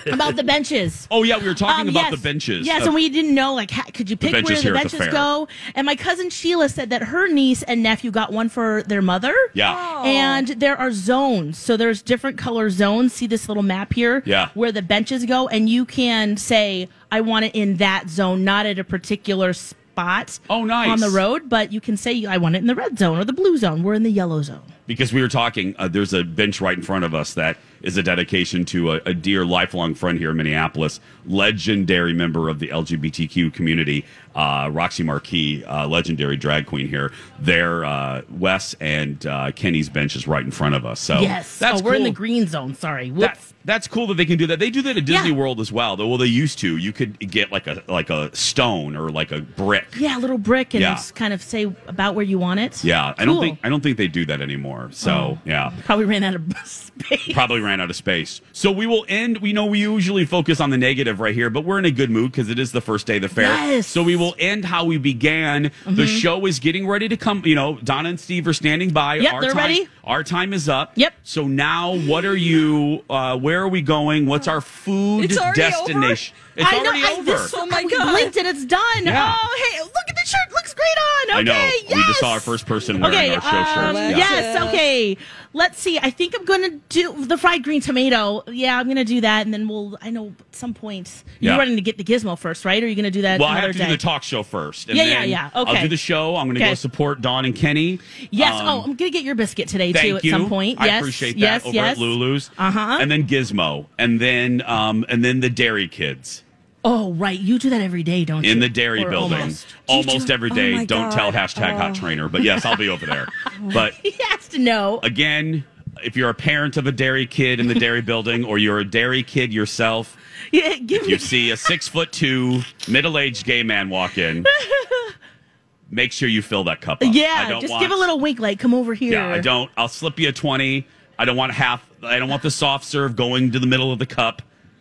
about 0.12 0.36
the 0.36 0.42
benches. 0.42 1.06
Oh, 1.10 1.22
yeah. 1.24 1.38
We 1.38 1.46
were 1.46 1.54
talking 1.54 1.82
Um, 1.82 1.88
about 1.88 2.04
yes. 2.04 2.10
the 2.12 2.16
benches. 2.18 2.66
Yes, 2.66 2.82
Uh, 2.82 2.86
and 2.86 2.94
we 2.94 3.08
didn't 3.10 3.34
know 3.34 3.54
like 3.54 3.70
ha- 3.70 3.84
could 3.92 4.08
you 4.08 4.16
pick 4.16 4.32
benches 4.32 4.50
where 4.50 4.62
here 4.62 4.72
the 4.72 4.78
at 4.78 4.84
the 4.90 4.96
benches 4.98 5.12
fair. 5.12 5.12
go? 5.12 5.48
And 5.74 5.84
my 5.84 5.94
cousin 5.94 6.30
Sheila 6.30 6.68
said 6.68 6.90
that 6.90 7.02
her 7.04 7.28
niece 7.28 7.62
and 7.64 7.82
nephew 7.82 8.10
got 8.10 8.32
one 8.32 8.48
for 8.48 8.82
their 8.84 9.02
mother. 9.02 9.34
Yeah. 9.52 10.02
And 10.04 10.48
there 10.48 10.76
are 10.76 10.90
zones. 10.90 11.58
So 11.58 11.76
there's 11.76 12.02
different 12.02 12.38
color 12.38 12.70
zones. 12.70 13.12
See 13.12 13.26
this 13.26 13.46
little 13.48 13.62
map 13.62 13.92
here? 13.92 14.22
Yeah. 14.24 14.48
Where 14.54 14.72
the 14.72 14.82
benches 14.82 15.26
go 15.26 15.48
and 15.48 15.68
you 15.68 15.84
can 15.84 16.36
say 16.38 16.88
I 17.12 17.20
want 17.20 17.44
it 17.46 17.54
in 17.54 17.76
that 17.76 18.08
zone, 18.08 18.44
not 18.44 18.66
at 18.66 18.78
a 18.78 18.84
particular 18.84 19.52
spot. 19.52 20.38
Oh, 20.48 20.64
nice. 20.64 20.88
On 20.88 21.00
the 21.00 21.10
road, 21.10 21.48
but 21.48 21.72
you 21.72 21.80
can 21.80 21.96
say 21.96 22.24
I 22.24 22.36
want 22.36 22.54
it 22.54 22.58
in 22.58 22.66
the 22.66 22.74
red 22.74 22.98
zone 22.98 23.18
or 23.18 23.24
the 23.24 23.32
blue 23.32 23.56
zone. 23.58 23.82
We're 23.82 23.94
in 23.94 24.02
the 24.02 24.10
yellow 24.10 24.42
zone. 24.42 24.62
Because 24.90 25.12
we 25.12 25.22
were 25.22 25.28
talking, 25.28 25.72
uh, 25.78 25.86
there's 25.86 26.12
a 26.12 26.24
bench 26.24 26.60
right 26.60 26.76
in 26.76 26.82
front 26.82 27.04
of 27.04 27.14
us 27.14 27.34
that 27.34 27.56
is 27.80 27.96
a 27.96 28.02
dedication 28.02 28.64
to 28.64 28.90
a, 28.92 29.00
a 29.06 29.14
dear 29.14 29.44
lifelong 29.46 29.94
friend 29.94 30.18
here 30.18 30.32
in 30.32 30.36
Minneapolis, 30.36 30.98
legendary 31.26 32.12
member 32.12 32.48
of 32.48 32.58
the 32.58 32.66
LGBTQ 32.68 33.54
community, 33.54 34.04
uh, 34.34 34.68
Roxy 34.72 35.02
Marquis, 35.02 35.64
uh, 35.64 35.86
legendary 35.86 36.36
drag 36.36 36.66
queen 36.66 36.88
here. 36.88 37.12
There, 37.38 37.84
uh, 37.84 38.22
Wes 38.30 38.74
and 38.80 39.24
uh, 39.26 39.52
Kenny's 39.52 39.88
bench 39.88 40.16
is 40.16 40.26
right 40.26 40.44
in 40.44 40.50
front 40.50 40.74
of 40.74 40.84
us. 40.84 41.00
So 41.00 41.20
yes. 41.20 41.58
that's 41.58 41.80
oh, 41.80 41.84
we're 41.84 41.94
in 41.94 42.00
cool. 42.00 42.04
the 42.06 42.16
green 42.16 42.46
zone. 42.46 42.74
Sorry. 42.74 43.10
That, 43.10 43.36
Whoops. 43.36 43.54
that's 43.64 43.88
cool 43.88 44.06
that 44.08 44.14
they 44.14 44.26
can 44.26 44.38
do 44.38 44.46
that. 44.48 44.58
They 44.58 44.70
do 44.70 44.82
that 44.82 44.96
at 44.96 45.04
Disney 45.04 45.30
Yeah. 45.30 45.36
World 45.36 45.60
as 45.60 45.72
well. 45.72 45.96
Though, 45.96 46.08
well, 46.08 46.18
they 46.18 46.26
used 46.26 46.58
to. 46.60 46.76
You 46.76 46.92
could 46.92 47.18
get 47.30 47.50
like 47.50 47.66
a 47.66 47.82
like 47.88 48.10
a 48.10 48.34
stone 48.36 48.94
or 48.96 49.10
like 49.10 49.32
a 49.32 49.40
brick. 49.40 49.86
yeah, 49.98 50.18
a 50.18 50.20
little 50.20 50.38
brick 50.38 50.74
and 50.74 50.82
Yeah. 50.82 50.92
s- 50.92 51.10
kind 51.12 51.32
of 51.32 51.42
say 51.42 51.62
about 51.86 52.14
where 52.14 52.24
you 52.24 52.38
want 52.38 52.60
it. 52.60 52.84
Yeah, 52.84 53.14
I 53.18 53.24
don't 53.24 53.40
think 53.40 53.58
I 53.62 53.68
don't 53.68 53.82
think 53.82 53.96
they 53.96 54.08
do 54.08 54.24
that 54.26 54.40
anymore. 54.42 54.79
So 54.90 55.10
Oh. 55.10 55.38
yeah. 55.44 55.72
Probably 55.84 56.04
ran 56.06 56.22
out 56.22 56.34
of 56.34 56.42
space. 56.64 57.32
probably 57.32 57.60
ran 57.60 57.80
out 57.80 57.90
of 57.90 57.96
space. 57.96 58.40
So 58.52 58.70
we 58.72 58.86
will 58.86 59.04
end. 59.08 59.38
We 59.38 59.52
know 59.52 59.66
we 59.66 59.80
usually 59.80 60.24
focus 60.24 60.60
on 60.60 60.70
the 60.70 60.78
negative 60.78 61.20
right 61.20 61.34
here, 61.34 61.50
but 61.50 61.64
we're 61.64 61.78
in 61.78 61.84
a 61.84 61.90
good 61.90 62.10
mood 62.10 62.30
because 62.32 62.48
it 62.50 62.58
is 62.58 62.72
the 62.72 62.80
first 62.80 63.06
day 63.06 63.16
of 63.16 63.22
the 63.22 63.28
fair. 63.28 63.46
Yes. 63.46 63.86
So 63.86 64.02
we 64.02 64.16
will 64.16 64.34
end 64.38 64.64
how 64.64 64.84
we 64.84 64.96
began. 64.98 65.70
The 65.84 66.04
Mhm. 66.04 66.20
show 66.20 66.46
is 66.46 66.58
getting 66.58 66.86
ready 66.86 67.08
to 67.08 67.16
come. 67.16 67.42
You 67.44 67.54
know, 67.54 67.78
Donna 67.84 68.08
and 68.10 68.18
Steve 68.20 68.46
are 68.48 68.52
standing 68.52 68.90
by. 68.90 69.16
Yep, 69.16 69.32
our 69.34 69.40
they're 69.40 69.50
time, 69.52 69.58
ready. 69.62 69.88
Our 70.04 70.24
time 70.24 70.52
is 70.52 70.68
up. 70.68 70.92
Yep. 70.96 71.12
So 71.22 71.46
now, 71.46 71.94
what 71.96 72.24
are 72.24 72.36
you? 72.36 73.04
Uh, 73.10 73.36
where 73.36 73.60
are 73.62 73.68
we 73.68 73.82
going? 73.82 74.26
What's 74.26 74.48
our 74.48 74.60
food 74.60 75.28
destination? 75.54 76.34
It's 76.60 76.68
I 76.72 76.78
know, 76.78 76.90
already 76.90 77.04
I, 77.04 77.12
over. 77.12 77.24
This, 77.24 77.54
Oh 77.56 77.66
my 77.66 77.82
we 77.84 77.90
God. 77.96 78.10
blinked 78.12 78.36
and 78.36 78.46
it's 78.46 78.64
done. 78.64 78.80
Yeah. 79.04 79.34
Oh, 79.36 79.70
hey, 79.72 79.80
look 79.82 79.92
at 80.08 80.14
the 80.16 80.26
shirt. 80.28 80.52
Looks 80.52 80.74
great 80.74 80.86
on. 80.86 81.30
Okay, 81.30 81.38
I 81.38 81.42
know. 81.42 81.52
Yes. 81.88 81.94
We 81.96 82.02
just 82.04 82.20
saw 82.20 82.32
our 82.32 82.40
first 82.40 82.66
person 82.66 83.00
wearing 83.00 83.16
Okay, 83.16 83.34
our 83.34 83.40
show 83.40 83.50
shirt. 83.74 83.84
um, 83.88 83.94
Yeah. 83.96 84.16
yes, 84.16 84.62
okay. 84.68 85.16
Let's 85.52 85.80
see. 85.80 85.98
I 85.98 86.10
think 86.10 86.36
I'm 86.38 86.44
going 86.44 86.62
to 86.62 86.80
do 86.90 87.24
the 87.26 87.36
fried 87.36 87.64
green 87.64 87.80
tomato. 87.80 88.44
Yeah, 88.46 88.78
I'm 88.78 88.84
going 88.86 88.98
to 88.98 89.04
do 89.04 89.20
that, 89.22 89.44
and 89.46 89.52
then 89.52 89.66
we'll. 89.66 89.98
I 90.00 90.10
know 90.10 90.28
at 90.38 90.54
some 90.54 90.74
point 90.74 91.24
you're 91.40 91.56
running 91.58 91.74
to 91.74 91.82
get 91.82 91.98
the 91.98 92.04
gizmo 92.04 92.38
first, 92.38 92.64
right? 92.64 92.80
Or 92.80 92.86
are 92.86 92.88
you 92.88 92.94
going 92.94 93.02
to 93.04 93.10
do 93.10 93.22
that 93.22 93.40
Well, 93.40 93.48
I 93.48 93.58
have 93.58 93.72
to 93.72 93.76
day? 93.78 93.86
do 93.86 93.90
the 93.90 93.96
talk 93.98 94.22
show 94.22 94.44
first. 94.44 94.88
And 94.88 94.96
Yeah, 94.96 95.04
yeah, 95.04 95.20
then 95.22 95.28
yeah. 95.30 95.50
I'll 95.52 95.64
do 95.64 95.88
the 95.88 95.96
show. 95.96 96.36
I'm 96.36 96.46
going 96.46 96.54
to 96.54 96.60
Okay. 96.62 96.70
go 96.70 96.74
support 96.74 97.20
Dawn 97.20 97.44
and 97.44 97.56
Kenny. 97.56 97.98
yes. 98.30 98.60
Um, 98.60 98.66
oh, 98.68 98.78
I'm 98.82 98.84
going 98.94 98.96
to 98.98 99.10
get 99.10 99.24
your 99.24 99.34
biscuit 99.34 99.66
today 99.68 99.92
Thank 99.92 100.06
too 100.06 100.16
at 100.18 100.24
you. 100.24 100.30
some 100.30 100.48
point. 100.48 100.80
I 100.80 100.86
yes, 100.86 101.00
appreciate 101.00 101.32
that 101.32 101.40
yes, 101.40 101.64
over 101.66 101.74
yes. 101.74 101.92
at 101.92 101.98
Lulu's. 101.98 102.50
Uh-huh. 102.56 102.98
And 103.00 103.10
then 103.10 103.26
Gizmo, 103.26 103.86
and 103.98 104.20
then 104.20 104.62
um, 104.66 105.04
and 105.08 105.24
then 105.24 105.40
the 105.40 105.50
Dairy 105.50 105.88
Kids 105.88 106.44
Oh, 106.84 107.12
right. 107.12 107.38
You 107.38 107.58
do 107.58 107.70
that 107.70 107.80
every 107.82 108.02
day, 108.02 108.24
don't 108.24 108.42
you? 108.44 108.50
in 108.52 108.58
the 108.60 108.68
Dairy 108.68 109.04
Or 109.04 109.10
Building, 109.10 109.38
almost. 109.40 109.66
almost, 109.86 110.30
every 110.30 110.50
Oh 110.50 110.84
Don't 110.86 111.12
tell 111.12 111.30
hashtag 111.30 111.74
Oh. 111.74 111.78
Hot 111.78 111.94
Trainer, 111.94 112.28
but 112.28 112.42
yes, 112.42 112.64
I'll 112.64 112.76
be 112.76 112.88
over 112.88 113.04
there. 113.06 113.26
But 113.74 113.94
He 113.94 114.12
has 114.28 114.48
to 114.48 114.58
know. 114.58 114.98
again, 115.02 115.64
if 116.02 116.16
you're 116.16 116.30
a 116.30 116.34
parent 116.34 116.76
of 116.78 116.86
a 116.86 116.92
Dairy 116.92 117.26
Kid 117.26 117.60
in 117.60 117.68
the 117.68 117.74
Dairy 117.74 118.00
Building, 118.00 118.44
or 118.44 118.56
you're 118.56 118.78
a 118.78 118.84
Dairy 118.84 119.22
Kid 119.22 119.52
yourself, 119.52 120.16
Yeah, 120.52 120.72
if 120.78 121.06
you 121.06 121.18
see 121.18 121.50
a 121.50 121.56
six 121.56 121.86
foot 121.86 122.12
two 122.12 122.62
middle 122.88 123.18
aged 123.18 123.44
gay 123.44 123.62
man 123.62 123.90
walk 123.90 124.16
in. 124.16 124.46
Make 125.92 126.12
sure 126.12 126.28
you 126.28 126.40
fill 126.40 126.64
that 126.64 126.80
cup 126.80 127.02
up. 127.02 127.08
I 127.08 127.10
Yeah, 127.10 127.60
just 127.60 127.70
want, 127.70 127.82
give 127.82 127.90
a 127.90 127.96
little 127.96 128.20
wink, 128.20 128.38
like 128.38 128.58
come 128.60 128.74
over 128.74 128.94
here. 128.94 129.12
Yeah, 129.12 129.28
I 129.34 129.40
don't. 129.40 129.70
I'll 129.76 129.88
slip 129.88 130.18
you 130.20 130.28
a 130.28 130.32
twenty. 130.32 130.86
I 131.18 131.24
don't 131.24 131.36
want 131.36 131.52
half. 131.52 131.84
I 132.02 132.18
don't 132.20 132.28
want 132.28 132.42
the 132.42 132.50
soft 132.50 132.84
serve 132.84 133.16
going 133.16 133.50
to 133.52 133.58
the 133.58 133.66
middle 133.66 133.92
of 133.92 133.98
the 133.98 134.06
cup. 134.06 134.40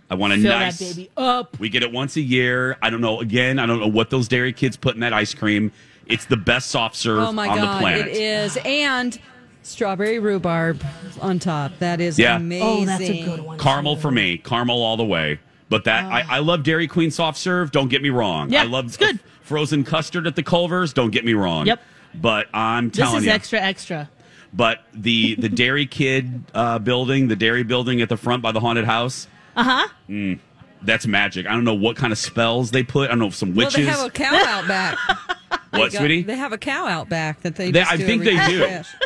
I 0.10 0.16
want 0.16 0.34
a 0.34 0.38
Fill 0.38 0.51
nice. 0.51 0.80
that 0.80 0.95
baby 0.95 1.10
up. 1.18 1.60
We 1.60 1.70
get 1.70 1.84
it 1.84 1.91
once 1.91 2.16
a 2.16 2.22
year. 2.22 2.78
I 2.82 2.89
don't 2.89 3.01
know. 3.01 3.20
Again, 3.20 3.60
I 3.60 3.66
don't 3.66 3.80
know 3.80 3.88
what 3.88 4.10
those 4.10 4.28
dairy 4.28 4.53
kids 4.53 4.76
put 4.76 4.95
in 4.95 5.01
that 5.01 5.14
ice 5.14 5.34
cream. 5.34 5.72
It's 6.07 6.26
the 6.26 6.38
best 6.38 6.72
soft 6.72 6.95
serve 6.95 7.20
Oh 7.20 7.32
my 7.32 7.47
on 7.47 7.57
god, 7.57 7.76
the 7.76 7.80
planet. 7.80 8.07
it 8.07 8.18
is. 8.18 8.57
And 8.66 9.20
strawberry 9.62 10.18
rhubarb 10.18 10.84
on 11.22 11.38
top. 11.38 11.78
That 11.80 12.01
is 12.01 12.18
Yeah. 12.18 12.38
amazing. 12.38 12.68
Oh, 12.68 12.86
that's 12.86 13.03
a 13.03 13.24
good 13.24 13.41
one. 13.41 13.60
Caramel 13.60 13.95
for 13.97 14.10
me. 14.10 14.38
Caramel 14.39 14.82
all 14.82 14.97
the 14.97 15.05
way. 15.05 15.39
But 15.70 15.84
that 15.84 16.05
I, 16.05 16.22
I 16.28 16.39
love 16.39 16.64
Dairy 16.64 16.88
Queen 16.88 17.12
soft 17.12 17.38
serve. 17.38 17.70
Don't 17.72 17.89
get 17.89 18.01
me 18.01 18.10
wrong. 18.10 18.49
Yeah, 18.49 18.62
I 18.64 18.66
love 18.66 18.86
it's 18.86 18.97
good. 18.97 19.20
frozen 19.43 19.84
custard 19.84 20.26
at 20.26 20.36
the 20.36 20.41
Culvers. 20.41 20.93
Don't 20.93 21.12
get 21.12 21.24
me 21.24 21.34
wrong. 21.34 21.68
Yep. 21.68 21.80
But 22.16 22.47
I'm 22.55 22.89
This 22.89 22.97
telling 22.97 23.18
is 23.20 23.26
you, 23.26 23.32
extra, 23.32 23.60
extra. 23.60 24.10
but 24.51 24.80
the 24.95 25.36
the 25.36 25.47
Dairy 25.49 25.86
Kid 25.86 26.43
uh, 26.55 26.80
building, 26.80 27.28
the 27.28 27.36
Dairy 27.36 27.62
building 27.62 28.01
at 28.01 28.10
the 28.10 28.18
front 28.18 28.41
by 28.41 28.51
the 28.51 28.60
haunted 28.60 28.86
house. 28.86 29.28
Uh 29.60 29.88
huh. 30.07 30.36
That's 30.82 31.05
magic. 31.05 31.45
I 31.45 31.51
don't 31.51 31.66
know 31.66 31.74
what 31.74 31.97
kind 31.97 32.14
of 32.14 32.18
spells 32.20 32.72
they 32.72 32.84
put. 32.84 33.07
I 33.07 33.10
don't 33.10 33.20
know 33.20 33.28
if 33.28 33.36
some 33.36 33.53
Well, 33.53 33.70
they 33.70 33.84
have 33.84 34.05
a 34.05 34.10
cow 34.10 34.34
out 34.45 34.68
back. 34.68 34.97
what, 35.10 35.60
They 35.72 35.80
got- 35.80 35.91
sweetie? 35.91 36.22
They 36.24 36.38
have 36.38 36.53
a 36.53 36.57
cow 36.57 36.88
out 36.88 37.10
back 37.10 37.41
that 37.41 37.55
they. 37.55 37.72
They- 37.72 37.82
just 37.82 37.91
I 37.91 37.97
do 37.97 38.05
think 38.05 38.24
they 38.24 38.36
do. 38.47 38.60
fish. 38.66 38.88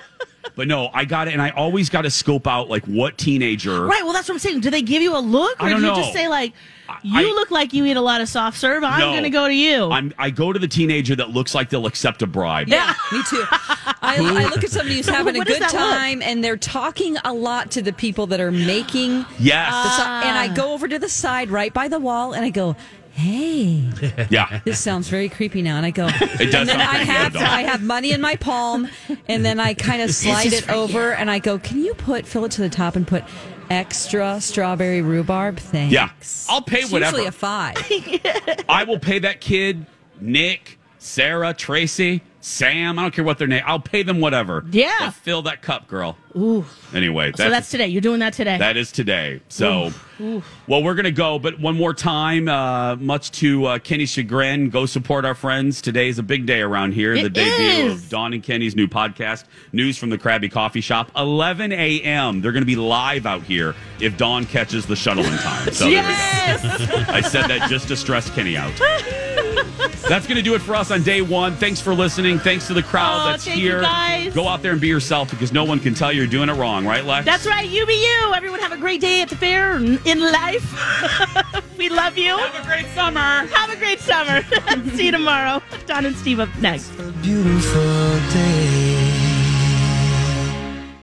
But 0.56 0.68
no, 0.68 0.90
I 0.94 1.06
got 1.06 1.28
it, 1.28 1.34
and 1.34 1.42
I 1.42 1.50
always 1.52 1.90
got 1.90 2.04
to 2.04 2.12
scope 2.12 2.46
out 2.46 2.70
like 2.70 2.86
what 2.86 3.18
teenager. 3.18 3.86
Right. 3.86 4.04
Well, 4.04 4.14
that's 4.14 4.28
what 4.28 4.36
I'm 4.36 4.40
saying. 4.40 4.60
Do 4.60 4.70
they 4.70 4.84
give 4.84 5.02
you 5.02 5.18
a 5.18 5.20
look, 5.20 5.60
or 5.60 5.66
I 5.66 5.70
don't 5.70 5.80
do 5.80 5.86
you 5.88 5.92
know. 5.94 5.98
just 5.98 6.14
say 6.14 6.28
like, 6.28 6.54
"You 7.02 7.18
I- 7.20 7.34
look 7.34 7.50
like 7.52 7.74
you 7.74 7.86
eat 7.86 7.98
a 7.98 8.02
lot 8.02 8.22
of 8.22 8.30
soft 8.30 8.58
serve. 8.58 8.84
I'm 8.84 9.00
No. 9.00 9.12
going 9.12 9.24
to 9.24 9.30
go 9.30 9.48
to 9.48 9.54
you." 9.54 9.90
I'm, 9.92 10.14
I 10.18 10.30
go 10.30 10.54
to 10.54 10.60
the 10.60 10.68
teenager 10.68 11.16
that 11.16 11.32
looks 11.32 11.56
like 11.56 11.70
they'll 11.70 11.86
accept 11.88 12.22
a 12.22 12.28
bribe. 12.28 12.68
Yeah, 12.70 12.94
me 13.12 13.22
too. 13.30 13.44
I, 14.06 14.18
I 14.20 14.46
look 14.50 14.64
at 14.64 14.70
somebody 14.70 14.98
who's 14.98 15.08
having 15.10 15.36
a 15.40 15.44
good 15.46 15.62
that 15.62 15.74
look? 15.74 15.82
time 15.82 16.22
and 16.22 16.44
they're 16.44 16.58
talking 16.58 17.18
a 17.24 17.34
lot 17.34 17.72
to 17.72 17.82
the 17.82 17.94
people 17.94 18.28
that 18.28 18.40
are 18.40 18.52
making 18.52 19.26
Yes. 19.40 19.72
the 19.72 19.90
so- 19.98 20.04
and 20.04 20.38
I 20.38 20.54
go 20.54 20.74
over 20.74 20.88
to 20.88 21.00
the 21.00 21.10
side 21.10 21.50
right 21.50 21.74
by 21.74 21.88
the 21.88 22.00
wall 22.00 22.34
and 22.34 22.44
I 22.46 22.50
go, 22.50 22.76
"Hey, 23.14 23.90
yeah. 24.30 24.60
this 24.66 24.80
sounds 24.80 25.08
very 25.08 25.30
creepy 25.30 25.62
now." 25.62 25.78
And 25.78 25.86
I 25.86 25.92
go, 25.92 26.08
It 26.40 26.52
does 26.52 26.56
and 26.56 26.70
then 26.70 26.82
I 26.82 26.98
have. 26.98 27.36
I 27.36 27.62
have 27.62 27.82
money 27.84 28.12
in 28.12 28.22
my 28.22 28.36
palm, 28.36 28.88
and 29.28 29.46
then 29.46 29.60
I 29.60 29.74
kind 29.74 30.02
of 30.02 30.12
slide 30.16 30.54
it 30.54 30.70
over 30.70 31.10
you. 31.10 31.16
and 31.16 31.30
I 31.32 31.40
go, 31.40 31.58
"Can 31.60 31.84
you 31.84 31.94
put 31.94 32.26
fill 32.26 32.46
it 32.46 32.52
to 32.54 32.62
the 32.62 32.70
top 32.70 32.96
and 32.96 33.08
put 33.08 33.24
extra 33.70 34.42
strawberry 34.42 35.02
rhubarb?" 35.02 35.58
Thanks. 35.58 35.94
Yeah. 35.94 36.10
I'll 36.50 36.62
pay 36.62 36.80
It's 36.82 36.92
whatever. 36.92 37.18
Usually 37.18 37.28
a 37.28 37.32
five. 37.32 37.76
I 38.70 38.84
will 38.84 39.00
pay 39.00 39.20
that 39.20 39.42
kid, 39.42 39.86
Nick, 40.20 40.80
Sarah, 40.98 41.54
Tracy, 41.54 42.22
Sam. 42.44 43.00
I 43.00 43.04
don't 43.04 43.14
care 43.14 43.24
what 43.24 43.38
their 43.38 43.48
name. 43.48 43.64
I'll 43.66 43.80
pay 43.80 44.04
them 44.04 44.20
whatever. 44.20 44.66
Yeah. 44.70 44.94
But 45.00 45.14
fill 45.14 45.42
that 45.44 45.62
cup, 45.62 45.88
girl. 45.88 46.18
Ooh. 46.36 46.66
Anyway, 46.94 47.32
So 47.38 47.50
that's 47.50 47.70
today. 47.70 47.88
You're 47.88 48.02
doing 48.02 48.20
that 48.20 48.34
today. 48.34 48.58
That 48.58 48.76
is 48.76 48.92
today. 48.92 49.40
So, 49.48 49.92
well, 50.68 50.84
we're 50.84 50.96
going 50.96 51.06
to 51.06 51.12
go, 51.12 51.40
but 51.40 51.60
one 51.60 51.78
more 51.78 51.94
time, 51.94 52.50
uh, 52.50 52.98
much 52.98 53.32
to 53.40 53.66
uh, 53.66 53.80
Kenny's 53.80 54.10
chagrin, 54.10 54.70
go 54.70 54.86
support 54.86 55.24
our 55.24 55.36
friends. 55.36 55.82
Today 55.82 56.10
is 56.10 56.20
a 56.20 56.24
big 56.24 56.46
day 56.46 56.60
around 56.62 56.94
here. 56.94 57.16
the 57.22 57.30
debut 57.30 57.86
is. 57.92 58.04
of 58.04 58.10
Dawn 58.10 58.34
and 58.34 58.44
Kenny's 58.44 58.76
new 58.76 58.88
podcast, 58.88 59.46
News 59.72 59.98
from 59.98 60.10
the 60.10 60.18
Krabby 60.18 60.52
Coffee 60.52 60.82
Shop. 60.82 61.12
11 61.16 61.72
a.m. 61.72 62.42
They're 62.42 62.52
going 62.52 62.62
to 62.64 62.68
be 62.68 62.76
live 62.76 63.26
out 63.26 63.44
here 63.44 63.74
if 64.02 64.18
Dawn 64.18 64.46
catches 64.46 64.86
the 64.86 64.96
shuttle 64.98 65.24
in 65.24 65.38
time. 65.38 65.72
So 65.72 65.86
there 65.86 65.92
we 65.92 66.08
go. 66.10 66.10
yes. 66.10 66.92
I 67.10 67.22
said 67.22 67.48
that 67.48 67.70
just 67.70 67.88
to 67.88 67.96
stress 67.96 68.30
Kenny 68.32 68.58
out. 68.58 68.74
That's 70.08 70.26
going 70.28 70.38
to 70.38 70.42
do 70.42 70.54
it 70.56 70.62
for 70.62 70.76
us 70.76 70.92
on 70.92 71.04
day 71.04 71.22
one. 71.22 71.56
Thanks 71.56 71.80
for 71.82 71.94
listening. 71.94 72.40
Thanks 72.40 72.68
to 72.68 72.74
the 72.74 72.84
crowd 72.84 73.22
Oh, 73.22 73.32
that's 73.32 73.46
thank 73.46 73.58
you, 73.58 73.64
here. 73.72 73.82
guys. 73.82 74.34
Go 74.34 74.48
out 74.48 74.62
there 74.62 74.72
and 74.72 74.82
be 74.82 74.88
yourself 74.88 75.30
because 75.30 75.52
no 75.52 75.64
one 75.64 75.80
can 75.80 75.94
tell 75.94 76.12
you're 76.12 76.28
doing 76.28 76.50
it 76.50 76.54
wrong, 76.54 76.86
right, 76.86 77.04
Lex? 77.06 77.26
That's 77.26 77.46
right. 77.46 77.70
You 77.70 77.86
be 77.86 77.94
you. 77.94 78.34
Everyone 78.34 78.60
have 78.60 78.72
a 78.72 78.78
great 78.78 79.02
day 79.02 79.22
at 79.22 79.30
the 79.30 79.36
fair 79.36 79.76
in 79.78 80.20
life. 80.20 81.78
we 81.78 81.90
love 81.90 82.18
you. 82.18 82.38
Have 82.38 82.64
a 82.64 82.68
great 82.68 82.86
summer. 82.94 83.20
Have 83.20 83.70
a 83.70 83.76
great 83.78 84.00
summer. 84.00 84.42
See 84.96 85.06
you 85.06 85.12
tomorrow. 85.12 85.62
Don 85.86 86.06
and 86.06 86.16
Steve 86.16 86.40
up 86.40 86.50
next. 86.60 86.90
beautiful 87.22 87.82
day. 88.32 88.53